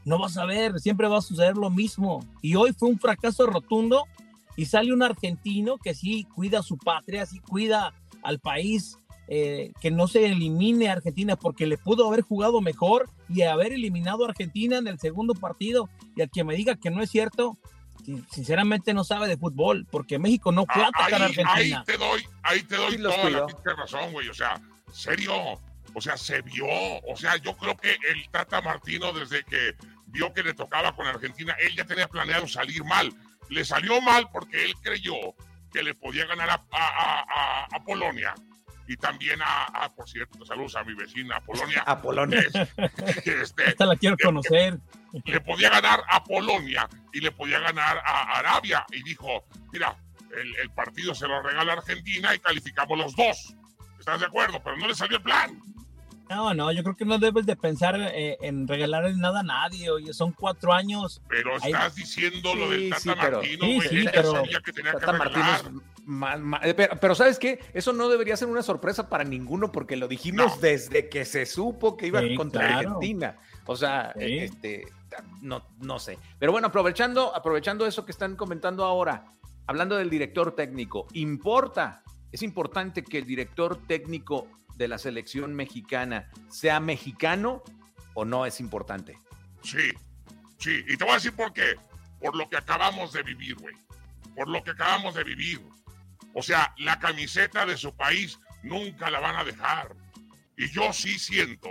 no 0.05 0.19
vas 0.19 0.37
a 0.37 0.45
ver, 0.45 0.79
siempre 0.79 1.07
va 1.09 1.17
a 1.17 1.21
suceder 1.21 1.57
lo 1.57 1.69
mismo. 1.69 2.25
Y 2.41 2.55
hoy 2.55 2.71
fue 2.71 2.87
un 2.87 2.97
fracaso 2.97 3.45
rotundo 3.45 4.05
y 4.55 4.65
sale 4.65 4.93
un 4.93 5.03
argentino 5.03 5.77
que 5.77 5.93
sí 5.93 6.25
cuida 6.33 6.59
a 6.59 6.63
su 6.63 6.77
patria, 6.77 7.25
sí 7.25 7.39
cuida 7.39 7.93
al 8.23 8.39
país, 8.39 8.97
eh, 9.27 9.73
que 9.81 9.91
no 9.91 10.07
se 10.07 10.25
elimine 10.25 10.87
a 10.87 10.93
Argentina 10.93 11.35
porque 11.35 11.67
le 11.67 11.77
pudo 11.77 12.07
haber 12.07 12.21
jugado 12.21 12.61
mejor 12.61 13.09
y 13.27 13.41
haber 13.41 13.73
eliminado 13.73 14.23
a 14.23 14.29
Argentina 14.29 14.77
en 14.77 14.87
el 14.87 14.97
segundo 14.97 15.33
partido. 15.33 15.89
Y 16.15 16.21
al 16.21 16.29
que 16.29 16.45
me 16.45 16.55
diga 16.55 16.75
que 16.75 16.89
no 16.89 17.03
es 17.03 17.09
cierto, 17.09 17.57
sinceramente 18.31 18.93
no 18.93 19.03
sabe 19.03 19.27
de 19.27 19.37
fútbol, 19.37 19.85
porque 19.89 20.19
México 20.19 20.51
no 20.51 20.65
fue 20.65 20.83
a 20.83 20.87
atacar 20.87 21.21
a 21.21 21.25
Argentina. 21.25 21.53
Ahí 21.53 21.83
te 21.85 21.97
doy, 21.97 22.27
ahí 22.43 22.63
te 22.63 22.75
doy 22.75 22.97
toda 22.97 23.29
la 23.29 23.75
razón, 23.75 24.11
güey. 24.11 24.29
O 24.29 24.33
sea, 24.33 24.59
serio. 24.91 25.33
O 25.93 26.01
sea, 26.01 26.17
se 26.17 26.41
vio. 26.41 26.65
O 27.07 27.15
sea, 27.15 27.37
yo 27.37 27.55
creo 27.57 27.75
que 27.77 27.91
el 27.91 28.29
Tata 28.29 28.61
Martino, 28.61 29.13
desde 29.13 29.43
que 29.43 29.75
vio 30.07 30.33
que 30.33 30.43
le 30.43 30.53
tocaba 30.53 30.95
con 30.95 31.07
Argentina, 31.07 31.55
él 31.59 31.75
ya 31.75 31.85
tenía 31.85 32.07
planeado 32.07 32.47
salir 32.47 32.83
mal. 32.83 33.11
Le 33.49 33.65
salió 33.65 34.01
mal 34.01 34.29
porque 34.31 34.65
él 34.65 34.73
creyó 34.81 35.15
que 35.71 35.83
le 35.83 35.93
podía 35.95 36.25
ganar 36.25 36.49
a, 36.49 36.65
a, 36.71 37.65
a 37.71 37.83
Polonia 37.83 38.35
y 38.87 38.95
también 38.95 39.39
a, 39.43 39.91
por 39.95 40.09
cierto, 40.09 40.45
saludos 40.45 40.75
a 40.75 40.83
mi 40.83 40.93
vecina 40.93 41.39
Polonia. 41.41 41.83
A 41.85 42.01
Polonia. 42.01 42.39
este, 43.25 43.69
Esta 43.69 43.85
la 43.85 43.95
quiero 43.95 44.15
conocer. 44.17 44.79
Le 45.25 45.41
podía 45.41 45.69
ganar 45.69 46.03
a 46.09 46.23
Polonia 46.23 46.87
y 47.13 47.19
le 47.19 47.31
podía 47.31 47.59
ganar 47.59 47.97
a 48.05 48.37
Arabia 48.39 48.85
y 48.91 49.03
dijo, 49.03 49.45
mira, 49.71 49.95
el, 50.61 50.69
partido 50.71 51.15
se 51.15 51.27
lo 51.27 51.41
regala 51.41 51.73
a 51.73 51.77
Argentina 51.77 52.33
y 52.33 52.39
calificamos 52.39 52.97
los 52.97 53.15
dos. 53.15 53.55
¿Estás 53.99 54.19
de 54.19 54.25
acuerdo? 54.27 54.61
Pero 54.63 54.77
no 54.77 54.87
le 54.87 54.95
salió 54.95 55.17
el 55.17 55.23
plan. 55.23 55.59
No, 56.29 56.53
no, 56.53 56.71
yo 56.71 56.83
creo 56.83 56.95
que 56.95 57.05
no 57.05 57.17
debes 57.17 57.45
de 57.45 57.55
pensar 57.55 57.95
eh, 57.99 58.37
en 58.41 58.67
regalar 58.67 59.15
nada 59.15 59.39
a 59.39 59.43
nadie, 59.43 59.89
oye, 59.89 60.13
son 60.13 60.31
cuatro 60.31 60.73
años. 60.73 61.21
Pero 61.29 61.55
estás 61.57 61.95
diciendo 61.95 62.53
lo 62.55 62.69
del 62.69 62.89
Tata 62.89 63.15
Martino, 63.15 63.65
güey, 63.65 63.81
sí, 63.89 64.05
pero... 64.11 64.43
que 64.63 64.73
tenía 64.73 64.93
Tata 64.93 65.11
que 65.13 65.17
Martino 65.17 65.81
eh, 66.63 66.73
pero, 67.01 67.15
¿sabes 67.15 67.37
qué? 67.37 67.59
Eso 67.73 67.91
no 67.91 68.07
debería 68.07 68.37
ser 68.37 68.47
una 68.47 68.63
sorpresa 68.63 69.09
para 69.09 69.25
ninguno 69.25 69.71
porque 69.73 69.97
lo 69.97 70.07
dijimos 70.07 70.61
desde 70.61 71.09
que 71.09 71.25
se 71.25 71.45
supo 71.45 71.97
que 71.97 72.07
iba 72.07 72.21
contra 72.37 72.77
Argentina. 72.77 73.37
O 73.65 73.75
sea, 73.75 74.13
eh, 74.15 74.45
este, 74.45 74.87
no, 75.41 75.65
no 75.79 75.99
sé. 75.99 76.17
Pero 76.39 76.53
bueno, 76.53 76.67
aprovechando, 76.67 77.35
aprovechando 77.35 77.85
eso 77.85 78.05
que 78.05 78.13
están 78.13 78.37
comentando 78.37 78.85
ahora, 78.85 79.25
hablando 79.65 79.97
del 79.97 80.09
director 80.09 80.55
técnico, 80.55 81.07
importa, 81.11 82.03
es 82.31 82.41
importante 82.41 83.03
que 83.03 83.17
el 83.17 83.25
director 83.25 83.77
técnico 83.85 84.47
de 84.77 84.87
la 84.87 84.97
selección 84.97 85.55
mexicana 85.55 86.29
sea 86.49 86.79
mexicano 86.79 87.63
o 88.13 88.25
no 88.25 88.45
es 88.45 88.59
importante. 88.59 89.17
Sí, 89.63 89.91
sí. 90.59 90.83
Y 90.87 90.97
te 90.97 91.03
voy 91.03 91.11
a 91.11 91.15
decir 91.15 91.33
por 91.33 91.51
qué. 91.53 91.75
Por 92.19 92.35
lo 92.35 92.47
que 92.49 92.57
acabamos 92.57 93.13
de 93.13 93.23
vivir, 93.23 93.55
güey. 93.55 93.75
Por 94.35 94.47
lo 94.47 94.63
que 94.63 94.71
acabamos 94.71 95.15
de 95.15 95.23
vivir. 95.23 95.61
O 96.33 96.43
sea, 96.43 96.73
la 96.77 96.99
camiseta 96.99 97.65
de 97.65 97.77
su 97.77 97.95
país 97.95 98.39
nunca 98.63 99.09
la 99.09 99.19
van 99.19 99.35
a 99.35 99.43
dejar. 99.43 99.95
Y 100.55 100.69
yo 100.69 100.93
sí 100.93 101.17
siento 101.19 101.69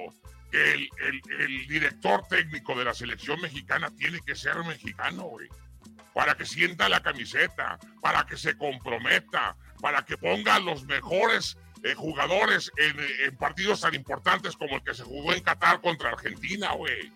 que 0.50 0.74
el, 0.74 1.66
director 1.68 2.26
técnico 2.28 2.76
de 2.76 2.84
la 2.84 2.94
selección 2.94 3.40
mexicana 3.40 3.90
tiene 3.90 4.20
que 4.20 4.34
ser 4.34 4.56
mexicano, 4.64 5.24
güey. 5.24 5.48
Para 6.14 6.36
que 6.36 6.46
sienta 6.46 6.88
la 6.88 7.00
camiseta, 7.00 7.78
para 8.00 8.24
que 8.26 8.36
se 8.36 8.56
comprometa, 8.56 9.56
para 9.80 10.04
que 10.04 10.16
ponga 10.16 10.58
los 10.58 10.84
mejores 10.84 11.58
eh, 11.86 11.94
jugadores 11.94 12.72
en, 12.78 13.36
partidos 13.36 13.80
tan 13.82 13.94
importantes 13.94 14.56
como 14.56 14.74
el 14.74 14.82
que 14.82 14.92
se 14.92 15.04
jugó 15.04 15.32
en 15.32 15.40
Qatar 15.40 15.80
contra 15.80 16.10
Argentina, 16.10 16.72
güey. 16.72 17.12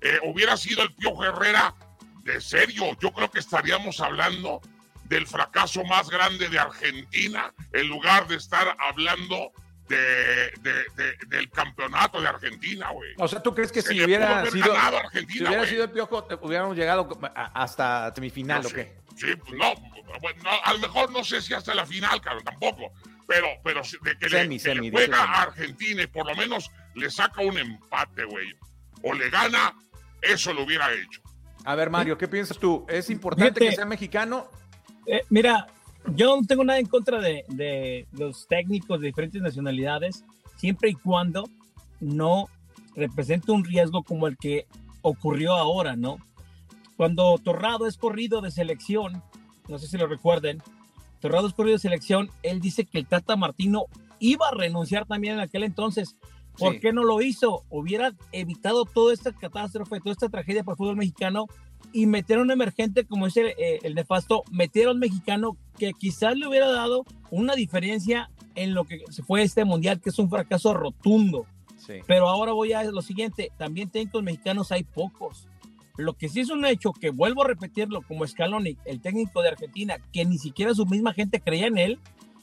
Eh, 0.00 0.20
hubiera 0.22 0.56
sido 0.56 0.82
el 0.82 0.92
Pío 0.94 1.22
Herrera, 1.24 1.74
de 2.22 2.40
serio, 2.40 2.96
yo 3.00 3.12
creo 3.12 3.28
que 3.30 3.40
estaríamos 3.40 4.00
hablando 4.00 4.60
del 5.04 5.26
fracaso 5.26 5.82
más 5.84 6.08
grande 6.08 6.48
de 6.48 6.56
Argentina 6.56 7.52
en 7.72 7.88
lugar 7.88 8.28
de 8.28 8.36
estar 8.36 8.76
hablando 8.78 9.50
de, 9.88 10.52
del 11.26 11.50
campeonato 11.50 12.20
de 12.20 12.28
Argentina, 12.28 12.90
güey. 12.90 13.10
O 13.18 13.26
sea, 13.26 13.42
¿tú 13.42 13.52
crees 13.52 13.72
que 13.72 13.82
si 13.82 14.00
hubiera 14.02 14.46
sido, 14.46 14.72
si 15.12 15.42
hubiera 15.42 15.66
sido 15.66 15.84
el 15.84 15.90
piojo, 15.90 16.28
hubiéramos 16.42 16.76
llegado 16.76 17.08
hasta 17.34 18.14
semifinal 18.14 18.64
o 18.64 18.70
qué? 18.70 19.02
Sí, 19.16 19.34
pues 19.34 19.52
no, 19.58 19.74
bueno, 20.20 20.42
a 20.62 20.72
lo 20.74 20.78
mejor 20.78 21.10
no 21.10 21.24
sé 21.24 21.42
si 21.42 21.54
hasta 21.54 21.74
la 21.74 21.84
final, 21.84 22.20
cabrón, 22.20 22.44
tampoco. 22.44 22.92
Pero, 23.26 23.46
pero 23.64 23.82
de 24.02 24.16
que, 24.18 24.28
Semi, 24.28 24.56
le, 24.56 24.56
que 24.56 24.58
semi, 24.58 24.90
le 24.90 24.90
de 24.90 25.06
juega 25.06 25.16
semi. 25.22 25.34
a 25.34 25.42
Argentina 25.42 26.02
y 26.02 26.06
por 26.06 26.26
lo 26.26 26.34
menos 26.34 26.70
le 26.94 27.10
saca 27.10 27.40
un 27.42 27.56
empate, 27.58 28.24
güey. 28.24 28.54
O 29.02 29.14
le 29.14 29.30
gana, 29.30 29.74
eso 30.20 30.52
lo 30.52 30.64
hubiera 30.64 30.92
hecho. 30.92 31.20
A 31.64 31.74
ver, 31.74 31.90
Mario, 31.90 32.18
¿qué 32.18 32.28
piensas 32.28 32.58
tú? 32.58 32.84
¿Es 32.88 33.08
importante 33.10 33.52
Fíjate. 33.52 33.68
que 33.70 33.76
sea 33.76 33.84
mexicano? 33.84 34.48
Eh, 35.06 35.22
mira, 35.30 35.66
yo 36.14 36.36
no 36.40 36.46
tengo 36.46 36.64
nada 36.64 36.78
en 36.78 36.86
contra 36.86 37.20
de, 37.20 37.44
de 37.48 38.06
los 38.12 38.46
técnicos 38.48 39.00
de 39.00 39.06
diferentes 39.08 39.40
nacionalidades, 39.40 40.24
siempre 40.56 40.90
y 40.90 40.94
cuando 40.94 41.48
no 42.00 42.48
represente 42.96 43.52
un 43.52 43.64
riesgo 43.64 44.02
como 44.02 44.26
el 44.26 44.36
que 44.36 44.66
ocurrió 45.02 45.54
ahora, 45.54 45.96
¿no? 45.96 46.18
Cuando 46.96 47.38
Torrado 47.38 47.86
es 47.86 47.96
corrido 47.96 48.40
de 48.40 48.50
selección, 48.50 49.22
no 49.68 49.78
sé 49.78 49.86
si 49.86 49.96
lo 49.96 50.06
recuerden, 50.06 50.62
Torrado 51.22 51.46
es 51.46 51.54
corrido 51.54 51.76
de 51.76 51.78
selección, 51.80 52.30
él 52.42 52.60
dice 52.60 52.84
que 52.84 52.98
el 52.98 53.06
Tata 53.06 53.36
Martino 53.36 53.84
iba 54.18 54.48
a 54.48 54.54
renunciar 54.54 55.06
también 55.06 55.34
en 55.34 55.40
aquel 55.40 55.62
entonces. 55.62 56.16
¿Por 56.58 56.74
Sí. 56.74 56.80
qué 56.80 56.92
no 56.92 57.02
lo 57.04 57.22
hizo? 57.22 57.62
Hubiera 57.70 58.12
evitado 58.32 58.84
toda 58.84 59.14
esta 59.14 59.32
catástrofe, 59.32 60.00
toda 60.00 60.12
esta 60.12 60.28
tragedia 60.28 60.62
para 60.64 60.74
el 60.74 60.76
fútbol 60.76 60.96
mexicano 60.96 61.46
y 61.94 62.04
meter 62.06 62.38
a 62.38 62.42
un 62.42 62.50
emergente 62.50 63.04
como 63.06 63.26
el, 63.26 63.32
eh, 63.36 63.78
el 63.82 63.94
nefasto, 63.94 64.42
meter 64.50 64.88
a 64.88 64.90
un 64.90 64.98
mexicano 64.98 65.56
que 65.78 65.92
quizás 65.94 66.36
le 66.36 66.46
hubiera 66.46 66.70
dado 66.70 67.04
una 67.30 67.54
diferencia 67.54 68.28
en 68.54 68.74
lo 68.74 68.84
que 68.84 69.02
se 69.10 69.22
fue 69.22 69.42
este 69.42 69.64
mundial, 69.64 70.00
que 70.00 70.10
es 70.10 70.18
un 70.18 70.28
fracaso 70.28 70.74
rotundo. 70.74 71.46
Sí. 71.78 71.94
Pero 72.06 72.28
ahora 72.28 72.52
voy 72.52 72.72
a 72.74 72.84
lo 72.84 73.00
siguiente, 73.00 73.50
también 73.56 73.88
técnicos 73.88 74.22
mexicanos 74.22 74.70
hay 74.72 74.82
pocos. 74.84 75.48
Lo 75.96 76.14
que 76.14 76.28
sí 76.28 76.40
es 76.40 76.50
un 76.50 76.64
hecho, 76.64 76.92
que 76.92 77.10
vuelvo 77.10 77.42
a 77.44 77.48
repetirlo, 77.48 78.02
como 78.02 78.26
Scaloni, 78.26 78.76
el 78.84 79.00
técnico 79.00 79.42
de 79.42 79.48
Argentina, 79.50 79.96
que 80.12 80.24
ni 80.24 80.38
siquiera 80.38 80.74
su 80.74 80.86
misma 80.86 81.12
gente 81.12 81.40
creía 81.40 81.66
en 81.66 81.78
él, 81.78 81.98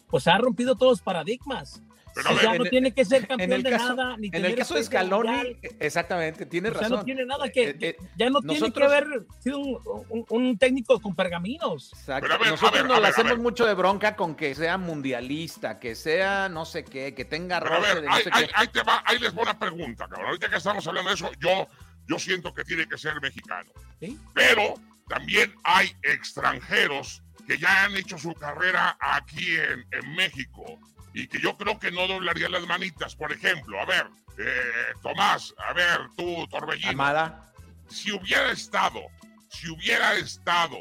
pues 0.07 0.27
ha 0.27 0.37
rompido 0.37 0.75
todos 0.75 0.93
los 0.93 1.01
paradigmas. 1.01 1.81
Pero 2.15 2.29
a 2.29 2.33
O 2.33 2.37
sea, 2.39 2.51
en 2.53 2.57
no 2.57 2.63
el- 2.63 2.69
tiene 2.71 2.91
que 2.91 3.05
ser 3.05 3.21
En 3.21 3.27
campeón 3.27 3.61
de 3.63 3.69
caso, 3.69 3.95
nada, 3.95 4.17
ni 4.17 4.27
en 4.27 4.31
tener 4.31 4.51
el 4.51 4.57
caso 4.57 4.73
de 4.73 4.83
Scaloni, 4.83 5.29
mundial. 5.29 5.57
exactamente, 5.79 6.45
tiene 6.47 6.69
O 6.69 6.71
sea, 6.73 6.81
razón. 6.81 6.97
no 6.97 7.05
tiene 7.05 7.23
nada 7.25 7.49
que, 7.49 7.69
Eh, 7.69 7.77
eh, 7.81 7.95
ya 8.17 8.29
no 8.31 8.39
tiene 8.41 8.55
que 8.55 8.59
nosotros- 8.61 8.91
haber 8.91 9.05
sido 9.39 9.59
un, 9.59 9.77
un- 10.09 10.25
un 10.29 10.57
técnico 10.57 10.99
con 10.99 11.15
pergaminos. 11.15 11.91
Exacto. 11.93 12.25
A 12.33 12.37
ver, 12.39 12.47
a 12.47 12.51
Nosotros 12.51 12.73
ver, 12.81 12.87
nos 12.87 12.97
a 12.97 12.99
la 13.01 13.07
a 13.07 13.11
hacemos 13.11 13.37
mucho 13.37 13.65
de 13.65 13.75
bronca 13.75 14.15
con 14.15 14.33
que 14.35 14.55
sea 14.55 14.77
mundialista, 14.79 15.79
que 15.79 15.93
sea 15.95 16.49
no 16.49 16.65
sé 16.65 16.83
qué, 16.83 17.13
que 17.13 17.25
tenga 17.25 17.57
a 17.57 17.59
roce 17.59 17.81
ver, 17.93 18.01
de 18.01 18.07
no 18.07 18.13
ahí, 18.13 18.23
sé 18.23 18.29
ahí- 18.33 18.45
qué. 18.45 18.51
ahí 18.55 18.67
te 18.67 18.81
va, 18.83 19.03
ahí 19.05 19.19
les 19.19 19.37
va 19.37 19.41
una 19.43 19.59
pregunta, 19.59 20.07
cabrón. 20.07 20.27
Ahorita 20.27 20.49
que 20.49 20.57
estamos 20.57 20.85
hablando 20.87 21.09
de 21.09 21.15
eso, 21.15 21.29
yo, 21.39 21.67
yo 22.09 22.17
siento 22.19 22.53
que 22.53 22.63
tiene 22.63 22.87
que 22.87 22.97
ser 22.97 23.21
mexicano. 23.21 23.71
¿Sí? 23.99 24.17
Pero 24.33 24.73
también 25.07 25.53
hay 25.63 25.95
extranjeros 26.03 27.21
que 27.47 27.57
ya 27.57 27.85
han 27.85 27.95
hecho 27.95 28.17
su 28.17 28.33
carrera 28.33 28.97
aquí 28.99 29.55
en, 29.55 29.85
en 29.91 30.15
México 30.15 30.79
y 31.13 31.27
que 31.27 31.39
yo 31.39 31.57
creo 31.57 31.79
que 31.79 31.91
no 31.91 32.07
doblarían 32.07 32.51
las 32.51 32.65
manitas. 32.67 33.15
Por 33.15 33.31
ejemplo, 33.31 33.79
a 33.81 33.85
ver, 33.85 34.07
eh, 34.37 34.93
Tomás, 35.01 35.53
a 35.67 35.73
ver, 35.73 35.99
tú, 36.17 36.47
Torbellino, 36.47 36.89
Almada. 36.89 37.51
si 37.89 38.11
hubiera 38.11 38.51
estado, 38.51 39.01
si 39.49 39.69
hubiera 39.69 40.13
estado 40.15 40.77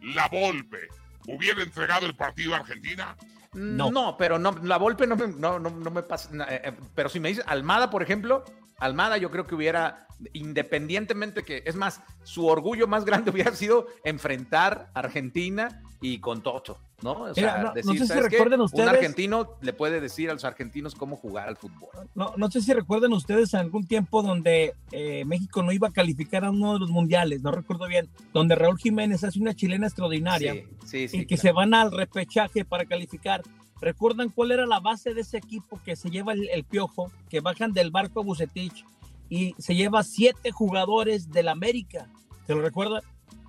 la 0.00 0.28
Volpe, 0.28 0.88
¿hubiera 1.26 1.62
entregado 1.62 2.06
el 2.06 2.14
partido 2.14 2.54
a 2.54 2.58
Argentina? 2.58 3.16
No. 3.52 3.90
No. 3.90 4.16
pero 4.16 4.38
no, 4.38 4.52
la 4.62 4.78
Volpe 4.78 5.06
no 5.06 5.16
me, 5.16 5.26
no, 5.28 5.58
no, 5.58 5.70
no 5.70 5.90
me 5.90 6.02
pasa. 6.02 6.30
eh, 6.48 6.62
eh, 6.64 6.72
pero 6.94 7.08
si 7.08 7.20
me 7.20 7.28
dices 7.28 7.44
Almada, 7.46 7.90
por 7.90 8.02
ejemplo, 8.02 8.44
Almada 8.84 9.16
yo 9.16 9.30
creo 9.30 9.46
que 9.46 9.54
hubiera, 9.54 10.06
independientemente 10.32 11.42
que, 11.42 11.62
es 11.66 11.76
más, 11.76 12.00
su 12.22 12.46
orgullo 12.46 12.86
más 12.86 13.04
grande 13.04 13.30
hubiera 13.32 13.54
sido 13.54 13.86
enfrentar 14.04 14.90
a 14.94 14.98
Argentina 15.00 15.82
y 16.00 16.18
con 16.18 16.42
Toto, 16.42 16.78
¿no? 17.02 17.12
O 17.12 17.34
sea, 17.34 17.42
Mira, 17.42 17.58
no- 17.62 17.68
no 17.68 17.74
decir, 17.74 17.92
sé 17.92 17.98
si 18.00 18.06
¿sabes 18.08 18.24
qué? 18.24 18.30
recuerden 18.30 18.60
Un 18.60 18.64
ustedes- 18.66 18.88
argentino 18.88 19.50
le 19.60 19.72
puede 19.72 20.00
decir 20.00 20.30
a 20.30 20.32
los 20.32 20.44
argentinos 20.44 20.94
cómo 20.96 21.16
jugar 21.16 21.48
al 21.48 21.56
fútbol. 21.56 21.90
No, 22.16 22.34
no 22.36 22.50
sé 22.50 22.60
si 22.60 22.72
recuerdan 22.72 23.12
ustedes 23.12 23.54
algún 23.54 23.86
tiempo 23.86 24.22
donde 24.22 24.74
eh, 24.90 25.24
México 25.24 25.62
no 25.62 25.70
iba 25.70 25.88
a 25.88 25.92
calificar 25.92 26.44
a 26.44 26.50
uno 26.50 26.74
de 26.74 26.80
los 26.80 26.90
mundiales, 26.90 27.42
no 27.42 27.52
recuerdo 27.52 27.86
bien, 27.86 28.08
donde 28.32 28.56
Raúl 28.56 28.78
Jiménez 28.78 29.22
hace 29.22 29.38
una 29.38 29.54
chilena 29.54 29.86
extraordinaria 29.86 30.54
Sí, 30.54 30.66
sí, 30.86 31.08
sí. 31.08 31.16
y 31.18 31.20
que 31.26 31.36
claro. 31.36 31.42
se 31.42 31.52
van 31.52 31.74
al 31.74 31.92
repechaje 31.92 32.64
para 32.64 32.84
calificar. 32.84 33.42
¿Recuerdan 33.82 34.30
cuál 34.30 34.52
era 34.52 34.64
la 34.64 34.78
base 34.80 35.12
de 35.12 35.20
ese 35.22 35.36
equipo 35.38 35.78
que 35.84 35.96
se 35.96 36.08
lleva 36.08 36.32
el, 36.32 36.48
el 36.50 36.62
piojo, 36.64 37.10
que 37.28 37.40
bajan 37.40 37.72
del 37.72 37.90
barco 37.90 38.20
a 38.20 38.22
Bucetich 38.22 38.84
y 39.28 39.54
se 39.58 39.74
lleva 39.74 40.04
siete 40.04 40.52
jugadores 40.52 41.30
del 41.32 41.48
América? 41.48 42.08
¿Se 42.46 42.54
lo 42.54 42.62
recuerdan? 42.62 43.02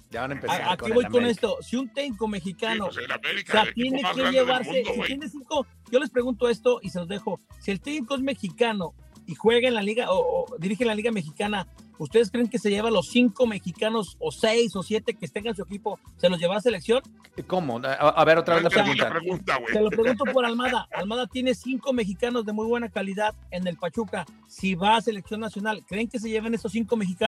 Ya 0.09 0.21
van 0.21 0.31
a 0.31 0.33
empezar. 0.33 0.61
A- 0.61 0.71
Aquí 0.73 0.77
con 0.81 0.87
el 0.89 0.93
voy 0.95 1.03
con 1.05 1.15
América. 1.23 1.31
esto. 1.31 1.57
Si 1.61 1.75
un 1.75 1.87
técnico 1.89 2.27
mexicano 2.27 2.91
Sí, 2.91 2.99
pues, 3.21 3.43
o 3.47 3.51
sea, 3.51 3.65
tiene 3.73 4.01
que 4.15 4.31
llevarse, 4.31 4.83
mundo, 4.83 4.91
si 4.93 5.07
tiene 5.07 5.29
cinco, 5.29 5.67
yo 5.91 5.99
les 5.99 6.09
pregunto 6.09 6.49
esto 6.49 6.79
y 6.81 6.89
se 6.89 6.99
los 6.99 7.07
dejo. 7.07 7.39
Si 7.59 7.69
el 7.71 7.79
técnico 7.79 8.15
es 8.15 8.21
mexicano 8.21 8.93
y 9.27 9.35
juega 9.35 9.67
en 9.67 9.75
la 9.75 9.81
liga 9.83 10.11
o, 10.11 10.45
o 10.51 10.57
dirige 10.57 10.83
la 10.83 10.95
liga 10.95 11.11
mexicana, 11.11 11.67
¿ustedes 11.97 12.31
creen 12.31 12.47
que 12.47 12.59
se 12.59 12.69
lleva 12.69 12.91
los 12.91 13.07
cinco 13.09 13.45
mexicanos 13.47 14.17
o 14.19 14.31
seis 14.31 14.75
o 14.75 14.83
siete 14.83 15.13
que 15.13 15.25
estén 15.25 15.47
en 15.47 15.55
su 15.55 15.63
equipo, 15.63 15.99
se 16.17 16.29
los 16.29 16.39
lleva 16.39 16.57
a 16.57 16.61
selección? 16.61 17.01
¿Cómo? 17.47 17.79
A, 17.79 17.93
a 17.93 18.25
ver, 18.25 18.37
otra 18.37 18.55
vez 18.55 18.63
la 18.63 18.69
pregunta. 18.69 19.59
Se 19.71 19.81
lo 19.81 19.89
pregunto 19.89 20.25
por 20.31 20.45
Almada. 20.45 20.87
Almada 20.93 21.27
tiene 21.27 21.55
cinco 21.55 21.93
mexicanos 21.93 22.45
de 22.45 22.53
muy 22.53 22.67
buena 22.67 22.89
calidad 22.89 23.35
en 23.51 23.67
el 23.67 23.77
Pachuca. 23.77 24.25
Si 24.47 24.75
va 24.75 24.97
a 24.97 25.01
selección 25.01 25.39
nacional, 25.39 25.83
¿creen 25.87 26.07
que 26.07 26.19
se 26.19 26.29
lleven 26.29 26.53
esos 26.53 26.71
cinco 26.71 26.95
mexicanos? 26.95 27.32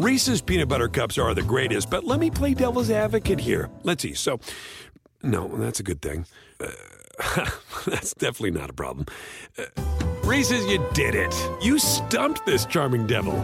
Reese's 0.00 0.40
peanut 0.40 0.66
butter 0.66 0.88
cups 0.88 1.18
are 1.18 1.34
the 1.34 1.42
greatest, 1.42 1.90
but 1.90 2.04
let 2.04 2.18
me 2.20 2.30
play 2.30 2.54
devil's 2.54 2.90
advocate 2.90 3.38
here. 3.38 3.68
Let's 3.82 4.02
see. 4.02 4.14
So, 4.14 4.40
no, 5.22 5.46
that's 5.58 5.78
a 5.78 5.82
good 5.82 6.00
thing. 6.00 6.24
Uh, 6.58 6.70
that's 7.86 8.14
definitely 8.14 8.52
not 8.52 8.70
a 8.70 8.72
problem. 8.72 9.04
Uh, 9.58 9.64
Reese's, 10.24 10.64
you 10.72 10.82
did 10.94 11.14
it. 11.14 11.34
You 11.60 11.78
stumped 11.78 12.46
this 12.46 12.64
charming 12.64 13.06
devil. 13.06 13.34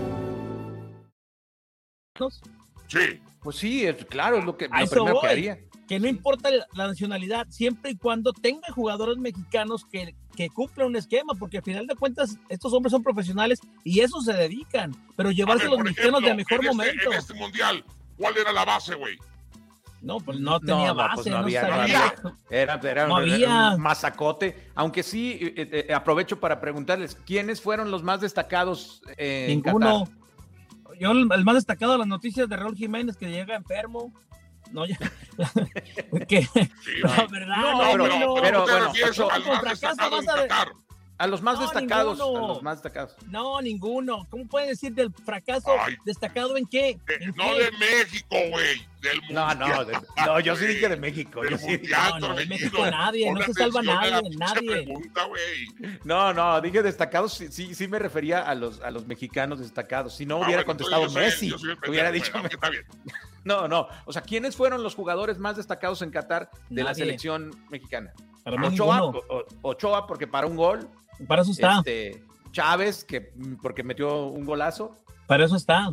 Sí, 2.88 3.20
Pues 3.42 3.56
sí, 3.56 3.84
es, 3.86 4.02
claro, 4.06 4.38
es 4.38 4.46
lo, 4.46 4.56
que, 4.56 4.64
A 4.72 4.78
lo 4.78 4.84
eso 4.86 4.94
primero 4.94 5.20
que 5.20 5.28
haría. 5.28 5.58
Que 5.88 6.00
no 6.00 6.08
importa 6.08 6.50
la 6.50 6.86
nacionalidad, 6.88 7.46
siempre 7.48 7.92
y 7.92 7.96
cuando 7.96 8.32
tenga 8.32 8.66
jugadores 8.72 9.18
mexicanos 9.18 9.84
que, 9.84 10.14
que 10.36 10.48
cumplan 10.50 10.88
un 10.88 10.96
esquema, 10.96 11.34
porque 11.38 11.58
al 11.58 11.62
final 11.64 11.86
de 11.86 11.94
cuentas 11.94 12.36
estos 12.48 12.72
hombres 12.72 12.90
son 12.90 13.02
profesionales 13.02 13.60
y 13.84 14.00
eso 14.00 14.20
se 14.20 14.32
dedican, 14.32 14.94
pero 15.16 15.28
A 15.28 15.32
llevarse 15.32 15.64
ver, 15.64 15.72
los 15.74 15.84
mexicanos 15.84 16.22
de 16.22 16.34
mejor 16.34 16.52
en 16.54 16.60
este- 16.60 16.68
momento. 16.76 17.12
En 17.12 17.18
este 17.18 17.34
mundial, 17.34 17.84
¿cuál 18.18 18.36
era 18.36 18.52
la 18.52 18.64
base, 18.64 18.94
güey? 18.96 19.16
No, 20.02 20.18
pues 20.20 20.38
no 20.38 20.60
tenía 20.60 20.88
no, 20.88 20.94
base, 20.94 21.14
pues 21.14 21.26
no, 21.26 21.32
no 21.32 21.38
había, 21.44 21.62
no 21.62 21.68
sabía. 21.68 22.06
había. 22.08 22.34
Era, 22.50 22.74
era 22.82 23.06
No 23.08 23.14
un- 23.14 23.20
había. 23.32 23.70
un 23.74 23.80
masacote. 23.80 24.70
Aunque 24.74 25.02
sí, 25.02 25.38
eh, 25.40 25.86
eh, 25.88 25.94
aprovecho 25.94 26.38
para 26.38 26.60
preguntarles, 26.60 27.16
¿quiénes 27.26 27.60
fueron 27.60 27.90
los 27.90 28.02
más 28.02 28.20
destacados 28.20 29.02
eh, 29.16 29.46
en 29.48 29.62
Ninguno. 29.62 30.04
Qatar? 30.04 30.98
Yo 31.00 31.10
el, 31.12 31.28
el 31.32 31.44
más 31.44 31.54
destacado 31.56 31.92
de 31.92 31.98
las 31.98 32.06
noticias 32.06 32.48
de 32.48 32.56
Raúl 32.56 32.76
Jiménez 32.76 33.16
que 33.16 33.28
llega 33.30 33.56
enfermo. 33.56 34.12
No, 34.76 34.84
ya. 34.84 34.98
que, 36.28 36.42
Sí, 36.42 36.50
güey. 37.02 37.28
verdad, 37.30 37.56
No, 37.56 37.96
no, 37.96 38.04
pero- 38.04 38.06
no, 38.08 38.34
pero 38.42 38.60
¿tú 38.60 38.66
te 38.66 38.72
bueno, 38.72 38.86
refieres 38.88 39.10
ocho- 39.18 39.30
al 39.32 39.42
con 39.42 39.52
más 39.52 39.60
fracaso 39.62 39.86
destacado 39.88 40.18
en 40.20 40.26
vas 40.26 40.36
a 40.36 40.40
ver-? 40.42 40.48
A 41.18 41.26
los 41.26 41.40
más 41.40 41.54
No, 41.58 41.62
destacados. 41.62 42.18
ninguno. 42.18 42.44
A 42.44 42.48
los 42.48 42.62
más 42.62 42.76
destacados. 42.82 43.16
no, 43.28 43.60
ninguno. 43.62 44.26
¿Cómo 44.28 44.46
pueden 44.46 44.68
decir 44.68 44.92
del 44.94 45.10
fracaso 45.12 45.70
Ay. 45.80 45.96
destacado 46.04 46.56
en 46.58 46.66
qué? 46.66 46.98
¿En 47.20 47.28
no 47.34 47.44
qué? 47.44 47.64
de 47.64 47.70
México, 47.72 48.36
güey. 48.50 48.86
Del 49.00 49.20
No, 49.30 49.46
mundial. 49.46 49.58
no, 49.58 49.84
de- 49.84 49.98
no, 50.26 50.40
yo 50.40 50.56
sí 50.56 50.66
dije 50.66 50.88
de 50.90 50.96
México. 50.96 51.40
Del 51.40 51.52
Yo 51.52 51.58
sí, 51.58 51.66
mundial, 51.68 52.20
No, 52.20 52.28
no, 52.28 52.34
de. 52.34 52.46
México 52.46 52.84
nadie, 52.90 53.32
no 53.32 53.42
se 53.42 53.52
salva 53.54 53.80
nadie, 53.82 54.20
nadie. 54.36 54.70
pregunta, 54.70 55.28
no, 56.04 56.34
no, 56.34 56.60
dije 56.60 56.82
destacados, 56.82 57.32
sí, 57.34 57.48
sí, 57.50 57.74
sí 57.74 57.88
me 57.88 57.98
refería 57.98 58.40
a 58.42 58.54
los, 58.54 58.80
a 58.82 58.90
los 58.90 59.06
mexicanos 59.06 59.58
destacados. 59.60 60.14
Si 60.16 60.26
no 60.26 60.36
Ah, 60.36 60.38
hubiera 60.46 60.64
bueno, 60.64 60.66
contestado 60.66 61.10
Messi, 61.12 61.50
soy 61.50 61.76
hubiera 61.88 62.10
dicho. 62.12 62.32
bueno, 62.32 62.48
está 62.48 62.68
bien. 62.70 62.84
No, 63.44 63.68
no. 63.68 63.86
O 64.06 64.12
sea, 64.12 64.22
¿quiénes 64.22 64.56
fueron 64.56 64.82
los 64.82 64.96
jugadores 64.96 65.38
más 65.38 65.56
destacados 65.56 66.02
en 66.02 66.10
Qatar 66.10 66.50
de 66.68 66.82
la 66.82 66.94
selección 66.96 67.52
mexicana? 67.70 68.12
Para 68.42 68.60
Ochoa, 68.66 69.12
Ochoa, 69.62 70.06
porque 70.08 70.26
para 70.26 70.48
un 70.48 70.56
gol. 70.56 70.88
Para 71.26 71.42
eso 71.42 71.52
está, 71.52 71.78
Este, 71.78 72.22
Chávez, 72.52 73.04
que 73.04 73.32
porque 73.62 73.82
metió 73.82 74.26
un 74.26 74.44
golazo. 74.44 74.96
para 75.26 75.44
eso 75.44 75.56
está. 75.56 75.92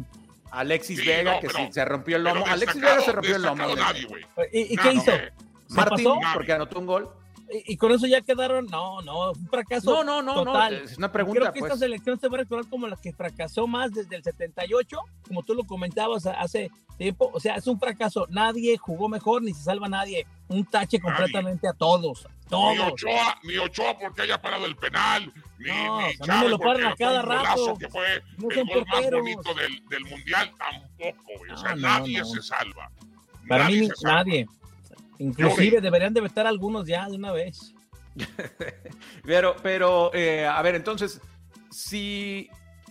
Alexis 0.51 0.99
Sí, 0.99 1.05
Vega, 1.07 1.33
no, 1.36 1.39
que 1.39 1.47
pero- 1.47 1.71
se 1.73 1.86
rompió 1.86 2.17
el 2.17 2.23
lomo. 2.23 2.45
Alexis 2.45 2.81
Vega 2.81 3.01
se 3.01 3.12
rompió 3.12 3.36
el 3.38 3.41
lomo. 3.41 3.75
nadie. 3.75 4.07
¿Y, 4.51 4.73
y 4.73 4.75
Nada, 4.75 4.89
qué 4.89 4.95
hizo? 4.95 5.12
güey. 5.12 5.29
¿Se 5.67 5.73
Martín, 5.75 6.05
pasó? 6.05 6.19
porque 6.36 6.53
anotó 6.53 6.79
un 6.79 6.86
gol. 6.86 7.09
Y, 7.54 7.74
y 7.74 7.78
con 7.78 7.92
eso 7.92 8.08
ya 8.08 8.22
quedaron, 8.22 8.66
no, 8.66 9.02
no, 9.04 9.32
un 9.32 9.48
fracaso. 9.48 9.92
No, 9.92 10.04
no, 10.04 10.22
no, 10.24 10.36
no. 10.44 10.44
total. 10.52 10.74
Es 10.74 10.98
una 10.98 11.12
pregunta, 11.12 11.39
Creo 11.42 11.54
que 11.54 11.60
pues. 11.60 11.72
esta 11.72 11.86
selección 11.86 12.20
se 12.20 12.28
va 12.28 12.38
a 12.38 12.39
recordar 12.39 12.68
como 12.70 12.88
la 12.88 12.96
que 12.96 13.13
fracasó 13.13 13.68
más 13.68 13.92
desde 13.94 14.16
el 14.16 14.24
78, 14.24 14.98
como 15.28 15.44
tú 15.44 15.54
lo 15.54 15.63
comentabas 15.63 16.26
hace 16.26 16.72
tiempo. 16.98 17.30
O 17.34 17.39
sea, 17.39 17.56
es 17.56 17.68
un 17.68 17.80
fracaso. 17.80 18.26
Nadie 18.30 18.78
jugó 18.78 19.08
mejor 19.10 19.44
ni 19.44 19.54
se 19.54 19.63
salva 19.63 19.88
nadie. 19.88 20.26
Un 20.48 20.66
tache 20.66 21.00
completamente 21.00 21.68
a 21.68 21.74
todos. 21.74 22.26
Ni 22.46 22.50
Todos. 22.50 22.92
Ochoa, 22.94 23.39
ni 23.44 23.58
Ochoa 23.58 23.98
porque 23.98 24.22
haya 24.24 24.39
parado 24.39 24.66
el 24.68 24.76
penal, 24.76 25.32
ni, 25.58 25.68
No, 25.70 26.02
ni 26.02 26.06
a 26.30 26.36
mí 26.38 26.44
me 26.44 26.50
lo 26.50 26.60
paran 26.60 26.86
a 26.88 26.96
cada 26.96 27.22
rato. 27.24 27.76
que 27.78 27.88
fue 27.89 28.22
No 28.38 28.50
el 28.50 28.66
gol 28.68 28.86
más 28.92 29.10
bonito 29.12 29.54
del, 29.56 29.84
del 29.89 30.06
mundial, 30.06 30.52
tampoco, 30.58 31.32
güey. 31.39 31.52
O 31.52 31.58
sea, 31.58 31.70
No, 31.70 31.76
no, 31.76 31.82
nadie 32.00 32.20
no. 32.20 32.26
se 32.26 32.42
salva. 32.44 32.92
Para 33.48 33.63
Nadie 33.63 33.82
mí, 33.82 33.88
se 33.88 33.96
salva. 33.96 34.16
nadie. 34.18 34.48
Inclusive 35.19 35.80
deberían 35.82 36.13
de 36.13 36.21
vetar 36.21 36.47
algunos 36.47 36.86
ya 36.88 37.08
de 37.10 37.15
una 37.17 37.32
vez. 37.32 37.73
Pero, 39.26 39.56
pero, 39.63 40.12
eh, 40.13 40.45
a 40.45 40.62
ver, 40.62 40.76
entonces, 40.76 41.19
si 41.71 42.49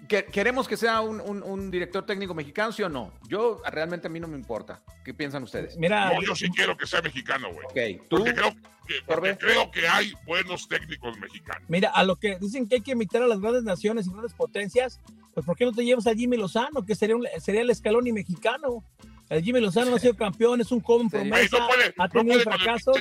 que- 0.09 0.25
queremos 0.25 0.67
que 0.67 0.77
sea 0.77 1.01
un, 1.01 1.21
un- 1.21 1.43
un 1.43 1.71
director 1.71 2.05
técnico 2.05 2.35
mexicano, 2.35 2.73
¿sí 2.73 2.83
o 2.83 2.89
no? 2.89 3.13
Yo 3.29 3.61
realmente 3.71 4.07
a 4.09 4.11
mí 4.11 4.19
no 4.19 4.29
me 4.29 4.37
importa. 4.37 4.81
¿Qué 5.05 5.15
piensan 5.15 5.43
ustedes? 5.45 5.77
Mira, 5.77 6.13
No, 6.13 6.23
yo 6.23 6.35
sí 6.35 6.49
quiero 6.51 6.77
que 6.77 6.87
sea 6.87 7.01
mexicano, 7.03 7.49
güey. 7.53 7.97
Ok, 7.99 8.07
tú, 8.09 8.17
Porque, 8.19 8.35
creo 8.35 8.51
que, 8.87 8.95
porque 9.07 9.37
creo 9.39 9.71
que 9.71 9.87
hay 9.89 10.13
buenos 10.27 10.67
técnicos 10.69 11.17
mexicanos. 11.19 11.63
mira, 11.69 11.91
a 11.91 12.03
lo 12.05 12.17
que 12.17 12.39
dicen 12.41 12.67
que 12.69 12.77
hay 12.77 12.81
que 12.81 12.93
imitar 12.93 13.23
a 13.23 13.27
las 13.27 13.41
grandes 13.41 13.63
naciones 13.63 14.07
y 14.07 14.11
grandes 14.11 14.35
potencias, 14.35 15.01
pues 15.35 15.47
¿por 15.47 15.57
qué 15.57 15.65
no 15.65 15.73
te 15.73 15.85
llevas 15.85 16.07
a 16.07 16.15
Jimmy 16.15 16.37
Lozano, 16.37 16.85
que 16.85 16.95
sería, 16.95 17.15
un- 17.17 17.27
sería 17.41 17.61
el 17.63 17.71
escalón 17.71 18.07
y 18.07 18.13
mexicano? 18.13 18.85
El 19.29 19.43
Jimmy 19.43 19.61
Lozano 19.61 19.95
ha 19.95 19.99
sido 19.99 20.15
campeón, 20.15 20.61
es 20.61 20.71
un 20.73 20.81
joven 20.81 21.09
promesa, 21.09 21.59
no 21.59 21.67
puede, 21.69 21.95
ha 21.97 22.07
no 22.07 22.09
tenido 22.11 22.35
puede 22.35 22.45
con 22.45 22.53
el 22.53 22.59
fracasos, 22.61 22.97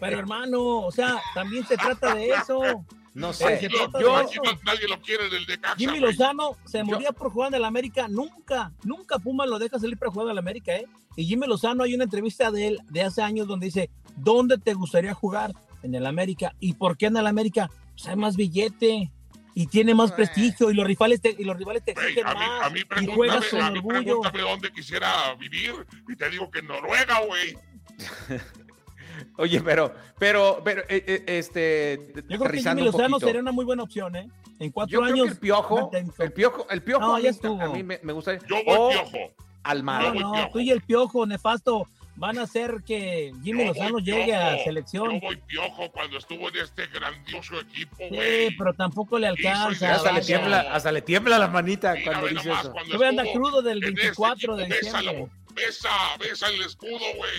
pero 0.00 0.18
hermano, 0.18 0.60
o 0.78 0.90
sea, 0.90 1.20
también 1.34 1.64
se 1.66 1.76
trata 1.76 2.14
de 2.14 2.30
eso. 2.30 2.84
no 3.14 3.30
Eh, 3.30 3.34
sé. 3.34 3.60
se 3.60 3.68
No, 3.68 3.76
trata 3.78 4.00
yo- 4.00 4.18
de 4.18 4.24
eso. 4.24 4.42
no- 4.44 4.58
nadie 4.64 4.88
lo 4.88 5.00
quiere 5.00 5.28
del 5.30 5.46
Necaxa, 5.46 5.76
Jimmy. 5.76 6.00
Lozano 6.00 6.56
se 6.66 6.82
moría 6.84 7.12
por 7.12 7.30
jugar 7.30 7.48
en 7.48 7.54
el 7.54 7.64
América, 7.64 8.08
nunca, 8.08 8.72
nunca 8.84 9.18
Puma 9.18 9.46
lo 9.46 9.58
deja 9.58 9.78
salir 9.78 9.96
para 9.96 10.10
jugar 10.10 10.26
en 10.26 10.32
el 10.32 10.38
América, 10.38 10.74
¿eh? 10.76 10.86
Y 11.16 11.24
Jimmy 11.24 11.46
Lozano 11.46 11.84
hay 11.84 11.94
una 11.94 12.04
entrevista 12.04 12.50
de 12.50 12.66
él 12.68 12.78
de 12.90 13.02
hace 13.04 13.22
años 13.22 13.46
donde 13.46 13.66
dice, 13.66 13.88
¿dónde 14.16 14.58
te 14.58 14.74
gustaría 14.74 15.14
jugar? 15.14 15.52
En 15.82 15.94
el 15.94 16.04
América. 16.04 16.52
¿Y 16.60 16.74
por 16.74 16.96
qué 16.98 17.06
en 17.06 17.16
el 17.16 17.26
América? 17.26 17.70
Pues 17.92 18.06
hay 18.08 18.16
más 18.16 18.36
billete 18.36 19.10
y 19.58 19.66
tiene 19.68 19.94
más 19.94 20.12
prestigio 20.12 20.70
y 20.70 20.74
los 20.74 20.86
rivales 20.86 21.22
te, 21.22 21.34
y 21.36 21.42
los 21.42 21.56
rivales 21.56 21.82
te 21.82 21.92
exigen 21.92 22.26
a 22.26 22.34
mí, 22.34 22.40
más 22.40 22.66
a 22.66 22.70
mí 22.70 22.80
y 23.00 23.06
juegas 23.06 23.46
con 23.46 23.62
a 23.62 23.70
mí 23.70 23.78
orgullo. 23.78 24.20
dónde 24.22 24.70
quisiera 24.70 25.34
vivir 25.36 25.72
y 26.06 26.14
te 26.14 26.28
digo 26.28 26.50
que 26.50 26.58
en 26.58 26.66
Noruega, 26.66 27.20
güey. 27.26 27.56
Oye, 29.38 29.62
pero, 29.62 29.94
pero, 30.18 30.60
pero, 30.62 30.82
eh, 30.82 31.02
eh, 31.06 31.24
este, 31.26 32.12
Yo 32.28 32.38
creo 32.38 32.52
que 32.52 32.60
Jimmy 32.60 32.82
Lozano 32.82 33.18
sería 33.18 33.40
una 33.40 33.50
muy 33.50 33.64
buena 33.64 33.84
opción, 33.84 34.14
¿eh? 34.14 34.28
En 34.58 34.70
cuatro 34.70 34.92
Yo 34.92 35.00
creo 35.00 35.14
años. 35.14 35.24
que 35.24 35.32
el 35.32 35.38
piojo, 35.38 35.90
el 36.20 36.32
piojo, 36.32 36.66
el 36.68 36.82
piojo 36.82 37.06
No, 37.06 37.14
a 37.14 37.16
mí, 37.16 37.24
ya 37.24 37.30
estuvo. 37.30 37.62
a 37.62 37.68
mí 37.70 37.82
me, 37.82 37.98
me 38.02 38.12
gusta. 38.12 38.36
Yo 38.46 38.56
voy 38.62 38.76
o 38.76 38.90
piojo. 38.90 39.18
Almada. 39.62 40.12
No, 40.12 40.34
no, 40.34 40.50
tú 40.52 40.60
y 40.60 40.70
el 40.70 40.82
piojo 40.82 41.26
nefasto 41.26 41.88
van 42.16 42.38
a 42.38 42.42
hacer 42.42 42.82
que 42.86 43.32
Jimmy 43.42 43.62
Yo 43.64 43.68
Lozano 43.68 43.98
llegue 43.98 44.34
a 44.34 44.62
selección. 44.64 45.14
Yo 45.14 45.20
voy 45.20 45.36
piojo 45.46 45.90
cuando 45.92 46.18
estuvo 46.18 46.48
en 46.48 46.56
este 46.56 46.86
grandioso 46.86 47.60
equipo, 47.60 47.96
Sí, 47.98 48.08
güey. 48.14 48.56
pero 48.56 48.72
tampoco 48.74 49.18
le 49.18 49.28
alcanza. 49.28 49.94
hasta, 49.94 50.12
le 50.12 50.20
tiembla, 50.22 50.60
hasta 50.72 50.92
le 50.92 51.02
tiembla 51.02 51.38
la 51.38 51.48
manita 51.48 51.92
Mira, 51.94 52.04
cuando 52.12 52.28
dice 52.28 52.48
nomás, 52.48 52.64
eso. 52.64 52.72
cuando 52.72 53.04
anda 53.06 53.24
crudo 53.32 53.62
del 53.62 53.78
en 53.78 53.88
este 53.90 54.00
24 54.02 54.56
de 54.56 54.64
equipo, 54.64 54.78
bésalo, 54.84 55.10
diciembre. 55.12 55.32
Besa, 55.54 55.88
besa 56.18 56.48
el 56.48 56.62
escudo, 56.62 56.98
güey. 57.16 57.30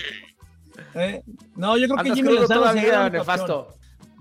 ¿eh? 0.94 1.22
No, 1.56 1.76
yo 1.76 1.88
creo 1.88 2.04
que 2.04 2.14
Jimmy 2.14 2.34
Lozano 2.34 2.60
todavía, 2.60 3.10
nefasto. 3.10 3.74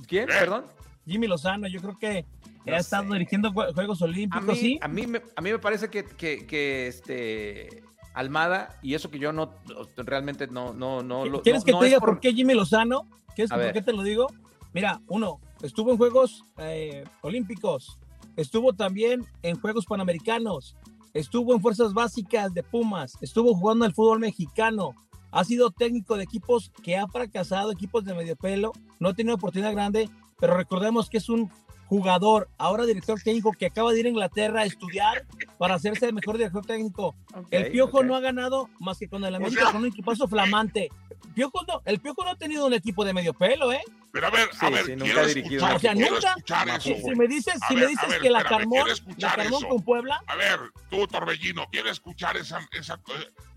¿Quién? 0.08 0.24
¿Eh? 0.30 0.34
Perdón. 0.40 0.66
Jimmy 1.06 1.28
Lozano, 1.28 1.68
yo 1.68 1.80
creo 1.82 1.98
que 1.98 2.26
No 2.66 2.76
ha 2.76 2.80
estado 2.80 3.04
sé. 3.08 3.14
dirigiendo 3.14 3.52
jue- 3.52 3.74
Juegos 3.74 4.02
A 4.02 4.06
Olímpicos, 4.06 4.46
mí, 4.48 4.56
sí. 4.56 4.80
a, 4.82 4.88
mí 4.88 5.08
me, 5.08 5.22
a 5.36 5.42
mí 5.42 5.52
me 5.52 5.60
parece 5.60 5.90
que, 5.90 6.04
que, 6.04 6.46
que, 6.46 6.88
este 6.88 7.84
Almada, 8.18 8.80
y 8.82 8.96
eso 8.96 9.12
que 9.12 9.20
yo 9.20 9.32
no 9.32 9.52
realmente 9.98 10.48
no, 10.48 10.74
no, 10.74 11.04
no 11.04 11.26
lo- 11.26 11.42
¿Quieres 11.44 11.62
no- 11.62 11.66
que 11.66 11.72
no 11.74 11.80
te 11.80 11.86
diga 11.86 12.00
por 12.00 12.20
qué 12.20 12.34
Jimmy 12.34 12.56
Lozano? 12.56 13.08
¿Quieres 13.36 13.52
por 13.52 13.60
ver. 13.60 13.74
qué 13.74 13.82
te 13.84 13.94
lo 13.94 14.02
digo? 14.02 14.28
Mira, 14.74 15.02
uno, 15.08 15.40
estuvo 15.62 15.92
en 15.92 15.98
Juegos 15.98 16.44
eh, 16.58 17.04
Olímpicos, 17.22 18.00
estuvo 18.36 18.74
también 18.74 19.24
en 19.44 19.60
Juegos 19.60 19.86
Panamericanos, 19.86 20.76
estuvo 21.14 21.54
en 21.54 21.62
Fuerzas 21.62 21.94
Básicas 21.94 22.54
de 22.54 22.64
Pumas, 22.64 23.14
estuvo 23.22 23.54
jugando 23.54 23.86
al 23.86 23.94
fútbol 23.94 24.20
mexicano, 24.20 24.94
ha 25.32 25.44
sido 25.44 25.70
técnico 25.70 26.18
de 26.18 26.24
equipos 26.24 26.72
que 26.82 26.98
ha 26.98 27.08
fracasado, 27.08 27.72
equipos 27.72 28.04
de 28.04 28.16
medio 28.16 28.36
pelo, 28.36 28.72
no 29.00 29.10
ha 29.10 29.14
tenido 29.14 29.36
oportunidad 29.36 29.74
grande, 29.74 30.10
pero 30.40 30.58
recordemos 30.58 31.10
que 31.10 31.18
es 31.20 31.30
un 31.30 31.52
jugador, 31.88 32.50
ahora 32.58 32.86
director 32.86 33.20
técnico 33.22 33.52
que 33.54 33.66
acaba 33.68 33.92
de 33.94 34.00
ir 34.02 34.06
a 34.06 34.10
Inglaterra 34.10 34.62
a 34.62 34.66
estudiar 34.66 35.26
para 35.58 35.76
hacerse 35.76 36.06
el 36.06 36.14
mejor 36.14 36.38
director 36.38 36.66
técnico. 36.66 37.16
el 37.52 37.72
Piojo 37.72 38.04
no 38.04 38.16
ha 38.16 38.20
ganado 38.20 38.70
más 38.80 38.98
que 39.00 39.08
con 39.08 39.24
el 39.26 39.34
América, 39.36 39.64
sea- 39.64 39.72
con 39.72 39.82
un 39.82 39.88
equipazo 39.88 40.28
flamante. 40.28 40.90
Piojo 41.34 41.64
no, 41.68 41.82
el 41.86 42.00
Piojo 42.00 42.24
no 42.24 42.32
ha 42.32 42.36
tenido 42.38 42.66
un 42.66 42.74
equipo 42.74 43.06
de 43.06 43.14
medio 43.14 43.34
pelo, 43.34 43.72
¿eh? 43.72 43.82
Pero 44.12 44.28
a 44.28 44.30
ver, 44.32 44.50
Sí, 44.52 44.66
a 44.66 44.70
ver, 44.70 44.86
sí, 44.86 44.92
nunca 44.92 45.04
quiero 45.06 45.28
dirigido 45.28 45.66
O 45.76 45.80
sea, 45.80 45.94
quiero 45.94 46.16
nunca- 46.16 46.36
eso, 46.76 46.80
Si, 46.82 46.96
si 47.04 47.16
me 47.16 47.28
dices, 47.28 47.54
si 47.68 47.76
ver, 47.76 47.84
me 47.84 47.90
dices 47.90 48.10
ver, 48.10 48.22
que 48.22 48.30
la 48.30 48.44
Carmón, 48.44 48.84
quiero 48.86 49.02
la 49.18 49.36
Carmón 49.36 49.60
eso. 49.64 49.68
con 49.68 49.84
Puebla, 49.84 50.22
A 50.28 50.36
ver, 50.36 50.60
tú, 50.90 51.08
Torbellino, 51.08 51.68
¿quieres 51.72 51.94
escuchar 51.94 52.38
esa, 52.38 52.68
esa... 52.72 53.00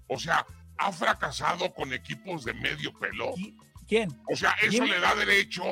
O 0.09 0.19
sea, 0.19 0.45
ha 0.79 0.93
fracasado 0.93 1.73
con 1.73 1.93
equipos 1.93 2.45
de 2.45 2.53
medio 2.55 2.93
pelo. 2.99 3.33
¿quién? 3.89 4.09
O 4.31 4.37
sea, 4.37 4.53
eso 4.63 4.85
le 4.85 5.01
da 5.01 5.15
derecho 5.15 5.63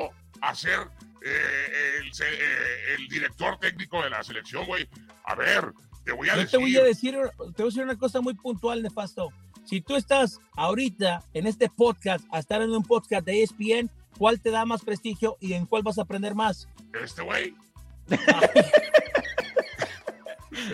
a 0.41 0.55
ser 0.55 0.79
eh, 1.25 1.99
el, 2.01 2.09
eh, 2.09 2.95
el 2.99 3.09
director 3.09 3.59
técnico 3.59 4.03
de 4.03 4.11
la 4.11 4.23
selección, 4.23 4.67
güey. 4.67 4.89
A 5.25 5.35
ver, 5.35 5.73
te 6.05 6.13
voy 6.13 6.29
a 6.29 6.35
Yo 6.35 6.41
decir... 6.41 6.51
te 6.51 6.57
voy 6.59 6.77
a 6.77 6.85
decir, 6.85 7.15
te 7.15 7.19
voy 7.19 7.53
a 7.59 7.65
decir 7.65 7.83
una 7.83 7.97
cosa 7.99 8.21
muy 8.21 8.35
puntual, 8.35 8.83
Nefasto. 8.83 9.31
Si 9.65 9.81
tú 9.83 9.97
estás 9.97 10.39
ahorita 10.57 11.23
en 11.35 11.47
este 11.47 11.69
podcast, 11.69 12.25
a 12.33 12.39
estar 12.39 12.63
en 12.63 12.71
un 12.71 12.83
podcast 12.83 13.27
de 13.27 13.43
ESPN, 13.43 13.91
¿cuál 14.17 14.41
te 14.41 14.51
da 14.51 14.65
más 14.65 14.83
prestigio 14.83 15.37
y 15.41 15.53
en 15.53 15.67
cuál 15.67 15.83
vas 15.83 15.99
a 15.99 16.03
aprender 16.03 16.35
más? 16.35 16.67
Este 17.03 17.23
güey. 17.23 17.55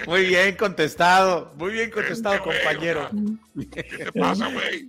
Muy 0.07 0.25
bien 0.27 0.57
contestado, 0.57 1.53
muy 1.57 1.73
bien 1.73 1.91
contestado, 1.91 2.37
Este 2.37 2.45
compañero. 2.63 3.11
o 3.11 3.61
sea, 3.61 3.69
¿Qué 3.71 3.83
te 3.83 4.13
pasa, 4.13 4.49
güey? 4.49 4.89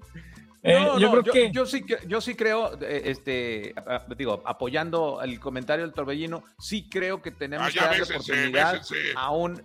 Eh, 0.67 0.73
No, 0.80 0.97
yo 0.99 1.08
no, 1.08 1.12
creo 1.12 1.23
yo, 1.23 1.32
que 1.32 1.51
yo 1.51 1.65
sí, 1.67 1.84
que- 1.84 1.99
yo 2.08 2.19
sí 2.21 2.34
creo, 2.34 2.73
eh, 2.82 3.04
este, 3.06 3.75
digo, 4.17 4.41
apoyando 4.45 5.21
el 5.21 5.39
comentario 5.39 5.86
del 5.86 5.93
Torbellino, 5.93 6.43
sí 6.58 6.89
creo 6.89 7.21
que 7.21 7.30
tenemos 7.30 7.67
Ah, 7.67 7.71
que 7.71 7.80
darle 7.80 7.99
bésense, 7.99 8.32
oportunidad 8.32 8.73
bésense. 8.73 9.13
a 9.15 9.30
un, 9.32 9.63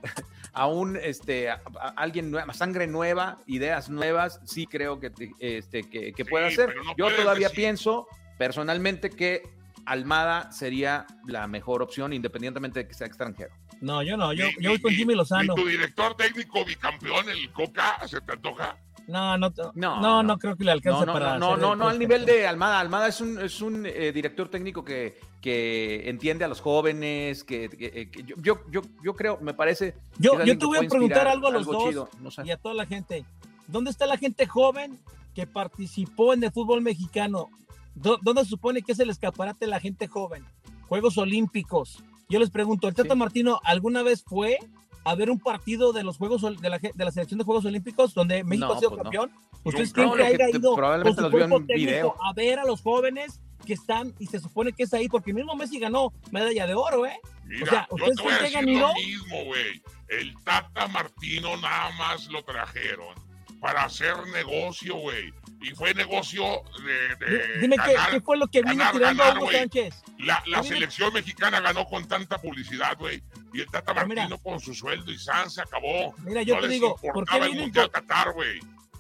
a 0.52 0.66
un, 0.66 0.96
este, 0.96 1.48
a, 1.48 1.62
a 1.80 1.88
alguien 1.96 2.30
nueva, 2.30 2.52
sangre 2.52 2.86
nueva, 2.86 3.38
ideas 3.46 3.88
nuevas, 3.88 4.40
sí 4.44 4.66
creo 4.66 5.00
que, 5.00 5.10
este, 5.38 5.88
que, 5.88 6.12
que 6.12 6.24
Sí, 6.24 6.30
puede 6.30 6.48
hacer. 6.48 6.76
no 6.76 6.94
yo 6.98 7.10
todavía 7.16 7.48
decir- 7.48 7.56
pienso 7.56 8.06
personalmente 8.36 9.08
que 9.08 9.42
Almada 9.86 10.52
sería 10.52 11.06
la 11.26 11.46
mejor 11.46 11.80
opción, 11.82 12.12
independientemente 12.12 12.80
de 12.80 12.88
que 12.88 12.92
sea 12.94 13.06
extranjero. 13.06 13.54
no, 13.80 14.02
yo 14.02 14.18
no, 14.18 14.34
yo, 14.34 14.44
Ni- 14.44 14.52
yo 14.62 14.70
voy 14.70 14.76
ni- 14.76 14.82
con 14.82 14.92
Jimmy 14.92 15.14
Lozano. 15.14 15.54
ni 15.56 15.62
tu 15.62 15.66
director 15.66 16.14
técnico 16.14 16.62
bicampeón, 16.64 17.26
el 17.30 17.50
Coca, 17.52 18.06
¿se 18.06 18.20
te 18.20 18.32
antoja? 18.32 18.76
No, 19.10 19.36
no, 19.38 19.50
No, 19.74 20.22
no, 20.22 20.38
creo 20.38 20.56
que 20.56 20.64
le 20.64 20.70
alcance 20.72 21.04
No, 21.04 21.12
para 21.12 21.38
no, 21.38 21.56
no, 21.56 21.56
no, 21.56 21.76
no 21.76 21.88
al 21.88 21.98
nivel 21.98 22.24
de 22.24 22.46
Almada. 22.46 22.78
Almada 22.80 23.08
es 23.08 23.20
un, 23.20 23.38
es 23.40 23.60
un 23.60 23.84
eh, 23.86 24.12
director 24.12 24.48
técnico 24.48 24.84
que, 24.84 25.18
que 25.40 26.08
entiende 26.08 26.44
a 26.44 26.48
los 26.48 26.60
jóvenes, 26.60 27.42
que, 27.44 27.68
que- 27.68 28.10
que 28.10 28.22
yo, 28.24 28.36
yo, 28.42 28.60
yo, 28.70 28.82
yo 29.02 29.14
creo, 29.16 29.38
me 29.40 29.54
parece. 29.54 29.94
Yo, 30.18 30.42
yo 30.44 30.56
te 30.58 30.64
voy 30.66 30.78
a 30.78 30.88
preguntar 30.88 31.26
algo 31.28 31.48
a 31.48 31.50
los 31.50 31.66
dos 31.66 31.84
chido, 31.88 32.08
no 32.20 32.30
sé. 32.30 32.42
y 32.44 32.50
a 32.50 32.56
toda 32.56 32.74
la 32.74 32.86
gente. 32.86 33.24
¿Dónde 33.66 33.90
está 33.90 34.06
la 34.06 34.16
gente 34.16 34.46
joven 34.46 34.98
que 35.34 35.46
participó 35.46 36.32
en 36.34 36.42
el 36.44 36.52
fútbol 36.52 36.82
mexicano? 36.82 37.48
¿Dó- 37.94 38.18
¿Dónde 38.22 38.44
se 38.44 38.50
supone 38.50 38.82
que 38.82 38.92
es 38.92 38.98
el 39.00 39.10
escaparate 39.10 39.64
de 39.66 39.70
la 39.70 39.80
gente 39.80 40.06
joven? 40.08 40.44
Juegos 40.88 41.18
Olímpicos. 41.18 42.02
Yo 42.28 42.38
les 42.38 42.50
pregunto, 42.50 42.86
¿el 42.88 42.94
Tata 42.94 43.14
Sí. 43.14 43.18
Martino 43.18 43.60
alguna 43.64 44.02
vez 44.02 44.22
fue 44.24 44.58
a 45.04 45.14
ver 45.14 45.30
un 45.30 45.38
partido 45.38 45.92
de 45.92 46.02
los 46.04 46.16
Juegos 46.18 46.42
de 46.60 46.68
la, 46.70 46.78
de 46.78 47.04
la 47.04 47.10
selección 47.10 47.38
de 47.38 47.44
Juegos 47.44 47.64
Olímpicos 47.64 48.14
donde 48.14 48.44
México 48.44 48.68
No, 48.68 48.72
ha 48.74 48.78
sido 48.78 48.90
pues 48.90 48.98
no. 48.98 49.02
campeón? 49.04 49.32
¿Ustedes 49.64 49.94
Nunca. 49.94 49.94
creen 49.94 50.08
No, 50.08 50.14
que 50.14 50.18
lo 50.18 50.36
que 50.38 50.42
haya 50.44 50.56
ido 50.58 50.74
con 50.74 51.00
los 51.04 51.16
su 51.16 51.20
vio 51.30 51.44
en 51.44 51.50
cuerpo 51.50 51.66
técnico 51.66 51.90
video. 51.90 52.14
a 52.22 52.32
ver 52.34 52.58
a 52.58 52.64
los 52.64 52.80
jóvenes 52.82 53.40
que 53.66 53.74
están 53.74 54.14
y 54.18 54.26
se 54.26 54.40
supone 54.40 54.72
que 54.72 54.84
es 54.84 54.94
ahí? 54.94 55.08
Porque 55.08 55.32
mismo 55.34 55.54
Messi 55.54 55.78
ganó 55.78 56.12
medalla 56.30 56.66
de 56.66 56.74
oro, 56.74 57.06
¿eh? 57.06 57.18
Mira, 57.44 57.66
sea, 57.70 57.86
yo 57.90 57.94
¿ustedes 57.96 58.16
te 58.16 58.22
voy 58.22 58.32
a 58.32 58.38
decir 58.38 58.62
lo 58.78 58.94
mismo, 58.94 59.44
güey. 59.46 59.82
El 60.08 60.34
Tata 60.44 60.88
Martino 60.88 61.56
nada 61.58 61.90
más 61.98 62.26
lo 62.28 62.42
trajeron 62.44 63.14
para 63.60 63.84
hacer 63.84 64.14
negocio, 64.28 64.96
güey. 64.96 65.32
Y 65.62 65.70
fue 65.74 65.92
negocio 65.92 66.42
de, 66.84 67.26
de 67.26 67.60
Dime 67.60 67.76
qué, 67.84 67.92
ganar. 67.92 68.10
qué 68.12 68.20
fue 68.22 68.38
lo 68.38 68.48
que 68.48 68.62
vino 68.62 68.76
ganar, 68.76 68.92
tirando 68.92 69.22
ganar, 69.24 69.42
Hugo. 69.42 69.52
Sánchez. 69.52 70.02
La, 70.18 70.42
la 70.46 70.62
selección 70.62 71.12
mexicana 71.12 71.60
ganó 71.60 71.84
con 71.86 72.08
tanta 72.08 72.38
publicidad, 72.38 72.96
güey, 72.98 73.22
Y 73.52 73.60
el 73.60 73.66
Tata 73.66 73.92
Martino 73.92 74.38
con 74.38 74.58
su 74.58 74.74
sueldo 74.74 75.12
y 75.12 75.18
San 75.18 75.50
se 75.50 75.60
acabó. 75.60 76.14
Mira, 76.24 76.42
yo 76.42 76.58
te 76.60 76.68
digo, 76.68 76.96
¿por 77.12 77.26
qué 77.26 77.36
el 77.36 77.54
Mundial 77.56 77.90
Qatar? 77.90 78.34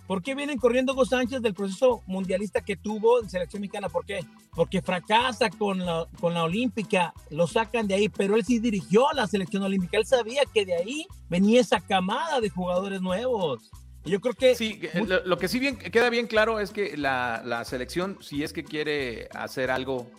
¿Por 0.06 0.22
qué 0.24 0.34
vienen 0.34 0.58
corriendo 0.58 0.92
Hugo 0.92 1.06
Sánchez 1.06 1.40
del 1.40 1.54
proceso 1.54 2.02
mundialista 2.06 2.60
que 2.62 2.76
tuvo 2.76 3.22
en 3.22 3.30
selección 3.30 3.62
mexicana? 3.62 3.88
¿Por 3.88 4.04
qué? 4.04 4.26
Porque 4.56 4.82
fracasa 4.82 5.50
con 5.50 5.86
la, 5.86 6.04
con 6.20 6.34
la 6.34 6.42
Olímpica, 6.42 7.14
lo 7.30 7.46
sacan 7.46 7.86
de 7.86 7.94
ahí, 7.94 8.08
pero 8.08 8.34
él 8.34 8.44
sí 8.44 8.58
dirigió 8.58 9.08
a 9.08 9.14
la 9.14 9.28
selección 9.28 9.62
olímpica. 9.62 9.98
Él 9.98 10.04
sabía 10.04 10.42
que 10.52 10.66
de 10.66 10.74
ahí 10.74 11.06
venía 11.28 11.60
esa 11.60 11.80
camada 11.80 12.40
de 12.40 12.50
jugadores 12.50 13.00
nuevos. 13.00 13.70
Yo 14.04 14.20
creo 14.20 14.34
que. 14.34 14.54
Sí, 14.54 14.80
lo, 15.24 15.38
que 15.38 15.48
sí 15.48 15.58
bien, 15.58 15.76
queda 15.76 16.08
bien 16.10 16.26
claro 16.26 16.60
es 16.60 16.70
que 16.70 16.96
la, 16.96 17.42
la 17.44 17.64
selección, 17.64 18.18
si 18.20 18.42
es 18.42 18.52
que 18.52 18.64
quiere 18.64 19.28
hacer 19.34 19.70
algo 19.70 20.10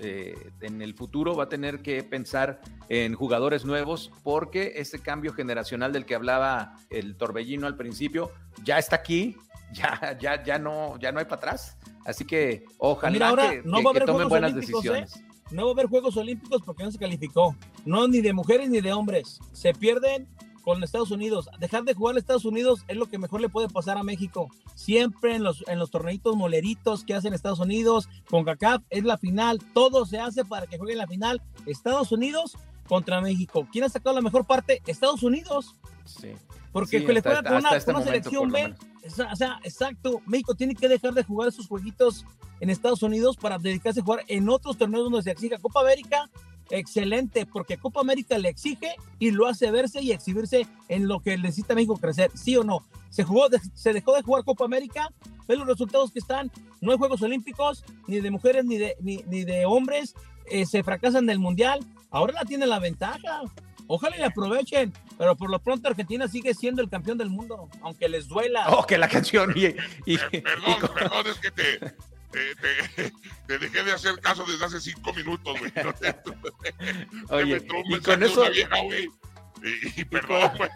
eh, 0.00 0.52
en 0.60 0.80
el 0.80 0.94
futuro 0.94 1.34
va 1.34 1.44
a 1.44 1.48
tener 1.48 1.82
que 1.82 2.04
pensar 2.04 2.60
en 2.88 3.14
jugadores 3.14 3.64
nuevos 3.64 4.12
porque 4.22 4.74
ese 4.76 5.00
cambio 5.00 5.32
generacional 5.32 5.92
del 5.92 6.06
que 6.06 6.14
hablaba 6.14 6.76
el 6.88 7.16
Torbellino 7.16 7.66
al 7.66 7.76
principio 7.76 8.30
ya 8.62 8.78
está 8.78 8.94
aquí, 8.94 9.36
ya, 9.72 10.16
ya, 10.20 10.44
ya, 10.44 10.58
no, 10.58 10.96
ya 11.00 11.10
no 11.10 11.18
hay 11.18 11.24
para 11.24 11.36
atrás. 11.36 11.76
Así 12.04 12.24
que 12.24 12.64
ojalá 12.78 13.50
que, 13.50 13.62
no 13.64 13.82
tomen 14.06 14.28
buenas 14.28 14.52
¿eh? 14.52 14.54
decisiones. 14.54 15.20
No 15.50 15.64
va 15.64 15.70
a 15.70 15.72
haber 15.72 15.86
Juegos 15.86 16.16
Olímpicos 16.16 16.62
porque 16.64 16.84
no 16.84 16.92
se 16.92 16.98
calificó. 16.98 17.56
No, 17.84 18.06
ni 18.06 18.20
de 18.20 18.32
mujeres 18.32 18.70
ni 18.70 18.80
de 18.80 18.92
hombres. 18.92 19.40
Se 19.52 19.72
pierden 19.72 20.28
con 20.68 20.84
Estados 20.84 21.10
Unidos. 21.10 21.48
Dejar 21.58 21.84
de 21.84 21.94
jugar 21.94 22.14
a 22.14 22.18
Estados 22.18 22.44
Unidos 22.44 22.84
es 22.88 22.96
lo 22.98 23.06
que 23.06 23.16
mejor 23.16 23.40
le 23.40 23.48
puede 23.48 23.70
pasar 23.70 23.96
a 23.96 24.02
México. 24.02 24.50
Siempre 24.74 25.34
en 25.34 25.42
los, 25.42 25.64
en 25.66 25.78
los 25.78 25.90
torneitos 25.90 26.36
moleritos 26.36 27.04
que 27.04 27.14
hacen 27.14 27.32
Estados 27.32 27.60
Unidos, 27.60 28.06
con 28.28 28.44
CACAF, 28.44 28.82
es 28.90 29.02
la 29.02 29.16
final. 29.16 29.60
Todo 29.72 30.04
se 30.04 30.20
hace 30.20 30.44
para 30.44 30.66
que 30.66 30.76
jueguen 30.76 30.98
la 30.98 31.06
final 31.06 31.40
Estados 31.64 32.12
Unidos 32.12 32.58
contra 32.86 33.22
México. 33.22 33.66
¿Quién 33.72 33.84
ha 33.84 33.88
sacado 33.88 34.14
la 34.16 34.20
mejor 34.20 34.44
parte? 34.44 34.82
Estados 34.86 35.22
Unidos. 35.22 35.74
Sí. 36.04 36.32
Porque 36.70 36.98
le 37.00 37.22
juega 37.22 37.42
con 37.42 37.56
una, 37.56 37.74
este 37.74 37.94
selección 38.02 38.50
B. 38.50 38.74
O 39.06 39.36
sea, 39.36 39.60
exacto. 39.64 40.20
México 40.26 40.54
tiene 40.54 40.74
que 40.74 40.86
dejar 40.86 41.14
de 41.14 41.24
jugar 41.24 41.48
esos 41.48 41.66
jueguitos 41.66 42.26
en 42.60 42.68
Estados 42.68 43.02
Unidos 43.02 43.38
para 43.38 43.56
dedicarse 43.56 44.00
a 44.00 44.04
jugar 44.04 44.22
en 44.28 44.50
otros 44.50 44.76
torneos 44.76 45.04
donde 45.04 45.22
se 45.22 45.30
exija 45.30 45.56
Copa 45.56 45.80
América 45.80 46.28
excelente, 46.70 47.46
porque 47.46 47.78
Copa 47.78 48.00
América 48.00 48.38
le 48.38 48.48
exige 48.48 48.96
y 49.18 49.30
lo 49.30 49.46
hace 49.46 49.70
verse 49.70 50.02
y 50.02 50.12
exhibirse 50.12 50.66
en 50.88 51.08
lo 51.08 51.20
que 51.20 51.36
necesita 51.36 51.74
México 51.74 51.96
crecer, 51.96 52.30
¿sí 52.34 52.56
o 52.56 52.64
no? 52.64 52.84
Se, 53.10 53.24
jugó, 53.24 53.48
se 53.74 53.92
dejó 53.92 54.14
de 54.14 54.22
jugar 54.22 54.44
Copa 54.44 54.64
América, 54.64 55.10
ve 55.46 55.56
los 55.56 55.66
resultados 55.66 56.12
que 56.12 56.18
están, 56.18 56.50
no 56.80 56.92
hay 56.92 56.98
Juegos 56.98 57.22
Olímpicos, 57.22 57.84
ni 58.06 58.20
de 58.20 58.30
mujeres 58.30 58.64
ni 58.64 58.76
de, 58.76 58.96
ni, 59.00 59.44
de 59.44 59.66
hombres, 59.66 60.14
eh, 60.46 60.66
se 60.66 60.82
fracasan 60.82 61.26
del 61.26 61.38
Mundial, 61.38 61.80
ahora 62.10 62.34
la 62.34 62.44
tiene 62.44 62.66
la 62.66 62.78
ventaja. 62.78 63.42
Ojalá 63.90 64.18
y 64.18 64.22
aprovechen, 64.22 64.92
pero 65.16 65.34
por 65.34 65.48
lo 65.48 65.60
pronto 65.60 65.88
Argentina 65.88 66.28
sigue 66.28 66.52
siendo 66.52 66.82
el 66.82 66.90
campeón 66.90 67.16
del 67.16 67.30
mundo, 67.30 67.70
aunque 67.80 68.06
les 68.10 68.28
duela. 68.28 68.68
Oh, 68.68 68.84
que 68.84 68.98
la 68.98 69.08
canción. 69.08 69.54
Y, 69.56 69.68
y, 70.04 70.18
perdón, 70.18 70.90
perdón, 70.94 71.26
es 71.26 71.38
que 71.38 71.50
te, 71.50 71.94
te, 72.30 73.58
dejé 73.58 73.82
de 73.82 73.92
hacer 73.92 74.18
caso 74.20 74.44
desde 74.44 74.64
hace 74.64 74.80
cinco 74.80 75.12
minutos, 75.14 75.58
güey. 75.58 75.72
Oye, 77.30 77.62
y 77.88 78.00
con 78.00 78.22
eso... 78.22 78.40
Una 78.40 78.50
vieja, 78.50 78.82
güey. 78.82 79.10
Y, 79.96 80.04
perdón, 80.04 80.52
güey. 80.56 80.70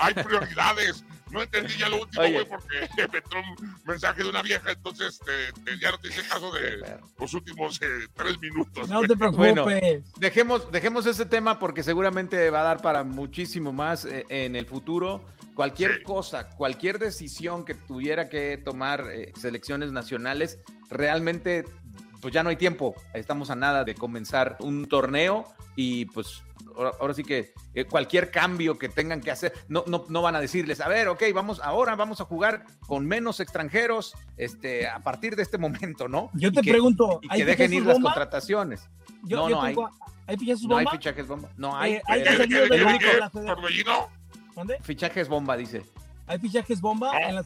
Hay 0.00 0.14
prioridades. 0.14 1.04
No 1.30 1.42
entendí 1.42 1.76
ya 1.76 1.88
lo 1.88 2.02
último, 2.02 2.22
güey, 2.22 2.48
porque 2.48 2.88
me 3.12 3.18
entró 3.18 3.40
un 3.40 3.74
mensaje 3.84 4.22
de 4.22 4.28
una 4.28 4.40
vieja, 4.40 4.70
entonces 4.70 5.20
ya 5.80 5.90
no 5.90 5.98
te 5.98 6.08
hice 6.08 6.22
caso 6.28 6.52
de 6.52 7.00
los 7.18 7.34
últimos 7.34 7.82
eh, 7.82 8.06
tres 8.14 8.38
minutos. 8.38 8.88
No 8.88 9.02
te 9.02 9.16
preocupes. 9.16 10.04
dejemos, 10.16 10.70
dejemos 10.70 11.06
ese 11.06 11.26
tema 11.26 11.58
porque 11.58 11.82
seguramente 11.82 12.50
va 12.50 12.60
a 12.60 12.64
dar 12.64 12.82
para 12.82 13.02
muchísimo 13.02 13.72
más 13.72 14.04
eh, 14.04 14.26
en 14.28 14.54
el 14.54 14.66
futuro. 14.66 15.24
Cualquier 15.56 16.04
cosa, 16.04 16.50
cualquier 16.50 17.00
decisión 17.00 17.64
que 17.64 17.74
tuviera 17.74 18.28
que 18.28 18.56
tomar 18.56 19.04
eh, 19.12 19.32
selecciones 19.36 19.90
nacionales, 19.90 20.60
realmente 20.90 21.64
pues 22.20 22.32
ya 22.32 22.42
no 22.42 22.48
hay 22.48 22.56
tiempo. 22.56 22.94
Estamos 23.12 23.50
a 23.50 23.54
nada 23.54 23.84
de 23.84 23.94
comenzar 23.94 24.56
un 24.60 24.86
torneo 24.86 25.44
y 25.76 26.06
pues 26.06 26.42
ahora, 26.98 27.14
sí 27.14 27.22
que 27.22 27.52
eh, 27.74 27.84
cualquier 27.84 28.30
cambio 28.30 28.78
que 28.78 28.88
tengan 28.88 29.20
que 29.20 29.30
hacer, 29.30 29.52
no, 29.68 29.84
no, 29.86 30.06
no, 30.08 30.22
van 30.22 30.34
a 30.34 30.40
decirles, 30.40 30.80
a 30.80 30.88
ver, 30.88 31.08
ok, 31.08 31.22
vamos, 31.34 31.60
ahora 31.62 31.94
vamos 31.96 32.20
a 32.20 32.24
jugar 32.24 32.64
con 32.86 33.06
menos 33.06 33.40
extranjeros 33.40 34.14
este, 34.36 34.88
a 34.88 35.00
partir 35.00 35.36
de 35.36 35.42
este 35.42 35.58
momento, 35.64 36.08
¿no? 36.08 36.30
Yo 36.34 36.52
te 36.52 36.62
pregunto, 36.62 37.20
y 37.22 37.28
que 37.28 37.44
dejen 37.44 37.72
ir 37.72 37.86
las 37.86 38.00
contrataciones. 38.00 38.88
no, 39.22 39.48
no 39.48 39.62
hay. 39.62 39.76
¿Hay 40.26 40.38
fichajes 40.38 40.62
bomba? 40.62 40.82
No 40.82 40.90
hay 40.90 40.96
fichajes 40.96 41.28
bomba. 41.28 41.50
No 41.58 41.76
hay. 41.76 41.92
Eh, 41.92 42.02
hay 42.06 42.22
que 42.22 42.36
salir 42.36 42.68
de 42.70 42.78
la, 42.78 44.08
¿Dónde? 44.54 44.78
Fichajes 44.82 45.28
bomba, 45.28 45.56
dice. 45.56 45.82
¿Hay 46.26 46.38
fichajes 46.38 46.80
bomba? 46.80 47.18
En 47.18 47.34
la 47.34 47.44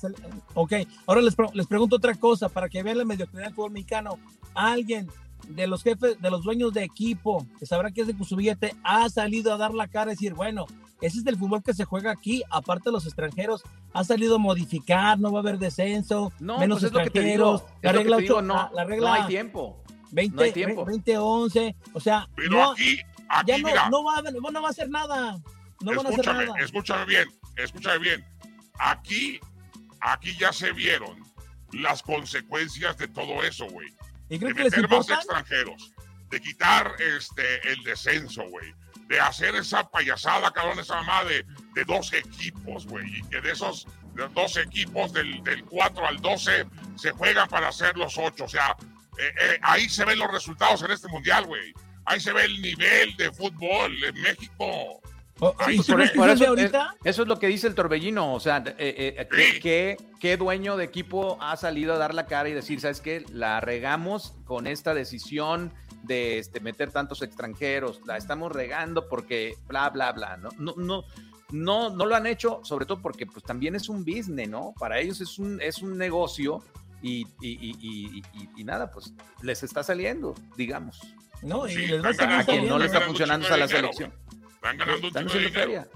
ok, 0.54 0.72
ahora 1.06 1.20
les, 1.20 1.36
les, 1.52 1.66
pregunto 1.66 1.96
otra 1.96 2.14
cosa 2.14 2.48
para 2.48 2.68
que 2.68 2.82
vean 2.82 2.98
la 2.98 3.04
mediocridad 3.04 3.44
del 3.44 3.54
fútbol 3.54 3.72
mexicano. 3.72 4.18
¿Alguien 4.54 5.08
de 5.48 5.66
los 5.66 5.82
jefes, 5.82 6.20
de 6.20 6.30
los 6.30 6.44
dueños 6.44 6.72
de 6.72 6.84
equipo, 6.84 7.46
que 7.58 7.66
sabrá 7.66 7.90
que 7.90 8.02
es 8.02 8.06
de 8.06 8.24
su 8.24 8.36
billete, 8.36 8.74
ha 8.82 9.08
salido 9.08 9.52
a 9.52 9.56
dar 9.56 9.74
la 9.74 9.88
cara 9.88 10.12
y 10.12 10.14
decir, 10.14 10.34
bueno, 10.34 10.66
ese 11.00 11.18
es 11.18 11.26
el 11.26 11.36
fútbol 11.36 11.62
que 11.62 11.74
se 11.74 11.84
juega 11.84 12.10
aquí, 12.10 12.42
aparte 12.50 12.90
de 12.90 12.92
los 12.92 13.06
extranjeros, 13.06 13.62
ha 13.92 14.04
salido 14.04 14.36
a 14.36 14.38
modificar, 14.38 15.18
no 15.18 15.32
va 15.32 15.38
a 15.38 15.42
haber 15.42 15.58
descenso, 15.58 16.32
no, 16.40 16.58
menos 16.58 16.80
pues 16.80 16.92
extranjeros, 16.92 17.64
la 17.82 17.92
regla 17.92 18.16
8, 18.16 18.42
no, 18.42 18.70
la, 18.72 18.84
regla 18.84 19.08
no 19.08 19.14
hay 19.14 19.28
tiempo. 19.28 19.82
20, 20.10 20.36
no 20.36 20.42
hay 20.42 20.52
tiempo. 20.52 20.84
20, 20.84 21.18
11, 21.18 21.76
o 21.92 22.00
sea, 22.00 22.28
no, 22.50 22.72
aquí, 22.72 22.98
ya 23.46 23.58
no, 23.58 23.68
no, 23.90 24.04
va 24.04 24.18
a, 24.18 24.22
no 24.22 24.62
va 24.62 24.68
a 24.68 24.70
hacer 24.70 24.88
nada. 24.88 25.38
No 25.80 25.94
van 25.94 26.06
a 26.06 26.08
hacer 26.08 26.26
nada. 26.26 26.54
Escúchame 26.58 27.04
bien, 27.04 27.28
escúchame 27.56 27.98
bien. 27.98 28.24
Aquí, 28.78 29.40
aquí 30.00 30.36
ya 30.38 30.52
se 30.52 30.72
vieron 30.72 31.22
las 31.72 32.02
consecuencias 32.02 32.96
de 32.96 33.08
todo 33.08 33.42
eso, 33.42 33.66
güey. 33.66 33.88
¿Y 34.28 34.38
de 34.38 34.54
meter 34.54 34.88
más 34.88 35.08
extranjeros, 35.08 35.92
de 36.30 36.40
quitar 36.40 36.94
este 36.98 37.72
el 37.72 37.82
descenso, 37.82 38.44
güey. 38.48 38.74
De 39.06 39.18
hacer 39.18 39.54
esa 39.54 39.88
payasada, 39.88 40.50
cabrón, 40.50 40.78
esa 40.78 40.96
mamá 40.96 41.24
de, 41.24 41.44
de 41.74 41.84
dos 41.84 42.12
equipos, 42.12 42.86
güey. 42.86 43.06
Y 43.18 43.22
que 43.28 43.40
de 43.40 43.52
esos 43.52 43.86
dos 44.34 44.56
equipos, 44.56 45.12
del, 45.12 45.42
del 45.44 45.64
4 45.64 46.06
al 46.06 46.20
12, 46.20 46.66
se 46.96 47.12
juegan 47.12 47.48
para 47.48 47.68
hacer 47.68 47.96
los 47.96 48.18
8. 48.18 48.44
O 48.44 48.48
sea, 48.48 48.76
eh, 49.18 49.34
eh, 49.40 49.58
ahí 49.62 49.88
se 49.88 50.04
ven 50.04 50.18
los 50.18 50.30
resultados 50.30 50.82
en 50.82 50.90
este 50.90 51.08
mundial, 51.08 51.46
güey. 51.46 51.72
Ahí 52.04 52.20
se 52.20 52.32
ve 52.32 52.44
el 52.44 52.60
nivel 52.60 53.16
de 53.16 53.30
fútbol 53.32 54.02
en 54.02 54.20
México. 54.20 55.00
Oh, 55.40 55.54
eso, 55.68 55.96
es, 57.04 57.18
lo 57.18 57.38
que 57.38 57.46
dice 57.46 57.68
el 57.68 57.74
Torbellino, 57.74 58.34
o 58.34 58.40
sea, 58.40 58.62
eh, 58.78 59.28
eh 59.30 59.96
¿qué, 60.20 60.36
dueño 60.36 60.76
de 60.76 60.84
equipo 60.84 61.38
ha 61.40 61.56
salido 61.56 61.94
a 61.94 61.98
dar 61.98 62.12
la 62.12 62.26
cara 62.26 62.48
y 62.48 62.54
decir, 62.54 62.80
sabes 62.80 63.00
qué, 63.00 63.24
la 63.32 63.60
regamos 63.60 64.34
con 64.44 64.66
esta 64.66 64.94
decisión 64.94 65.72
de 66.02 66.38
este, 66.38 66.58
meter 66.58 66.90
tantos 66.90 67.22
extranjeros, 67.22 68.00
la 68.04 68.16
estamos 68.16 68.50
regando 68.50 69.08
porque 69.08 69.56
bla, 69.68 69.90
bla, 69.90 70.10
bla, 70.10 70.36
¿no? 70.38 70.48
No, 70.58 70.74
no, 70.76 71.04
no, 71.50 71.90
no 71.90 72.06
lo 72.06 72.16
han 72.16 72.26
hecho, 72.26 72.60
sobre 72.64 72.84
todo 72.84 73.00
porque 73.00 73.24
pues 73.24 73.44
también 73.44 73.76
es 73.76 73.88
un 73.88 74.04
business, 74.04 74.48
¿no? 74.48 74.74
Para 74.76 74.98
ellos 74.98 75.20
es 75.20 75.38
un, 75.38 75.60
es 75.60 75.78
un 75.82 75.96
negocio 75.96 76.64
y, 77.00 77.26
y, 77.40 78.64
nada, 78.64 78.90
pues 78.90 79.14
les 79.42 79.62
está 79.62 79.84
saliendo, 79.84 80.34
digamos. 80.56 81.00
No, 81.42 81.68
y 81.68 81.76
les 81.76 82.02
va 82.02 82.10
a, 82.18 82.40
a 82.40 82.44
quien 82.44 82.66
no 82.68 82.76
le 82.76 82.86
está 82.86 83.02
funcionando 83.02 83.46
a 83.46 83.56
la 83.56 83.68
selección. 83.68 84.12
Están 84.58 84.76
ganando 84.76 85.06
un 85.06 85.86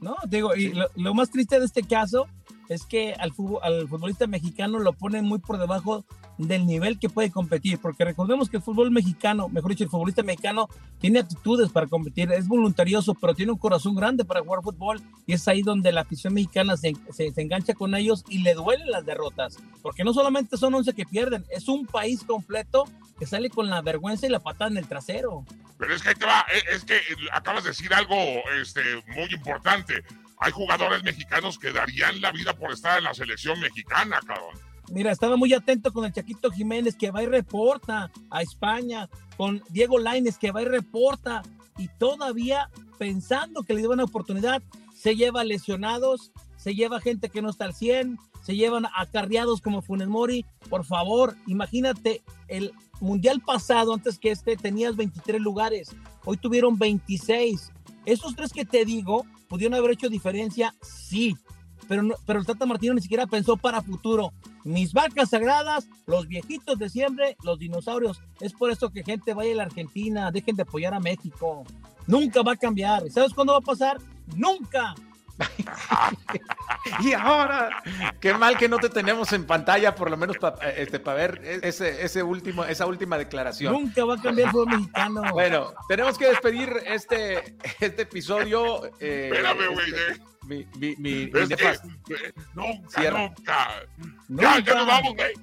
No, 0.00 0.16
digo, 0.28 0.54
y 0.54 0.72
lo, 0.94 1.14
más 1.14 1.30
triste 1.30 1.58
de 1.58 1.66
este 1.66 1.82
caso 1.82 2.26
es 2.68 2.84
que 2.84 3.12
al, 3.14 3.32
al 3.62 3.88
futbolista 3.88 4.26
mexicano 4.26 4.78
lo 4.78 4.92
ponen 4.92 5.24
muy 5.24 5.38
por 5.38 5.58
debajo 5.58 6.04
del 6.38 6.66
nivel 6.66 6.98
que 6.98 7.08
puede 7.08 7.30
competir, 7.30 7.78
porque 7.78 8.04
recordemos 8.04 8.50
que 8.50 8.58
el 8.58 8.62
fútbol 8.62 8.90
mexicano, 8.90 9.48
mejor 9.48 9.70
dicho, 9.70 9.84
el 9.84 9.90
futbolista 9.90 10.22
mexicano 10.22 10.68
tiene 10.98 11.20
actitudes 11.20 11.70
para 11.70 11.86
competir, 11.86 12.30
es 12.32 12.46
voluntarioso, 12.46 13.14
pero 13.14 13.34
tiene 13.34 13.52
un 13.52 13.58
corazón 13.58 13.94
grande 13.94 14.24
para 14.24 14.40
jugar 14.40 14.62
fútbol 14.62 15.00
y 15.26 15.32
es 15.32 15.46
ahí 15.48 15.62
donde 15.62 15.92
la 15.92 16.02
afición 16.02 16.34
mexicana 16.34 16.76
se, 16.76 16.94
se, 17.10 17.32
engancha 17.36 17.74
con 17.74 17.94
ellos 17.94 18.24
y 18.28 18.38
le 18.38 18.54
duelen 18.54 18.90
las 18.90 19.06
derrotas, 19.06 19.56
porque 19.82 20.04
no 20.04 20.12
solamente 20.12 20.56
son 20.56 20.74
11 20.74 20.92
que 20.92 21.06
pierden, 21.06 21.44
es 21.50 21.68
un 21.68 21.86
país 21.86 22.22
completo 22.24 22.84
que 23.18 23.26
sale 23.26 23.48
con 23.48 23.70
la 23.70 23.80
vergüenza 23.80 24.26
y 24.26 24.30
la 24.30 24.40
patada 24.40 24.70
en 24.70 24.76
el 24.76 24.86
trasero. 24.86 25.44
Pero 25.78 25.94
es 25.94 26.02
que 26.02 26.14
va, 26.24 26.46
eh, 26.52 26.62
es 26.72 26.84
que 26.84 27.00
acabas 27.32 27.64
de 27.64 27.70
decir 27.70 27.92
algo 27.92 28.16
este, 28.60 28.82
muy 29.08 29.28
importante. 29.32 30.04
Hay 30.38 30.52
jugadores 30.52 31.02
mexicanos 31.02 31.58
que 31.58 31.72
darían 31.72 32.20
la 32.20 32.32
vida 32.32 32.54
por 32.54 32.72
estar 32.72 32.98
en 32.98 33.04
la 33.04 33.14
selección 33.14 33.58
mexicana, 33.60 34.20
cabrón. 34.26 34.58
Mira, 34.90 35.10
estaba 35.10 35.36
muy 35.36 35.52
atento 35.52 35.92
con 35.92 36.04
el 36.04 36.12
Chaquito 36.12 36.50
Jiménez 36.50 36.94
que 36.96 37.10
va 37.10 37.22
y 37.22 37.26
reporta 37.26 38.10
a 38.30 38.42
España, 38.42 39.08
con 39.36 39.62
Diego 39.70 39.98
Laines 39.98 40.38
que 40.38 40.52
va 40.52 40.62
y 40.62 40.66
reporta, 40.66 41.42
y 41.76 41.88
todavía 41.88 42.70
pensando 42.98 43.62
que 43.62 43.74
le 43.74 43.80
dio 43.80 43.90
una 43.90 44.04
oportunidad, 44.04 44.62
se 44.94 45.16
lleva 45.16 45.44
lesionados, 45.44 46.32
se 46.56 46.74
lleva 46.74 47.00
gente 47.00 47.28
que 47.28 47.42
no 47.42 47.50
está 47.50 47.64
al 47.64 47.74
100, 47.74 48.18
se 48.42 48.54
llevan 48.54 48.86
acarreados 48.96 49.60
como 49.60 49.82
Funes 49.82 50.08
Mori. 50.08 50.46
Por 50.70 50.84
favor, 50.84 51.34
imagínate, 51.46 52.22
el 52.48 52.72
mundial 53.00 53.40
pasado, 53.40 53.92
antes 53.92 54.18
que 54.18 54.30
este, 54.30 54.56
tenías 54.56 54.96
23 54.96 55.40
lugares, 55.40 55.90
hoy 56.24 56.36
tuvieron 56.36 56.78
26 56.78 57.70
Esos 58.04 58.34
tres 58.34 58.52
que 58.52 58.64
te 58.64 58.84
digo 58.84 59.24
pudieron 59.48 59.74
haber 59.78 59.92
hecho 59.92 60.08
diferencia, 60.08 60.74
sí, 60.82 61.36
pero, 61.88 62.02
no, 62.02 62.14
pero 62.26 62.40
el 62.40 62.46
Tata 62.46 62.66
Martino 62.66 62.94
ni 62.94 63.00
siquiera 63.00 63.26
pensó 63.26 63.56
para 63.56 63.82
futuro. 63.82 64.32
Mis 64.64 64.92
vacas 64.92 65.30
sagradas, 65.30 65.88
los 66.06 66.26
viejitos 66.26 66.78
de 66.78 66.88
siempre, 66.88 67.36
los 67.44 67.58
dinosaurios. 67.58 68.20
Es 68.40 68.52
por 68.52 68.70
eso 68.70 68.90
que 68.90 69.04
gente 69.04 69.34
vaya 69.34 69.52
a 69.52 69.56
la 69.56 69.62
Argentina, 69.64 70.30
dejen 70.32 70.56
de 70.56 70.62
apoyar 70.62 70.94
a 70.94 71.00
México. 71.00 71.64
Nunca 72.06 72.42
va 72.42 72.52
a 72.52 72.56
cambiar. 72.56 73.08
¿Sabes 73.10 73.32
cuándo 73.32 73.52
va 73.52 73.60
a 73.60 73.62
pasar? 73.62 73.98
Nunca. 74.34 74.94
y 77.00 77.12
ahora, 77.12 77.82
qué 78.20 78.34
mal 78.34 78.56
que 78.56 78.68
no 78.68 78.78
te 78.78 78.88
tenemos 78.88 79.32
en 79.32 79.46
pantalla, 79.46 79.94
por 79.94 80.10
lo 80.10 80.16
menos 80.16 80.38
para 80.38 80.70
este, 80.70 80.98
ver 80.98 81.40
ese, 81.62 82.04
ese 82.04 82.22
último, 82.22 82.64
esa 82.64 82.86
última 82.86 83.18
declaración. 83.18 83.72
Nunca 83.72 84.04
va 84.04 84.14
a 84.14 84.22
cambiar 84.22 84.48
el 84.48 84.52
fútbol 84.52 84.78
mexicano. 84.78 85.22
Bueno, 85.32 85.74
tenemos 85.88 86.16
que 86.16 86.28
despedir 86.28 86.70
este, 86.86 87.56
este 87.80 88.02
episodio. 88.02 88.86
Eh, 89.00 89.30
Espérame, 89.32 89.74
güey. 89.74 89.86
Este, 89.86 90.12
eh. 90.12 90.20
mi, 90.46 90.66
mi, 90.76 90.96
mi, 90.96 91.30
que, 91.30 91.54
eh, 91.54 92.32
nunca, 92.54 93.32
nunca, 94.28 94.56
Ya, 94.56 94.58
ya 94.60 94.74
nos 94.74 94.86
vamos, 94.86 95.14
güey. 95.14 95.34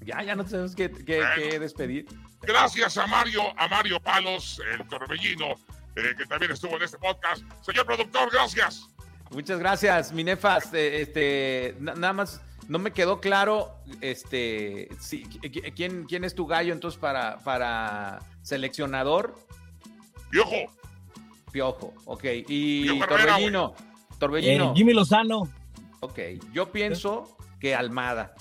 Ya, 0.00 0.22
ya 0.22 0.36
no 0.36 0.44
tenemos 0.44 0.74
que, 0.74 0.90
que, 0.90 1.18
bueno, 1.18 1.34
que, 1.36 1.58
despedir. 1.58 2.06
Gracias 2.42 2.96
a 2.96 3.06
Mario, 3.06 3.42
a 3.58 3.68
Mario 3.68 4.00
Palos, 4.00 4.60
el 4.72 4.86
torbellino, 4.86 5.54
eh, 5.96 6.14
que 6.16 6.24
también 6.26 6.52
estuvo 6.52 6.76
en 6.76 6.82
este 6.82 6.98
podcast. 6.98 7.42
Señor 7.62 7.84
productor, 7.84 8.30
gracias. 8.30 8.88
Muchas 9.30 9.58
gracias, 9.58 10.12
Minefas. 10.12 10.72
Este, 10.72 11.76
nada 11.80 12.12
más 12.12 12.40
no 12.68 12.78
me 12.78 12.92
quedó 12.92 13.20
claro, 13.20 13.76
este, 14.00 14.88
quién, 15.74 16.04
quién 16.04 16.24
es 16.24 16.34
tu 16.34 16.46
gallo 16.46 16.72
entonces 16.72 17.00
para, 17.00 17.38
para 17.38 18.20
seleccionador. 18.42 19.38
Piojo. 20.30 20.56
Piojo, 21.50 21.94
ok. 22.04 22.24
Y 22.46 22.82
Piojo 22.84 23.06
Torbellino. 23.06 23.74
Torbellino. 24.18 24.64
Eh, 24.64 24.72
Jimmy 24.74 24.92
Lozano. 24.92 25.48
Ok, 26.00 26.18
yo 26.52 26.70
pienso 26.70 27.36
que 27.58 27.74
Almada. 27.74 28.34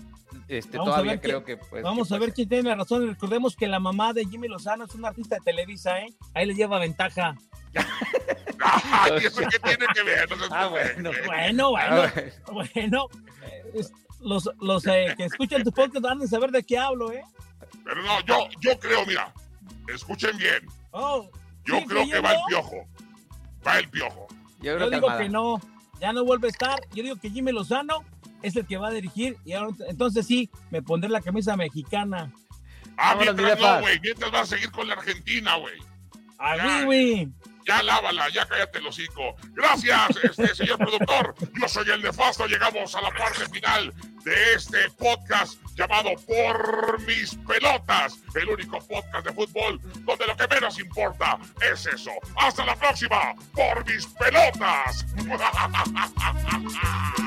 Este, 0.48 0.78
todavía 0.78 1.20
creo 1.20 1.44
que, 1.44 1.58
pues, 1.58 1.84
vamos 1.84 2.12
a 2.12 2.18
ver 2.18 2.34
quién 2.34 2.48
tiene 2.48 2.74
razón. 2.76 3.08
Recordemos 3.08 3.56
que 3.56 3.68
la 3.68 3.80
mamá 3.80 4.14
de 4.14 4.26
Jimmy 4.26 4.48
Lozano 4.48 4.86
es 4.86 4.96
una 4.96 5.10
artista 5.10 5.36
de 5.36 5.42
Televisa, 5.42 6.00
¿eh? 6.00 6.14
Ahí 6.34 6.46
le 6.46 6.54
lleva 6.54 6.80
ventaja. 6.80 7.36
Ay, 8.92 9.12
¿Eso 9.26 9.42
qué 9.50 9.60
tiene 9.60 9.86
que 9.94 10.04
ver? 10.04 10.30
No 10.38 10.46
ah, 10.52 10.68
bueno, 10.68 11.12
bueno, 11.26 11.70
bueno, 11.72 12.12
bueno. 12.52 13.08
Los, 14.20 14.50
los 14.60 14.86
eh, 14.88 15.14
que 15.16 15.26
escuchan 15.26 15.64
tu 15.64 15.72
podcast 15.72 16.02
van 16.02 16.22
a 16.22 16.28
saber 16.28 16.52
de 16.52 16.64
qué 16.64 16.78
hablo, 16.78 17.12
¿eh? 17.12 17.22
Pero 17.84 18.02
no, 18.02 18.20
yo, 18.22 18.48
yo 18.60 18.80
creo, 18.80 19.06
mira, 19.06 19.34
escuchen 19.94 20.38
bien. 20.38 20.66
Oh, 20.92 21.30
yo 21.66 21.80
sí, 21.80 21.86
creo 21.86 22.04
que, 22.04 22.10
yo 22.10 22.22
va 22.22 22.34
no. 22.34 22.40
el 22.40 22.46
piojo. 22.48 22.88
Va 23.66 23.80
el 23.80 23.90
piojo. 23.90 24.28
Yo, 24.62 24.90
digo 24.90 25.08
Almada. 25.08 25.20
que 25.20 25.30
no, 25.30 25.62
ya 26.00 26.14
no 26.14 26.26
vuelve 26.26 26.48
a 26.48 26.52
estar. 26.52 26.80
Yo 26.94 27.04
digo 27.04 27.16
que 27.18 27.30
Jimmy 27.30 27.52
Lozano 27.52 28.04
es 28.42 28.56
el 28.56 28.66
que 28.66 28.78
va 28.78 28.88
a 28.88 28.92
dirigir 28.92 29.38
y 29.46 29.54
ahora, 29.54 29.76
entonces 29.88 30.26
sí, 30.26 30.50
me 30.72 30.82
pondré 30.82 31.10
la 31.10 31.22
camisa 31.22 31.56
mexicana. 31.56 32.34
Ah, 32.98 33.14
Vámonos, 33.14 33.36
mientras 33.36 33.60
no, 33.60 33.82
güey. 33.82 34.00
Mientras 34.00 34.34
va 34.34 34.42
a 34.42 34.46
seguir 34.46 34.72
con 34.72 34.88
la 34.88 34.96
Argentina, 34.96 35.56
güey. 35.56 35.76
¡Ah, 36.40 36.84
güey! 36.84 37.30
Ya 37.68 37.84
lávala, 37.84 38.30
ya 38.30 38.46
cállate 38.46 38.80
el 38.80 38.88
hocico. 38.88 39.36
Gracias, 39.50 40.16
este 40.24 40.56
señor 40.56 40.78
productor. 40.78 41.36
Yo 41.60 41.68
soy 41.68 41.90
el 41.90 42.02
nefasto. 42.02 42.48
Llegamos 42.48 42.96
a 42.96 43.02
la 43.02 43.12
parte 43.12 43.46
final 43.50 43.94
de 44.24 44.54
este 44.54 44.90
podcast 44.92 45.60
llamado 45.76 46.12
Por 46.26 47.02
mis 47.02 47.36
pelotas. 47.46 48.20
El 48.36 48.48
único 48.48 48.80
podcast 48.80 49.28
de 49.28 49.34
fútbol 49.34 49.82
donde 50.06 50.28
lo 50.28 50.38
que 50.38 50.48
menos 50.48 50.80
importa 50.80 51.38
es 51.70 51.86
eso. 51.88 52.12
Hasta 52.38 52.66
la 52.66 52.76
próxima. 52.78 53.36
Por 53.54 53.86
mis 53.86 54.08
pelotas. 54.08 55.06